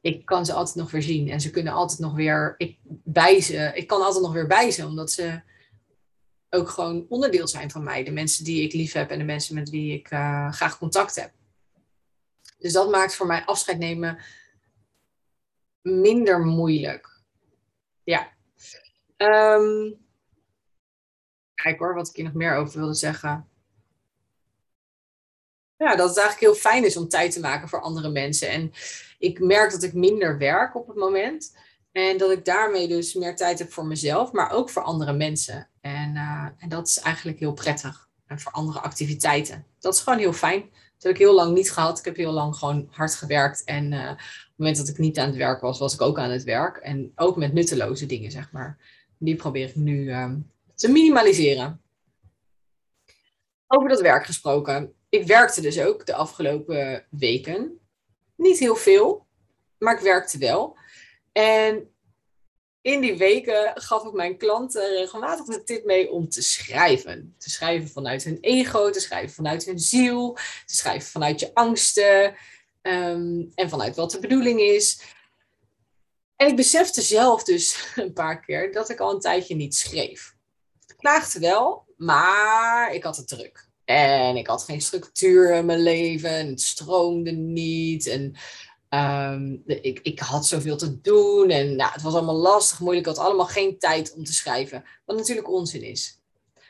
ik 0.02 0.26
kan 0.26 0.46
ze 0.46 0.54
altijd 0.54 0.76
nog 0.76 0.92
weer 0.92 1.04
zien. 1.04 1.30
En 1.30 1.42
ze 1.42 1.50
kunnen 1.50 1.74
altijd 1.74 2.00
nog 2.00 2.14
weer 2.14 2.56
ik, 2.58 2.78
bij 3.04 3.42
ze. 3.42 3.72
Ik 3.74 3.88
kan 3.88 4.02
altijd 4.02 4.24
nog 4.24 4.34
weer 4.34 4.48
bij 4.48 4.72
ze, 4.72 4.86
omdat 4.86 5.12
ze 5.12 5.42
ook 6.50 6.70
gewoon 6.70 7.06
onderdeel 7.10 7.48
zijn 7.48 7.72
van 7.72 7.84
mij. 7.84 8.04
De 8.04 8.12
mensen 8.12 8.44
die 8.44 8.64
ik 8.64 8.74
lief 8.74 8.94
heb 8.94 9.10
en 9.10 9.18
de 9.18 9.26
mensen 9.26 9.56
met 9.56 9.70
wie 9.70 9.94
ik 9.94 10.12
uh, 10.12 10.52
graag 10.52 10.78
contact 10.78 11.16
heb. 11.16 11.32
Dus 12.58 12.74
dat 12.74 12.90
maakt 12.90 13.16
voor 13.16 13.28
mij 13.28 13.46
afscheid 13.46 13.78
nemen 13.78 14.20
minder 15.82 16.40
moeilijk. 16.40 17.22
Ja. 18.04 18.32
Um, 19.18 19.98
kijk 21.54 21.80
hoor, 21.80 21.96
wat 21.96 22.08
ik 22.08 22.16
hier 22.16 22.26
nog 22.26 22.34
meer 22.34 22.56
over 22.56 22.80
wilde 22.80 22.94
zeggen. 22.94 23.50
Ja, 25.78 25.96
dat 25.96 26.10
het 26.10 26.18
eigenlijk 26.18 26.40
heel 26.40 26.62
fijn 26.72 26.86
is 26.86 26.98
om 26.98 27.10
tijd 27.10 27.32
te 27.32 27.40
maken 27.40 27.70
voor 27.70 27.82
andere 27.82 28.10
mensen. 28.10 28.50
En 28.50 28.72
ik 29.18 29.40
merk 29.40 29.72
dat 29.72 29.84
ik 29.84 29.94
minder 29.94 30.38
werk 30.38 30.76
op 30.76 30.88
het 30.88 30.98
moment. 30.98 31.58
En 31.92 32.18
dat 32.18 32.32
ik 32.32 32.46
daarmee 32.46 32.88
dus 32.88 33.14
meer 33.14 33.36
tijd 33.36 33.60
heb 33.60 33.72
voor 33.72 33.86
mezelf, 33.86 34.32
maar 34.32 34.52
ook 34.52 34.70
voor 34.70 34.82
andere 34.82 35.14
mensen. 35.14 35.70
En, 35.82 36.16
uh, 36.16 36.48
en 36.58 36.70
dat 36.70 36.88
is 36.88 37.00
eigenlijk 37.00 37.40
heel 37.40 37.54
prettig. 37.54 38.10
En 38.26 38.40
voor 38.40 38.52
andere 38.52 38.80
activiteiten. 38.80 39.66
Dat 39.80 39.94
is 39.94 40.02
gewoon 40.02 40.20
heel 40.20 40.34
fijn. 40.34 40.62
Dat 40.72 41.04
heb 41.04 41.12
ik 41.12 41.18
heel 41.18 41.34
lang 41.36 41.54
niet 41.54 41.72
gehad. 41.72 42.00
Ik 42.00 42.06
heb 42.06 42.16
heel 42.16 42.32
lang 42.32 42.56
gewoon 42.56 42.88
hard 42.92 43.16
gewerkt. 43.16 43.64
En 43.64 43.92
uh, 43.92 44.10
op 44.10 44.18
het 44.18 44.54
moment 44.56 44.78
dat 44.78 44.88
ik 44.88 44.98
niet 44.98 45.20
aan 45.20 45.28
het 45.28 45.36
werk 45.36 45.62
was, 45.62 45.80
was 45.80 45.94
ik 45.94 46.02
ook 46.02 46.20
aan 46.20 46.30
het 46.30 46.44
werk. 46.44 46.78
En 46.78 47.12
ook 47.16 47.36
met 47.36 47.54
nutteloze 47.54 48.06
dingen, 48.06 48.32
zeg 48.32 48.52
maar. 48.52 48.78
Die 49.18 49.36
probeer 49.36 49.68
ik 49.68 49.76
nu 49.76 50.04
uh, 50.04 50.32
te 50.76 50.92
minimaliseren. 50.92 51.82
Over 53.68 53.90
dat 53.90 54.02
werk 54.02 54.26
gesproken. 54.26 54.94
Ik 55.10 55.28
werkte 55.28 55.62
dus 55.62 55.80
ook 55.80 56.06
de 56.06 56.14
afgelopen 56.16 57.06
weken. 57.10 57.80
Niet 58.36 58.60
heel 58.60 58.76
veel, 58.76 59.26
maar 59.78 59.96
ik 59.96 60.04
werkte 60.04 60.38
wel. 60.38 60.78
En 61.40 61.94
in 62.82 63.02
die 63.02 63.18
weken 63.18 63.72
gaf 63.74 64.04
ik 64.04 64.14
mijn 64.14 64.38
klanten 64.38 64.90
regelmatig 64.90 65.46
de 65.46 65.64
tip 65.64 65.86
mee 65.86 66.12
om 66.12 66.30
te 66.30 66.42
schrijven. 66.42 67.36
Te 67.38 67.50
schrijven 67.50 67.90
vanuit 67.90 68.24
hun 68.24 68.38
ego, 68.42 68.90
te 68.90 69.00
schrijven 69.00 69.36
vanuit 69.36 69.66
hun 69.66 69.80
ziel, 69.80 70.34
te 70.66 70.76
schrijven 70.76 71.10
vanuit 71.10 71.40
je 71.40 71.54
angsten 71.54 72.36
um, 72.82 73.52
en 73.56 73.70
vanuit 73.70 73.96
wat 73.96 74.12
de 74.12 74.20
bedoeling 74.20 74.60
is. 74.60 75.02
En 76.36 76.48
ik 76.48 76.56
besefte 76.56 77.02
zelf 77.02 77.44
dus 77.44 77.86
een 77.96 78.14
paar 78.14 78.40
keer 78.40 78.72
dat 78.72 78.90
ik 78.90 79.00
al 79.00 79.14
een 79.14 79.20
tijdje 79.20 79.56
niet 79.56 79.76
schreef. 79.76 80.36
Ik 80.88 80.98
klaagde 80.98 81.40
wel, 81.40 81.86
maar 81.98 82.94
ik 82.94 83.04
had 83.04 83.18
het 83.18 83.28
druk. 83.28 83.68
En 83.86 84.36
ik 84.36 84.48
had 84.48 84.64
geen 84.64 84.82
structuur 84.82 85.54
in 85.54 85.66
mijn 85.66 85.82
leven 85.82 86.30
en 86.30 86.48
het 86.48 86.62
stroomde 86.62 87.32
niet. 87.32 88.08
En 88.08 88.36
Ehm, 88.90 89.58
ik, 89.66 90.00
ik 90.00 90.20
had 90.20 90.48
zoveel 90.48 90.78
te 90.78 91.02
doen 91.02 91.50
en 91.50 91.76
nou, 91.76 91.92
het 91.92 92.02
was 92.02 92.14
allemaal 92.14 92.36
lastig, 92.36 92.80
moeilijk. 92.80 93.08
Ik 93.08 93.16
had 93.16 93.26
allemaal 93.26 93.46
geen 93.46 93.80
tijd 93.80 94.14
om 94.14 94.24
te 94.24 94.34
schrijven. 94.34 94.84
Wat 95.06 95.18
natuurlijk 95.18 95.50
onzin 95.50 95.84
is. 95.84 96.22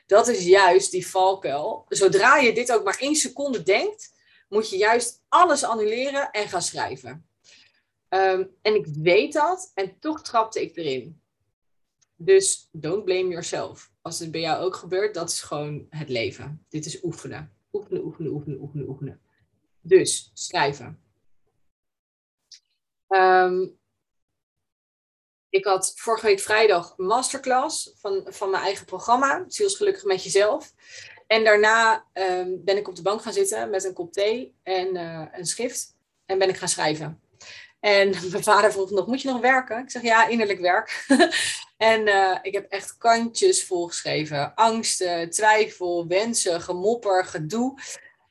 Dat 0.05 0.27
is 0.27 0.45
juist 0.45 0.91
die 0.91 1.07
valkuil. 1.07 1.85
Zodra 1.89 2.37
je 2.37 2.53
dit 2.53 2.71
ook 2.71 2.83
maar 2.83 2.97
één 2.99 3.15
seconde 3.15 3.63
denkt, 3.63 4.13
moet 4.49 4.69
je 4.69 4.77
juist 4.77 5.23
alles 5.27 5.63
annuleren 5.63 6.31
en 6.31 6.47
gaan 6.47 6.61
schrijven. 6.61 7.27
Ehm, 8.09 8.45
en 8.61 8.75
ik 8.75 8.85
weet 8.85 9.33
dat 9.33 9.71
en 9.73 9.99
toch 9.99 10.21
trapte 10.21 10.61
ik 10.61 10.75
erin. 10.77 11.21
Dus 12.15 12.69
don't 12.71 13.03
blame 13.03 13.27
yourself. 13.27 13.91
Als 14.01 14.19
het 14.19 14.31
bij 14.31 14.41
jou 14.41 14.63
ook 14.63 14.75
gebeurt, 14.75 15.13
dat 15.13 15.29
is 15.29 15.41
gewoon 15.41 15.85
het 15.89 16.09
leven. 16.09 16.65
Dit 16.69 16.85
is 16.85 17.03
oefenen. 17.03 17.53
Oefenen, 17.73 18.05
oefenen, 18.05 18.31
oefenen, 18.31 18.61
oefenen, 18.61 18.87
oefenen. 18.87 19.21
Dus 19.81 20.31
schrijven. 20.33 20.99
Um, 23.09 23.77
ik 25.49 25.65
had 25.65 25.93
vorige 25.95 26.25
week 26.25 26.39
vrijdag 26.39 26.93
een 26.97 27.05
masterclass 27.05 27.93
van, 27.95 28.25
van 28.25 28.49
mijn 28.49 28.63
eigen 28.63 28.85
programma, 28.85 29.43
Zielsgelukkig 29.47 30.03
met 30.03 30.23
jezelf. 30.23 30.73
En 31.27 31.43
daarna 31.43 32.05
um, 32.13 32.63
ben 32.63 32.77
ik 32.77 32.87
op 32.87 32.95
de 32.95 33.01
bank 33.01 33.21
gaan 33.21 33.33
zitten 33.33 33.69
met 33.69 33.83
een 33.83 33.93
kop 33.93 34.13
thee 34.13 34.55
en 34.63 34.95
uh, 34.95 35.25
een 35.31 35.45
schrift. 35.45 35.95
En 36.25 36.37
ben 36.37 36.49
ik 36.49 36.57
gaan 36.57 36.67
schrijven. 36.67 37.21
En 37.79 38.09
mijn 38.31 38.43
vader 38.43 38.71
vroeg 38.71 38.91
nog, 38.91 39.07
moet 39.07 39.21
je 39.21 39.29
nog 39.29 39.41
werken? 39.41 39.83
Ik 39.83 39.91
zeg, 39.91 40.01
ja, 40.01 40.27
innerlijk 40.27 40.59
werk. 40.59 41.05
en 41.77 42.07
uh, 42.07 42.37
ik 42.41 42.53
heb 42.53 42.71
echt 42.71 42.97
kantjes 42.97 43.65
volgeschreven. 43.65 44.53
Angsten, 44.55 45.29
twijfel, 45.29 46.07
wensen, 46.07 46.61
gemopper, 46.61 47.25
gedoe. 47.25 47.79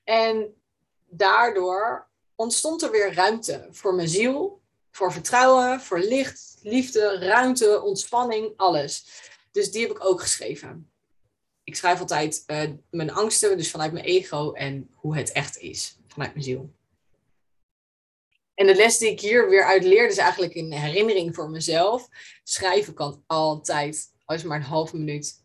En 0.05 0.55
daardoor 1.07 2.09
ontstond 2.35 2.83
er 2.83 2.91
weer 2.91 3.15
ruimte 3.15 3.69
voor 3.71 3.95
mijn 3.95 4.09
ziel, 4.09 4.58
voor 4.99 5.13
vertrouwen, 5.13 5.81
voor 5.81 5.99
licht, 5.99 6.59
liefde, 6.63 7.19
ruimte, 7.19 7.83
ontspanning, 7.83 8.53
alles. 8.57 9.07
Dus 9.51 9.71
die 9.71 9.83
heb 9.83 9.91
ik 9.91 10.05
ook 10.05 10.21
geschreven. 10.21 10.91
Ik 11.65 11.77
schrijf 11.77 12.01
altijd 12.01 12.45
uh, 12.47 12.63
mijn 12.91 13.13
angsten, 13.13 13.57
dus 13.57 13.71
vanuit 13.71 13.93
mijn 13.93 14.05
ego 14.05 14.53
en 14.53 14.91
hoe 14.95 15.17
het 15.17 15.33
echt 15.33 15.59
is, 15.59 15.99
vanuit 16.09 16.33
mijn 16.33 16.45
ziel. 16.45 16.75
En 18.55 18.67
de 18.67 18.75
les 18.75 18.99
die 18.99 19.11
ik 19.11 19.21
hier 19.21 19.49
weer 19.49 19.65
uit 19.65 19.85
leer, 19.85 20.09
is 20.09 20.17
eigenlijk 20.17 20.55
een 20.55 20.73
herinnering 20.73 21.35
voor 21.35 21.51
mezelf. 21.51 22.09
Schrijven 22.45 22.95
kan 22.95 23.23
altijd, 23.27 24.13
al 24.25 24.37
is 24.37 24.43
maar 24.43 24.57
een 24.57 24.63
halve 24.63 24.97
minuut. 24.97 25.45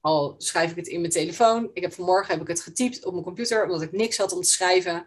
Al 0.00 0.34
schrijf 0.38 0.70
ik 0.70 0.76
het 0.76 0.88
in 0.88 1.00
mijn 1.00 1.12
telefoon. 1.12 1.70
Ik 1.72 1.82
heb 1.82 1.92
vanmorgen 1.92 2.32
heb 2.32 2.42
ik 2.42 2.48
het 2.48 2.60
getypt 2.60 3.04
op 3.04 3.12
mijn 3.12 3.24
computer, 3.24 3.64
omdat 3.64 3.82
ik 3.82 3.92
niks 3.92 4.16
had 4.16 4.32
om 4.32 4.40
te 4.40 4.50
schrijven. 4.50 5.06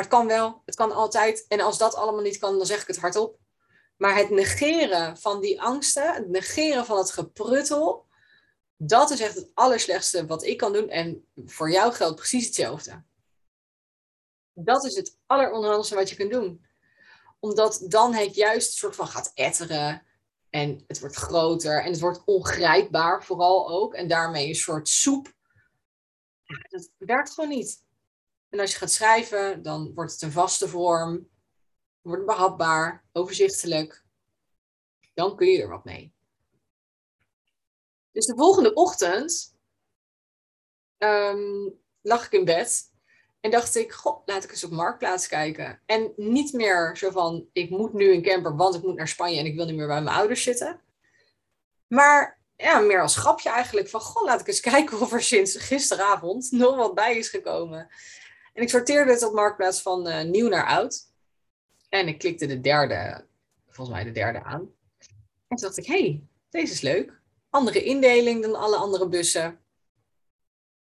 Maar 0.00 0.08
het 0.08 0.18
kan 0.18 0.28
wel, 0.28 0.62
het 0.64 0.74
kan 0.74 0.92
altijd. 0.92 1.44
En 1.48 1.60
als 1.60 1.78
dat 1.78 1.94
allemaal 1.94 2.22
niet 2.22 2.38
kan, 2.38 2.56
dan 2.56 2.66
zeg 2.66 2.80
ik 2.80 2.86
het 2.86 2.98
hardop. 2.98 3.38
Maar 3.96 4.16
het 4.16 4.30
negeren 4.30 5.18
van 5.18 5.40
die 5.40 5.62
angsten, 5.62 6.14
het 6.14 6.28
negeren 6.28 6.86
van 6.86 6.98
het 6.98 7.10
gepruttel, 7.10 8.06
dat 8.76 9.10
is 9.10 9.20
echt 9.20 9.34
het 9.34 9.50
allerslechtste 9.54 10.26
wat 10.26 10.42
ik 10.42 10.56
kan 10.56 10.72
doen. 10.72 10.88
En 10.88 11.26
voor 11.34 11.70
jou 11.70 11.92
geldt 11.92 12.16
precies 12.16 12.46
hetzelfde. 12.46 13.04
Dat 14.52 14.84
is 14.84 14.96
het 14.96 15.18
alleronhandigste 15.26 15.94
wat 15.94 16.10
je 16.10 16.16
kunt 16.16 16.32
doen. 16.32 16.64
Omdat 17.40 17.84
dan 17.88 18.14
het 18.14 18.34
juist 18.34 18.72
soort 18.72 18.96
van 18.96 19.06
gaat 19.06 19.30
etteren. 19.34 20.06
En 20.50 20.84
het 20.86 21.00
wordt 21.00 21.16
groter 21.16 21.84
en 21.84 21.90
het 21.90 22.00
wordt 22.00 22.22
ongrijpbaar 22.24 23.24
vooral 23.24 23.68
ook. 23.68 23.94
En 23.94 24.08
daarmee 24.08 24.48
een 24.48 24.54
soort 24.54 24.88
soep. 24.88 25.32
dat 26.68 26.90
werkt 26.96 27.30
gewoon 27.30 27.50
niet. 27.50 27.88
En 28.50 28.60
als 28.60 28.72
je 28.72 28.78
gaat 28.78 28.90
schrijven, 28.90 29.62
dan 29.62 29.94
wordt 29.94 30.12
het 30.12 30.22
een 30.22 30.32
vaste 30.32 30.68
vorm, 30.68 31.28
wordt 32.00 32.26
behapbaar, 32.26 33.04
overzichtelijk. 33.12 34.04
Dan 35.14 35.36
kun 35.36 35.46
je 35.46 35.62
er 35.62 35.68
wat 35.68 35.84
mee. 35.84 36.12
Dus 38.10 38.26
de 38.26 38.36
volgende 38.36 38.74
ochtend 38.74 39.56
um, 40.98 41.80
lag 42.00 42.26
ik 42.26 42.32
in 42.32 42.44
bed 42.44 42.90
en 43.40 43.50
dacht 43.50 43.74
ik, 43.74 43.92
goh, 43.92 44.22
laat 44.26 44.44
ik 44.44 44.50
eens 44.50 44.64
op 44.64 44.70
Marktplaats 44.70 45.26
kijken. 45.26 45.82
En 45.86 46.12
niet 46.16 46.52
meer 46.52 46.96
zo 46.96 47.10
van, 47.10 47.48
ik 47.52 47.70
moet 47.70 47.92
nu 47.92 48.12
een 48.12 48.22
camper, 48.22 48.56
want 48.56 48.74
ik 48.74 48.82
moet 48.82 48.96
naar 48.96 49.08
Spanje 49.08 49.38
en 49.38 49.46
ik 49.46 49.54
wil 49.54 49.66
niet 49.66 49.76
meer 49.76 49.86
bij 49.86 50.02
mijn 50.02 50.16
ouders 50.16 50.42
zitten. 50.42 50.80
Maar 51.86 52.40
ja, 52.56 52.78
meer 52.78 53.02
als 53.02 53.16
grapje 53.16 53.50
eigenlijk 53.50 53.88
van, 53.88 54.00
goh, 54.00 54.24
laat 54.24 54.40
ik 54.40 54.46
eens 54.46 54.60
kijken 54.70 55.00
of 55.00 55.12
er 55.12 55.22
sinds 55.22 55.56
gisteravond 55.56 56.50
nog 56.50 56.76
wat 56.76 56.94
bij 56.94 57.16
is 57.16 57.28
gekomen. 57.28 57.88
En 58.52 58.62
ik 58.62 58.68
sorteerde 58.68 59.12
het 59.12 59.22
op 59.22 59.34
Marktplaats 59.34 59.82
van 59.82 60.08
uh, 60.08 60.22
nieuw 60.22 60.48
naar 60.48 60.66
oud. 60.66 61.08
En 61.88 62.08
ik 62.08 62.18
klikte 62.18 62.46
de 62.46 62.60
derde, 62.60 63.26
volgens 63.68 63.96
mij 63.96 64.04
de 64.04 64.12
derde 64.12 64.42
aan. 64.42 64.60
En 64.60 65.56
toen 65.56 65.58
dacht 65.58 65.76
ik, 65.76 65.86
hé, 65.86 66.00
hey, 66.00 66.22
deze 66.50 66.72
is 66.72 66.80
leuk. 66.80 67.20
Andere 67.50 67.82
indeling 67.84 68.42
dan 68.42 68.54
alle 68.54 68.76
andere 68.76 69.08
bussen. 69.08 69.60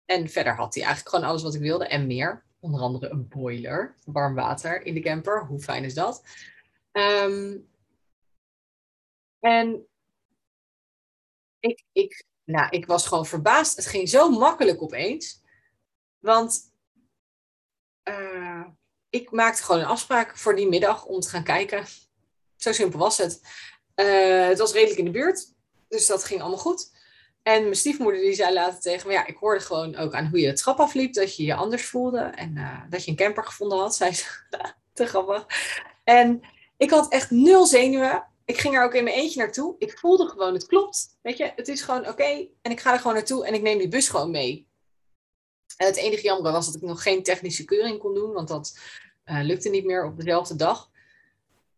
En 0.05 0.29
verder 0.29 0.55
had 0.55 0.75
hij 0.75 0.83
eigenlijk 0.83 1.15
gewoon 1.15 1.31
alles 1.31 1.43
wat 1.43 1.55
ik 1.55 1.61
wilde 1.61 1.87
en 1.87 2.07
meer. 2.07 2.45
Onder 2.61 2.81
andere 2.81 3.09
een 3.09 3.29
boiler, 3.29 3.95
warm 4.05 4.35
water 4.35 4.83
in 4.83 4.95
de 4.95 5.01
camper. 5.01 5.47
Hoe 5.47 5.61
fijn 5.61 5.85
is 5.85 5.95
dat? 5.95 6.23
Um, 6.93 7.69
en 9.41 9.87
ik, 11.61 11.85
ik, 11.93 12.25
nou, 12.45 12.69
ik 12.71 12.87
was 12.87 13.07
gewoon 13.07 13.27
verbaasd. 13.27 13.77
Het 13.77 13.87
ging 13.87 14.09
zo 14.09 14.31
makkelijk 14.31 14.83
opeens. 14.83 15.43
Want 16.19 16.75
uh, 18.09 18.65
ik 19.11 19.31
maakte 19.31 19.63
gewoon 19.63 19.81
een 19.81 19.87
afspraak 19.87 20.37
voor 20.37 20.57
die 20.57 20.69
middag 20.69 21.05
om 21.05 21.21
te 21.21 21.29
gaan 21.29 21.45
kijken. 21.45 21.85
Zo 22.57 22.73
simpel 22.73 22.99
was 22.99 23.19
het. 23.19 23.41
Uh, 23.97 24.49
het 24.49 24.59
was 24.59 24.73
redelijk 24.73 24.99
in 24.99 25.05
de 25.05 25.11
buurt, 25.11 25.55
dus 25.89 26.07
dat 26.07 26.25
ging 26.25 26.41
allemaal 26.41 26.59
goed. 26.59 26.95
En 27.43 27.63
mijn 27.63 27.77
stiefmoeder 27.77 28.21
die 28.21 28.35
zei 28.35 28.53
later 28.53 28.81
tegen 28.81 29.07
me, 29.07 29.13
ja, 29.13 29.27
ik 29.27 29.37
hoorde 29.37 29.61
gewoon 29.61 29.97
ook 29.97 30.15
aan 30.15 30.27
hoe 30.27 30.41
je 30.41 30.47
het 30.47 30.57
trap 30.57 30.81
afliep, 30.81 31.15
dat 31.15 31.37
je 31.37 31.45
je 31.45 31.55
anders 31.55 31.87
voelde 31.87 32.19
en 32.19 32.57
uh, 32.57 32.81
dat 32.91 33.05
je 33.05 33.11
een 33.11 33.17
camper 33.17 33.45
gevonden 33.45 33.79
had, 33.79 33.97
zei 33.97 34.13
ze. 34.13 34.25
Te 34.93 35.07
grappig. 35.07 35.47
En 36.05 36.41
ik 36.77 36.91
had 36.91 37.13
echt 37.13 37.31
nul 37.31 37.67
zenuwen. 37.67 38.27
Ik 38.45 38.59
ging 38.59 38.77
er 38.77 38.85
ook 38.85 38.95
in 38.95 39.05
mijn 39.05 39.17
eentje 39.17 39.39
naartoe. 39.39 39.75
Ik 39.79 39.99
voelde 39.99 40.29
gewoon, 40.29 40.55
het 40.55 40.67
klopt. 40.67 41.19
Weet 41.23 41.37
je, 41.37 41.53
het 41.57 41.69
is 41.69 41.83
gewoon 41.83 42.09
oké. 42.09 42.49
En 42.63 42.71
ik 42.71 42.81
ga 42.81 42.93
er 42.93 42.99
gewoon 42.99 43.15
naartoe 43.15 43.47
en 43.47 43.55
ik 43.55 43.63
neem 43.63 43.79
die 43.79 43.89
bus 43.89 44.09
gewoon 44.09 44.31
mee. 44.31 44.69
En 45.77 45.87
het 45.87 45.97
enige 45.97 46.23
jammer 46.23 46.53
was 46.53 46.67
dat 46.67 46.75
ik 46.75 46.83
nog 46.83 47.03
geen 47.03 47.23
technische 47.23 47.65
keuring 47.65 47.99
kon 47.99 48.15
doen, 48.15 48.33
want 48.33 48.49
dat 48.49 48.79
uh, 49.25 49.43
lukte 49.43 49.69
niet 49.69 49.85
meer 49.85 50.05
op 50.05 50.17
dezelfde 50.17 50.57
dag. 50.57 50.91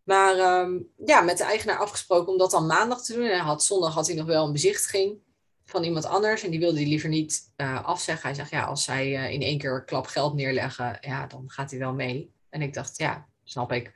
Maar 0.03 0.39
ehm, 0.39 0.79
ja, 1.05 1.21
met 1.21 1.39
de 1.39 1.45
eigenaar 1.45 1.79
afgesproken 1.79 2.33
om 2.33 2.39
dat 2.39 2.51
dan 2.51 2.67
maandag 2.67 3.05
te 3.05 3.13
doen. 3.13 3.23
En 3.23 3.31
hij 3.31 3.39
had, 3.39 3.65
zondag 3.65 3.95
had 3.95 4.07
hij 4.07 4.17
nog 4.17 4.27
wel 4.27 4.47
een 4.47 4.53
bezichtiging 4.53 5.19
van 5.65 5.85
iemand 5.85 6.05
anders. 6.05 6.43
En 6.43 6.51
die 6.51 6.61
wilde 6.61 6.79
hij 6.79 6.89
liever 6.89 7.09
niet 7.09 7.53
uh, 7.57 7.85
afzeggen. 7.85 8.27
Hij 8.27 8.35
zegt, 8.35 8.51
ja, 8.51 8.65
als 8.65 8.85
zij 8.85 9.07
uh, 9.07 9.31
in 9.31 9.43
één 9.43 9.59
keer 9.59 9.85
klap 9.85 10.07
geld 10.07 10.35
neerleggen, 10.35 10.99
ja, 11.01 11.27
dan 11.27 11.45
gaat 11.47 11.71
hij 11.71 11.79
wel 11.79 11.93
mee. 11.93 12.33
En 12.51 12.63
ik 12.63 12.75
dacht, 12.75 12.99
ja, 12.99 13.27
snap 13.45 13.73
ik. 13.73 13.93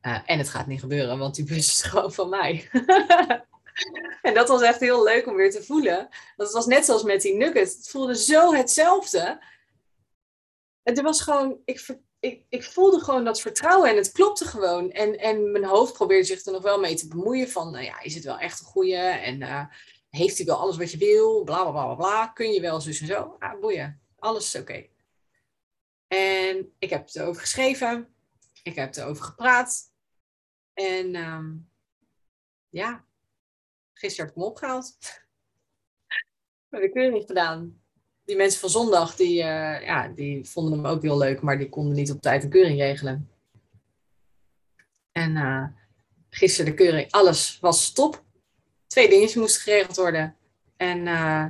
En 0.00 0.38
het 0.38 0.48
gaat 0.48 0.66
niet 0.66 0.80
gebeuren, 0.80 1.18
want 1.18 1.34
die 1.34 1.44
bus 1.44 1.56
is 1.68 1.82
gewoon 1.90 2.12
van 2.12 2.28
mij. 2.28 2.68
en 4.22 4.34
dat 4.34 4.48
was 4.48 4.62
echt 4.62 4.80
heel 4.80 5.04
leuk 5.04 5.26
om 5.26 5.34
weer 5.34 5.50
te 5.50 5.62
voelen. 5.62 6.08
Dat 6.36 6.52
was 6.52 6.66
net 6.66 6.84
zoals 6.84 7.02
met 7.02 7.22
die 7.22 7.34
nuggets. 7.34 7.74
Het 7.74 7.88
voelde 7.88 8.16
zo 8.16 8.54
hetzelfde. 8.54 9.42
Het 10.82 11.00
was 11.00 11.20
gewoon, 11.20 11.60
ik, 11.64 11.98
ik, 12.20 12.44
ik 12.48 12.64
voelde 12.64 13.00
gewoon 13.00 13.24
dat 13.24 13.40
vertrouwen 13.40 13.90
en 13.90 13.96
het 13.96 14.12
klopte 14.12 14.44
gewoon. 14.44 14.90
En, 14.90 15.18
en 15.18 15.50
mijn 15.52 15.64
hoofd 15.64 15.92
probeerde 15.92 16.26
zich 16.26 16.44
er 16.44 16.52
nog 16.52 16.62
wel 16.62 16.80
mee 16.80 16.94
te 16.94 17.08
bemoeien 17.08 17.50
van, 17.50 17.70
nou 17.70 17.84
ja, 17.84 18.00
is 18.00 18.14
het 18.14 18.24
wel 18.24 18.38
echt 18.38 18.60
een 18.60 18.66
goeie? 18.66 18.96
En 18.96 19.40
uh, 19.40 19.64
heeft 20.08 20.36
hij 20.36 20.46
wel 20.46 20.56
alles 20.56 20.76
wat 20.76 20.90
je 20.90 20.98
wil? 20.98 21.44
Bla, 21.44 21.62
bla, 21.62 21.70
bla, 21.70 21.94
bla, 21.94 22.26
Kun 22.26 22.52
je 22.52 22.60
wel 22.60 22.80
zo 22.80 22.88
en 22.88 23.06
zo? 23.06 23.36
Ah, 23.38 23.60
boeien. 23.60 24.00
Alles 24.18 24.54
is 24.54 24.60
oké. 24.60 24.86
En 26.06 26.74
ik 26.78 26.90
heb 26.90 27.06
het 27.06 27.16
erover 27.16 27.40
geschreven. 27.40 28.14
Ik 28.62 28.74
heb 28.74 28.86
het 28.86 28.96
erover 28.96 29.24
gepraat. 29.24 29.92
En 30.74 31.14
um, 31.14 31.70
ja, 32.68 33.04
gisteren 33.98 34.26
heb 34.26 34.34
ik 34.34 34.42
hem 34.42 34.50
opgehaald. 34.50 34.96
ik 36.88 36.92
weer 36.92 37.12
niet 37.12 37.26
gedaan 37.26 37.80
die 38.28 38.36
mensen 38.36 38.60
van 38.60 38.70
zondag, 38.70 39.16
die, 39.16 39.38
uh, 39.38 39.82
ja, 39.82 40.08
die 40.08 40.44
vonden 40.44 40.72
hem 40.72 40.86
ook 40.86 41.02
heel 41.02 41.18
leuk, 41.18 41.40
maar 41.40 41.58
die 41.58 41.68
konden 41.68 41.94
niet 41.94 42.10
op 42.10 42.20
tijd 42.20 42.44
een 42.44 42.50
keuring 42.50 42.78
regelen. 42.78 43.30
En 45.12 45.36
uh, 45.36 45.64
gisteren 46.30 46.70
de 46.70 46.76
keuring, 46.76 47.10
alles 47.10 47.58
was 47.60 47.92
top. 47.92 48.24
Twee 48.86 49.08
dingetjes 49.08 49.34
moesten 49.34 49.62
geregeld 49.62 49.96
worden. 49.96 50.36
En, 50.76 50.98
uh, 50.98 51.44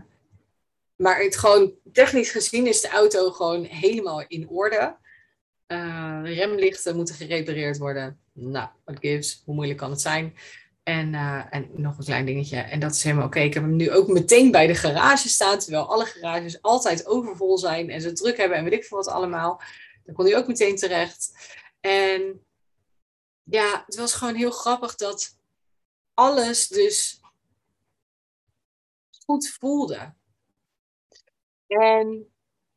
maar 0.96 1.20
het 1.22 1.36
gewoon, 1.36 1.72
technisch 1.92 2.30
gezien 2.30 2.66
is 2.66 2.80
de 2.80 2.88
auto 2.88 3.30
gewoon 3.30 3.64
helemaal 3.64 4.24
in 4.26 4.48
orde. 4.48 4.96
de 5.66 6.22
remlichten 6.22 6.96
moeten 6.96 7.14
gerepareerd 7.14 7.78
worden. 7.78 8.20
Nou, 8.32 8.68
what 8.84 8.98
gives? 8.98 9.42
Hoe 9.44 9.54
moeilijk 9.54 9.78
kan 9.78 9.90
het 9.90 10.00
zijn? 10.00 10.34
En, 10.88 11.12
uh, 11.12 11.44
en 11.50 11.70
nog 11.74 11.98
een 11.98 12.04
klein 12.04 12.26
dingetje. 12.26 12.56
En 12.56 12.80
dat 12.80 12.94
is 12.94 13.02
helemaal 13.02 13.26
oké. 13.26 13.40
Ik 13.40 13.54
heb 13.54 13.62
hem 13.62 13.76
nu 13.76 13.92
ook 13.92 14.08
meteen 14.08 14.50
bij 14.50 14.66
de 14.66 14.74
garage 14.74 15.28
staan. 15.28 15.58
Terwijl 15.58 15.88
alle 15.88 16.04
garages 16.04 16.62
altijd 16.62 17.06
overvol 17.06 17.58
zijn. 17.58 17.90
En 17.90 18.00
ze 18.00 18.12
druk 18.12 18.36
hebben 18.36 18.58
en 18.58 18.64
weet 18.64 18.72
ik 18.72 18.84
veel 18.84 18.96
wat 18.96 19.08
allemaal. 19.08 19.60
Dan 20.04 20.14
kon 20.14 20.24
hij 20.24 20.36
ook 20.36 20.46
meteen 20.46 20.76
terecht. 20.76 21.32
En 21.80 22.46
ja, 23.42 23.82
het 23.86 23.96
was 23.96 24.14
gewoon 24.14 24.34
heel 24.34 24.50
grappig 24.50 24.94
dat 24.94 25.36
alles 26.14 26.68
dus 26.68 27.20
goed 29.26 29.48
voelde. 29.48 30.14
En 31.66 32.32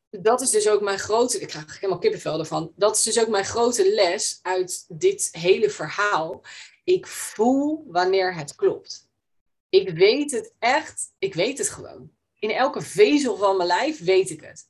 dat 0.09 0.41
is 0.41 0.49
dus 0.49 0.69
ook 0.69 0.81
mijn 0.81 0.99
grote, 0.99 1.39
ik 1.39 1.47
krijg 1.47 1.75
helemaal 1.75 1.99
kippenvel 1.99 2.39
ervan. 2.39 2.71
Dat 2.75 2.95
is 2.95 3.03
dus 3.03 3.19
ook 3.19 3.29
mijn 3.29 3.45
grote 3.45 3.93
les 3.93 4.39
uit 4.41 4.85
dit 4.87 5.29
hele 5.31 5.69
verhaal. 5.69 6.41
Ik 6.83 7.07
voel 7.07 7.85
wanneer 7.87 8.35
het 8.35 8.55
klopt. 8.55 9.09
Ik 9.69 9.89
weet 9.89 10.31
het 10.31 10.53
echt, 10.59 11.13
ik 11.17 11.33
weet 11.33 11.57
het 11.57 11.69
gewoon. 11.69 12.11
In 12.39 12.49
elke 12.49 12.81
vezel 12.81 13.37
van 13.37 13.57
mijn 13.57 13.67
lijf 13.67 14.03
weet 14.03 14.29
ik 14.29 14.41
het. 14.41 14.69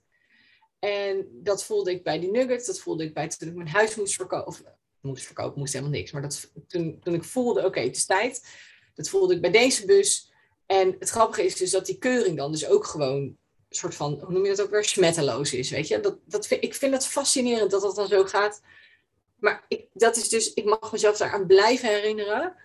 En 0.80 1.28
dat 1.32 1.64
voelde 1.64 1.91
ik 1.91 2.03
bij 2.03 2.20
die 2.20 2.32
nuggets, 2.32 2.66
dat 2.66 2.80
voelde 2.80 3.03
ik 3.03 3.14
bij 3.14 3.28
toen 3.28 3.49
ik 3.49 3.55
mijn 3.55 3.68
huis 3.68 3.95
moest 3.95 4.16
verkopen. 4.16 4.47
Of 4.47 4.64
moest 5.01 5.26
verkopen, 5.26 5.59
moest 5.59 5.74
helemaal 5.74 5.93
niks. 5.93 6.12
Maar 6.12 6.22
dat, 6.22 6.51
toen, 6.68 6.99
toen 7.03 7.14
ik 7.14 7.24
voelde, 7.24 7.66
oké, 7.66 7.80
het 7.80 7.95
is 7.95 8.05
tijd. 8.05 8.47
Dat 8.93 9.09
voelde 9.09 9.36
ik 9.36 9.41
bij 9.41 9.51
deze 9.51 9.86
bus. 9.86 10.32
En 10.66 10.95
het 10.99 11.09
grappige 11.09 11.45
is 11.45 11.55
dus 11.55 11.72
dat 11.72 11.86
die 11.86 11.97
keuring 11.97 12.38
dan 12.38 12.51
dus 12.51 12.68
ook 12.68 12.86
gewoon 12.86 13.22
een 13.22 13.38
soort 13.70 13.95
van, 13.95 14.20
hoe 14.20 14.34
noem 14.34 14.43
je 14.43 14.49
dat 14.49 14.62
ook 14.62 14.72
weer, 14.72 14.86
smetteloos 14.86 15.53
is, 15.53 15.70
weet 15.70 15.88
je. 15.88 15.99
Dat, 15.99 16.18
dat 16.26 16.49
ik 16.49 16.76
vind 16.76 16.93
het 16.93 17.05
fascinerend 17.05 17.72
dat 17.72 17.82
dat 17.82 17.95
dan 17.95 18.07
zo 18.07 18.24
gaat. 18.24 18.62
Maar 19.42 19.66
ik, 19.68 19.88
dat 19.94 20.16
is 20.16 20.30
dus, 20.30 20.54
ik 20.54 20.66
mag 20.66 20.92
mezelf 20.92 21.18
daaraan 21.18 21.46
blijven 21.46 21.89
herinneren. 21.89 22.56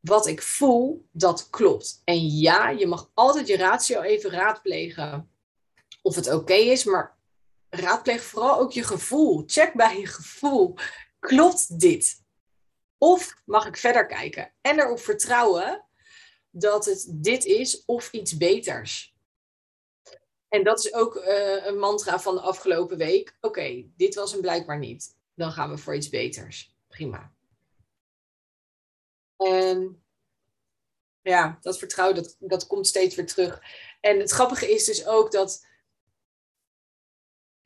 Wat 0.00 0.26
ik 0.26 0.42
voel, 0.42 1.06
dat 1.10 1.50
klopt. 1.50 2.02
En 2.04 2.26
ja, 2.26 2.68
je 2.68 2.86
mag 2.86 3.10
altijd 3.14 3.46
je 3.46 3.56
ratio 3.56 4.00
even 4.00 4.30
raadplegen 4.30 5.30
of 6.02 6.14
het 6.14 6.32
oké 6.32 6.54
is, 6.54 6.84
maar 6.84 7.18
raadpleeg 7.68 8.22
vooral 8.22 8.58
ook 8.58 8.72
je 8.72 8.82
gevoel. 8.82 9.42
Check 9.46 9.74
bij 9.74 9.98
je 9.98 10.06
gevoel. 10.06 10.74
Klopt 11.18 11.80
dit? 11.80 12.24
Of 12.98 13.34
mag 13.44 13.66
ik 13.66 13.76
verder 13.76 14.06
kijken 14.06 14.52
en 14.60 14.78
erop 14.78 15.00
vertrouwen 15.00 15.84
dat 16.50 16.84
het 16.84 17.06
dit 17.10 17.44
is 17.44 17.84
of 17.84 18.12
iets 18.12 18.36
beters? 18.36 19.14
En 20.48 20.64
dat 20.64 20.78
is 20.78 20.94
ook 20.94 21.16
uh, 21.16 21.66
een 21.66 21.78
mantra 21.78 22.20
van 22.20 22.34
de 22.34 22.40
afgelopen 22.40 22.96
week. 22.96 23.36
Oké, 23.40 23.84
dit 23.96 24.14
was 24.14 24.32
hem 24.32 24.40
blijkbaar 24.40 24.78
niet 24.78 25.20
dan 25.34 25.52
gaan 25.52 25.70
we 25.70 25.78
voor 25.78 25.94
iets 25.94 26.08
beters. 26.08 26.76
Prima. 26.88 27.32
En 29.36 30.02
ja, 31.22 31.58
dat 31.60 31.78
vertrouwen, 31.78 32.16
dat, 32.16 32.36
dat 32.38 32.66
komt 32.66 32.86
steeds 32.86 33.14
weer 33.14 33.26
terug. 33.26 33.62
En 34.00 34.18
het 34.18 34.30
grappige 34.30 34.70
is 34.70 34.84
dus 34.84 35.06
ook 35.06 35.32
dat 35.32 35.66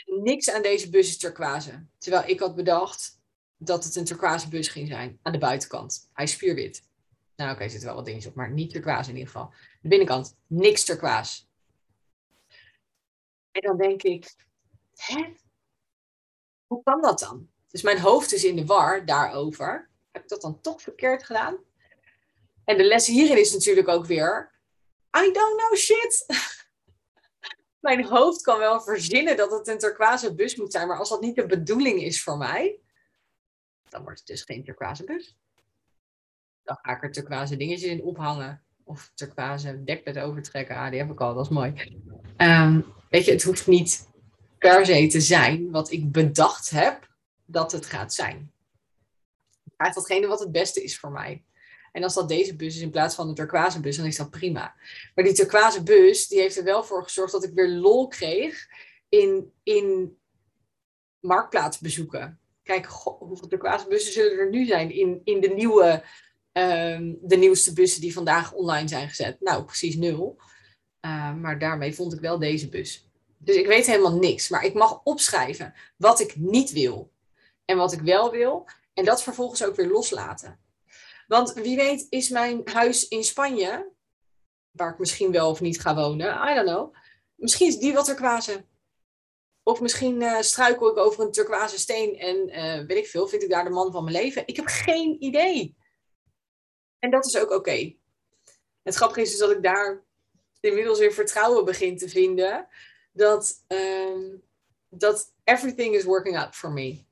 niks 0.04 0.50
aan 0.50 0.62
deze 0.62 0.90
bus 0.90 1.08
is 1.08 1.18
turquoise. 1.18 1.86
Terwijl 1.98 2.28
ik 2.28 2.40
had 2.40 2.54
bedacht 2.54 3.20
dat 3.56 3.84
het 3.84 3.96
een 3.96 4.04
turquoise 4.04 4.48
bus 4.48 4.68
ging 4.68 4.88
zijn. 4.88 5.18
Aan 5.22 5.32
de 5.32 5.38
buitenkant. 5.38 6.10
Hij 6.12 6.24
is 6.24 6.32
spierwit. 6.32 6.88
Nou 7.36 7.52
oké, 7.52 7.62
er 7.62 7.70
zitten 7.70 7.88
wel 7.88 7.96
wat 7.96 8.04
dingetjes 8.04 8.30
op, 8.30 8.36
maar 8.36 8.50
niet 8.50 8.70
turquoise 8.70 9.10
in 9.10 9.16
ieder 9.16 9.32
geval. 9.32 9.52
De 9.80 9.88
binnenkant, 9.88 10.36
niks 10.46 10.84
turquoise. 10.84 11.42
En 13.50 13.60
dan 13.60 13.76
denk 13.76 14.02
ik, 14.02 14.34
hè? 14.94 15.34
Hoe 16.66 16.82
kan 16.82 17.02
dat 17.02 17.18
dan? 17.18 17.50
Dus 17.77 17.85
mijn 17.85 18.01
hoofd 18.01 18.33
is 18.33 18.45
in 18.45 18.57
de 18.57 18.64
war 18.64 19.05
daarover. 19.05 19.91
Heb 20.11 20.22
ik 20.22 20.29
dat 20.29 20.41
dan 20.41 20.61
toch 20.61 20.83
verkeerd 20.83 21.24
gedaan? 21.24 21.57
En 22.64 22.77
de 22.77 22.85
les 22.85 23.07
hierin 23.07 23.39
is 23.39 23.53
natuurlijk 23.53 23.89
ook 23.89 24.07
weer: 24.07 24.53
I 25.18 25.33
don't 25.33 25.57
know 25.57 25.74
shit. 25.74 26.27
mijn 27.81 28.05
hoofd 28.05 28.43
kan 28.43 28.59
wel 28.59 28.81
verzinnen 28.81 29.37
dat 29.37 29.51
het 29.51 29.68
een 29.68 29.79
turquoise 29.79 30.35
bus 30.35 30.57
moet 30.57 30.72
zijn, 30.72 30.89
maar 30.89 30.99
als 30.99 31.09
dat 31.09 31.20
niet 31.20 31.35
de 31.35 31.47
bedoeling 31.47 32.03
is 32.03 32.22
voor 32.22 32.37
mij, 32.37 32.81
dan 33.89 34.03
wordt 34.03 34.18
het 34.18 34.29
dus 34.29 34.43
geen 34.43 34.64
turquoise 34.64 35.05
bus. 35.05 35.37
Dan 36.62 36.79
ga 36.83 36.97
ik 36.97 37.03
er 37.03 37.12
turquoise 37.12 37.57
dingetjes 37.57 37.91
in 37.91 38.03
ophangen. 38.03 38.64
Of 38.85 39.11
turquoise 39.14 39.85
dekbed 39.85 40.18
overtrekken. 40.18 40.77
Ah, 40.77 40.91
die 40.91 40.99
heb 40.99 41.11
ik 41.11 41.20
al, 41.20 41.35
dat 41.35 41.45
is 41.45 41.51
mooi. 41.51 42.01
Um, 42.37 42.95
weet 43.11 43.24
je, 43.24 43.33
het 43.33 43.43
hoeft 43.43 43.66
niet 43.66 44.09
per 44.59 44.87
se 44.87 45.07
te 45.07 45.20
zijn 45.20 45.70
wat 45.70 45.91
ik 45.91 46.12
bedacht 46.12 46.70
heb 46.70 47.14
dat 47.47 47.72
het 47.72 47.86
gaat 47.86 48.14
zijn. 48.14 48.53
Ik 49.64 49.94
datgene 49.94 50.26
wat 50.26 50.40
het 50.40 50.53
beste 50.53 50.82
is 50.82 50.99
voor 50.99 51.11
mij. 51.11 51.44
En 51.92 52.03
als 52.03 52.14
dat 52.14 52.28
deze 52.28 52.57
bus 52.57 52.74
is 52.74 52.82
in 52.82 52.90
plaats 52.90 53.14
van 53.14 53.28
de 53.28 53.32
turquoise 53.32 53.80
bus, 53.80 53.97
dan 53.97 54.07
is 54.07 54.16
dat 54.16 54.30
prima. 54.30 54.74
Maar 55.14 55.24
die 55.24 55.34
turquoise 55.34 55.82
bus, 55.82 56.28
die 56.28 56.40
heeft 56.40 56.57
er 56.57 56.64
wel 56.64 56.84
voor 56.84 57.03
gezorgd 57.03 57.32
dat 57.32 57.44
ik 57.44 57.55
weer 57.55 57.68
lol 57.68 58.09
kreeg 58.09 58.68
in, 59.09 59.53
in 59.62 60.16
marktplaatsbezoeken. 61.20 62.40
Kijk, 62.62 62.86
hoeveel 63.18 63.49
turquoise 63.49 63.88
bussen 63.88 64.12
zullen 64.12 64.38
er 64.38 64.51
nu 64.51 64.66
zijn 64.66 64.90
in, 64.90 65.20
in 65.24 65.40
de, 65.40 65.49
nieuwe, 65.49 66.05
ehm, 66.53 67.14
de 67.20 67.36
nieuwste 67.36 67.72
bussen 67.72 68.01
die 68.01 68.12
vandaag 68.12 68.53
online 68.53 68.88
zijn 68.88 69.09
gezet? 69.09 69.40
Nou, 69.40 69.64
precies 69.64 69.97
nul. 69.97 70.38
Uh, 71.07 71.34
maar 71.34 71.59
daarmee 71.59 71.94
vond 71.94 72.12
ik 72.12 72.20
wel 72.20 72.38
deze 72.38 72.68
bus. 72.68 73.11
Dus 73.38 73.57
ik 73.57 73.66
weet 73.66 73.86
helemaal 73.86 74.18
niks. 74.18 74.49
Maar 74.49 74.64
ik 74.64 74.74
mag 74.74 75.01
opschrijven 75.05 75.74
wat 75.97 76.20
ik 76.20 76.36
niet 76.36 76.72
wil 76.72 77.12
en 77.66 77.76
wat 77.76 77.92
ik 77.92 78.00
wel 78.00 78.30
wil. 78.30 78.68
En 78.94 79.04
dat 79.04 79.22
vervolgens 79.22 79.64
ook 79.64 79.76
weer 79.76 79.88
loslaten. 79.88 80.60
Want 81.26 81.52
wie 81.52 81.76
weet 81.76 82.06
is 82.08 82.28
mijn 82.28 82.60
huis 82.64 83.08
in 83.08 83.24
Spanje, 83.24 83.92
waar 84.70 84.92
ik 84.92 84.98
misschien 84.98 85.32
wel 85.32 85.50
of 85.50 85.60
niet 85.60 85.80
ga 85.80 85.94
wonen, 85.94 86.50
I 86.50 86.54
don't 86.54 86.68
know. 86.68 86.94
Misschien 87.34 87.66
is 87.66 87.78
die 87.78 87.92
wat 87.92 88.04
turquoise. 88.04 88.64
Of 89.62 89.80
misschien 89.80 90.20
uh, 90.20 90.40
struikel 90.40 90.90
ik 90.90 90.96
over 90.96 91.24
een 91.24 91.32
turquoise 91.32 91.78
steen 91.78 92.18
en 92.18 92.48
uh, 92.48 92.86
weet 92.86 92.98
ik 92.98 93.06
veel, 93.06 93.28
vind 93.28 93.42
ik 93.42 93.50
daar 93.50 93.64
de 93.64 93.70
man 93.70 93.92
van 93.92 94.04
mijn 94.04 94.16
leven. 94.16 94.42
Ik 94.46 94.56
heb 94.56 94.66
geen 94.66 95.22
idee. 95.22 95.76
En 96.98 97.10
dat 97.10 97.26
is 97.26 97.38
ook 97.38 97.50
oké. 97.50 97.94
Het 98.82 98.94
grappige 98.94 99.20
is 99.20 99.30
dus 99.30 99.38
dat 99.38 99.50
ik 99.50 99.62
daar 99.62 100.04
inmiddels 100.60 100.98
weer 100.98 101.12
vertrouwen 101.12 101.64
begin 101.64 101.96
te 101.96 102.08
vinden. 102.08 102.68
Dat, 103.12 103.64
um, 103.68 104.42
dat 104.88 105.32
everything 105.44 105.94
is 105.94 106.04
working 106.04 106.38
out 106.38 106.54
for 106.54 106.72
me. 106.72 107.05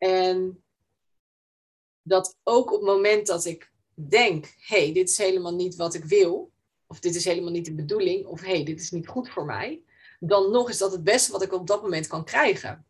En 0.00 0.62
dat 2.02 2.36
ook 2.42 2.72
op 2.72 2.80
het 2.80 2.88
moment 2.88 3.26
dat 3.26 3.44
ik 3.44 3.72
denk, 3.94 4.54
hey, 4.58 4.92
dit 4.92 5.08
is 5.08 5.18
helemaal 5.18 5.54
niet 5.54 5.76
wat 5.76 5.94
ik 5.94 6.04
wil, 6.04 6.52
of 6.86 7.00
dit 7.00 7.14
is 7.14 7.24
helemaal 7.24 7.50
niet 7.50 7.64
de 7.64 7.74
bedoeling, 7.74 8.26
of 8.26 8.40
hey, 8.40 8.64
dit 8.64 8.80
is 8.80 8.90
niet 8.90 9.08
goed 9.08 9.30
voor 9.30 9.44
mij, 9.44 9.82
dan 10.20 10.50
nog 10.50 10.68
is 10.68 10.78
dat 10.78 10.92
het 10.92 11.04
beste 11.04 11.32
wat 11.32 11.42
ik 11.42 11.52
op 11.52 11.66
dat 11.66 11.82
moment 11.82 12.06
kan 12.06 12.24
krijgen. 12.24 12.86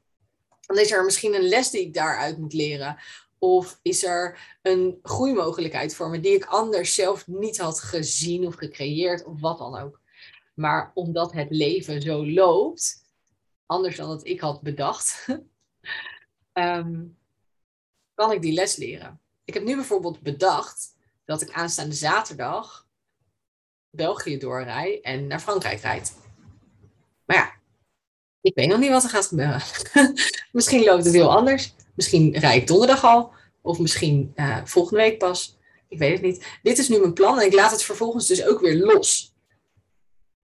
Dan 0.60 0.78
is 0.78 0.90
er 0.90 1.04
misschien 1.04 1.34
een 1.34 1.48
les 1.48 1.70
die 1.70 1.80
ik 1.80 1.94
daaruit 1.94 2.38
moet 2.38 2.52
leren. 2.52 2.96
Of 3.38 3.78
is 3.82 4.04
er 4.04 4.38
een 4.62 4.98
groeimogelijkheid 5.02 5.94
voor 5.94 6.10
me 6.10 6.20
die 6.20 6.34
ik 6.34 6.44
anders 6.44 6.94
zelf 6.94 7.26
niet 7.26 7.58
had 7.58 7.80
gezien 7.80 8.46
of 8.46 8.54
gecreëerd 8.54 9.24
of 9.24 9.40
wat 9.40 9.58
dan 9.58 9.78
ook. 9.78 10.00
Maar 10.54 10.90
omdat 10.94 11.32
het 11.32 11.50
leven 11.50 12.02
zo 12.02 12.26
loopt, 12.26 13.02
anders 13.66 13.96
dan 13.96 14.08
dat 14.08 14.26
ik 14.26 14.40
had 14.40 14.62
bedacht, 14.62 15.26
ehm, 16.60 17.04
kan 18.14 18.32
ik 18.32 18.42
die 18.42 18.52
les 18.52 18.76
leren. 18.76 19.20
Ik 19.44 19.54
heb 19.54 19.64
nu 19.64 19.74
bijvoorbeeld 19.74 20.20
bedacht 20.20 20.96
dat 21.24 21.42
ik 21.42 21.52
aanstaande 21.52 21.94
zaterdag 21.94 22.86
België 23.90 24.38
doorrij 24.38 25.00
en 25.00 25.26
naar 25.26 25.40
Frankrijk 25.40 25.80
rijd. 25.80 26.14
Maar 27.24 27.36
ja, 27.36 27.52
ik 28.40 28.54
weet 28.54 28.68
nog 28.68 28.78
niet 28.78 28.90
wat 28.90 29.04
er 29.04 29.10
gaat 29.10 29.26
gebeuren. 29.26 29.62
misschien 30.52 30.84
loopt 30.84 31.04
het 31.04 31.14
heel 31.14 31.36
anders. 31.36 31.74
Misschien 31.94 32.38
rijd 32.38 32.60
ik 32.60 32.66
donderdag 32.66 33.04
al. 33.04 33.32
Of 33.60 33.78
misschien 33.78 34.32
uh, 34.36 34.64
volgende 34.64 35.02
week 35.02 35.18
pas. 35.18 35.58
Ik 35.88 35.98
weet 35.98 36.12
het 36.12 36.22
niet. 36.22 36.46
Dit 36.62 36.78
is 36.78 36.88
nu 36.88 36.98
mijn 36.98 37.12
plan 37.12 37.40
en 37.40 37.46
ik 37.46 37.52
laat 37.52 37.70
het 37.70 37.82
vervolgens 37.82 38.26
dus 38.26 38.44
ook 38.44 38.60
weer 38.60 38.76
los. 38.76 39.34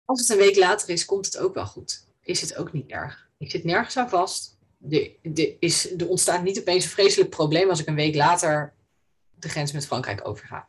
Als 0.04 0.20
het 0.20 0.28
een 0.28 0.36
week 0.36 0.56
later 0.56 0.88
is, 0.88 1.04
komt 1.04 1.26
het 1.26 1.38
ook 1.38 1.54
wel 1.54 1.66
goed. 1.66 2.06
Is 2.22 2.40
het 2.40 2.56
ook 2.56 2.72
niet 2.72 2.90
erg. 2.90 3.28
Ik 3.38 3.50
zit 3.50 3.64
nergens 3.64 3.96
aan 3.96 4.08
vast. 4.08 4.57
Er, 4.90 5.56
is, 5.58 5.96
er 5.96 6.08
ontstaat 6.08 6.42
niet 6.42 6.58
opeens 6.58 6.84
een 6.84 6.90
vreselijk 6.90 7.30
probleem 7.30 7.68
als 7.68 7.80
ik 7.80 7.86
een 7.86 7.94
week 7.94 8.14
later 8.14 8.74
de 9.34 9.48
grens 9.48 9.72
met 9.72 9.86
Frankrijk 9.86 10.28
overga. 10.28 10.68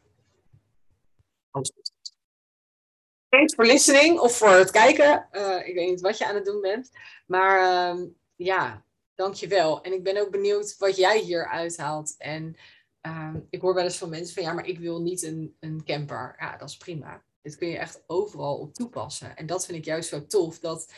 Thanks 3.30 3.54
for 3.54 3.66
listening 3.66 4.20
of 4.20 4.38
voor 4.38 4.52
het 4.52 4.72
kijken. 4.72 5.28
Uh, 5.32 5.68
ik 5.68 5.76
weet 5.76 5.90
niet 5.90 6.02
wat 6.02 6.18
je 6.18 6.28
aan 6.28 6.36
het 6.36 6.46
doen 6.46 6.62
bent. 6.62 6.90
Maar 7.26 7.96
uh, 7.96 8.06
ja, 8.36 8.84
dankjewel. 9.16 9.84
En 9.84 9.94
ik 9.94 10.04
ben 10.04 10.18
ook 10.18 10.32
benieuwd 10.32 10.78
wat 10.78 10.96
jij 10.96 11.20
hier 11.20 11.48
uithaalt. 11.48 12.16
En 12.18 12.56
uh, 13.02 13.36
ik 13.50 13.62
hoor 13.62 13.74
wel 13.74 13.84
eens 13.84 13.98
van 13.98 14.10
mensen 14.10 14.34
van 14.34 14.44
ja, 14.44 14.54
maar 14.54 14.68
ik 14.68 14.80
wil 14.80 15.02
niet 15.02 15.24
een, 15.24 15.56
een 15.60 15.84
camper. 15.84 16.36
Ja, 16.38 16.58
dat 16.58 16.70
is 16.70 16.78
prima. 16.78 17.24
Dit 17.42 17.58
kun 17.58 17.68
je 17.68 17.78
echt 17.78 18.04
overal 18.08 18.58
op 18.58 18.74
toepassen. 18.74 19.36
En 19.36 19.46
dat 19.46 19.66
vind 19.66 19.78
ik 19.78 19.86
juist 19.86 20.10
zo 20.10 20.26
tof. 20.26 20.60
Dat 20.60 20.94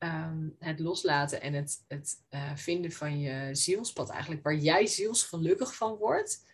ehm, 0.00 0.48
het 0.58 0.78
loslaten 0.78 1.40
en 1.40 1.52
het, 1.54 1.84
het 1.88 2.16
uh, 2.30 2.56
vinden 2.56 2.92
van 2.92 3.20
je 3.20 3.48
zielspad 3.52 4.10
eigenlijk. 4.10 4.42
Waar 4.42 4.56
jij 4.56 4.86
zielsgelukkig 4.86 5.74
van 5.74 5.96
wordt. 5.96 6.44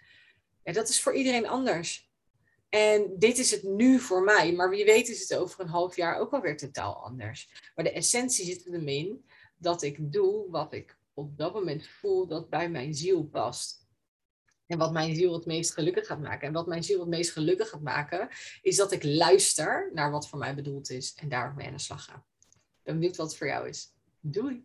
Dat 0.63 0.89
is 0.89 1.03
voor 1.03 1.15
iedereen 1.15 1.47
anders. 1.47 2.11
En 2.69 3.19
dit 3.19 3.39
is 3.39 3.51
het 3.51 3.63
nu 3.63 3.99
voor 3.99 4.23
mij, 4.23 4.53
maar 4.53 4.71
wie 4.71 4.85
weet 4.85 5.09
is 5.09 5.29
het 5.29 5.39
over 5.39 5.61
een 5.61 5.69
half 5.69 5.97
jaar 5.97 6.19
ook 6.19 6.33
alweer 6.33 6.57
totaal 6.57 7.05
anders. 7.05 7.71
Maar 7.75 7.85
de 7.85 7.93
essentie 7.93 8.45
zit 8.45 8.67
er 8.67 8.89
in 8.89 9.25
dat 9.57 9.83
ik 9.83 10.13
doe 10.13 10.51
wat 10.51 10.73
ik 10.73 10.99
op 11.15 11.39
dat 11.39 11.53
moment 11.53 11.87
voel 11.87 12.27
dat 12.27 12.51
bij 12.51 12.71
mijn 12.71 12.95
ziel 12.95 13.25
past. 13.25 13.85
En 14.67 14.79
wat 14.79 14.93
mijn 14.93 15.15
ziel 15.15 15.33
het 15.33 15.47
meest 15.47 15.73
gelukkig 15.73 16.07
gaat 16.07 16.21
maken. 16.21 16.49
En 16.49 16.55
wat 16.55 16.67
mijn 16.67 16.85
ziel 16.85 17.01
het 17.01 17.09
meest 17.09 17.31
gelukkig 17.31 17.69
gaat 17.69 17.83
maken, 17.83 18.29
is 18.63 18.77
dat 18.77 18.93
ik 18.93 19.05
luister 19.05 19.91
naar 19.95 20.11
wat 20.11 20.29
voor 20.29 20.39
mij 20.39 20.55
bedoeld 20.55 20.91
is 20.91 21.15
en 21.15 21.29
daar 21.29 21.55
mee 21.55 21.67
aan 21.67 21.73
de 21.73 21.79
slag 21.79 22.05
ga. 22.05 22.25
Ben 22.87 22.95
benieuwd 22.95 23.17
wat 23.17 23.27
het 23.27 23.37
voor 23.37 23.47
jou 23.47 23.69
is. 23.69 23.93
Doei! 24.21 24.65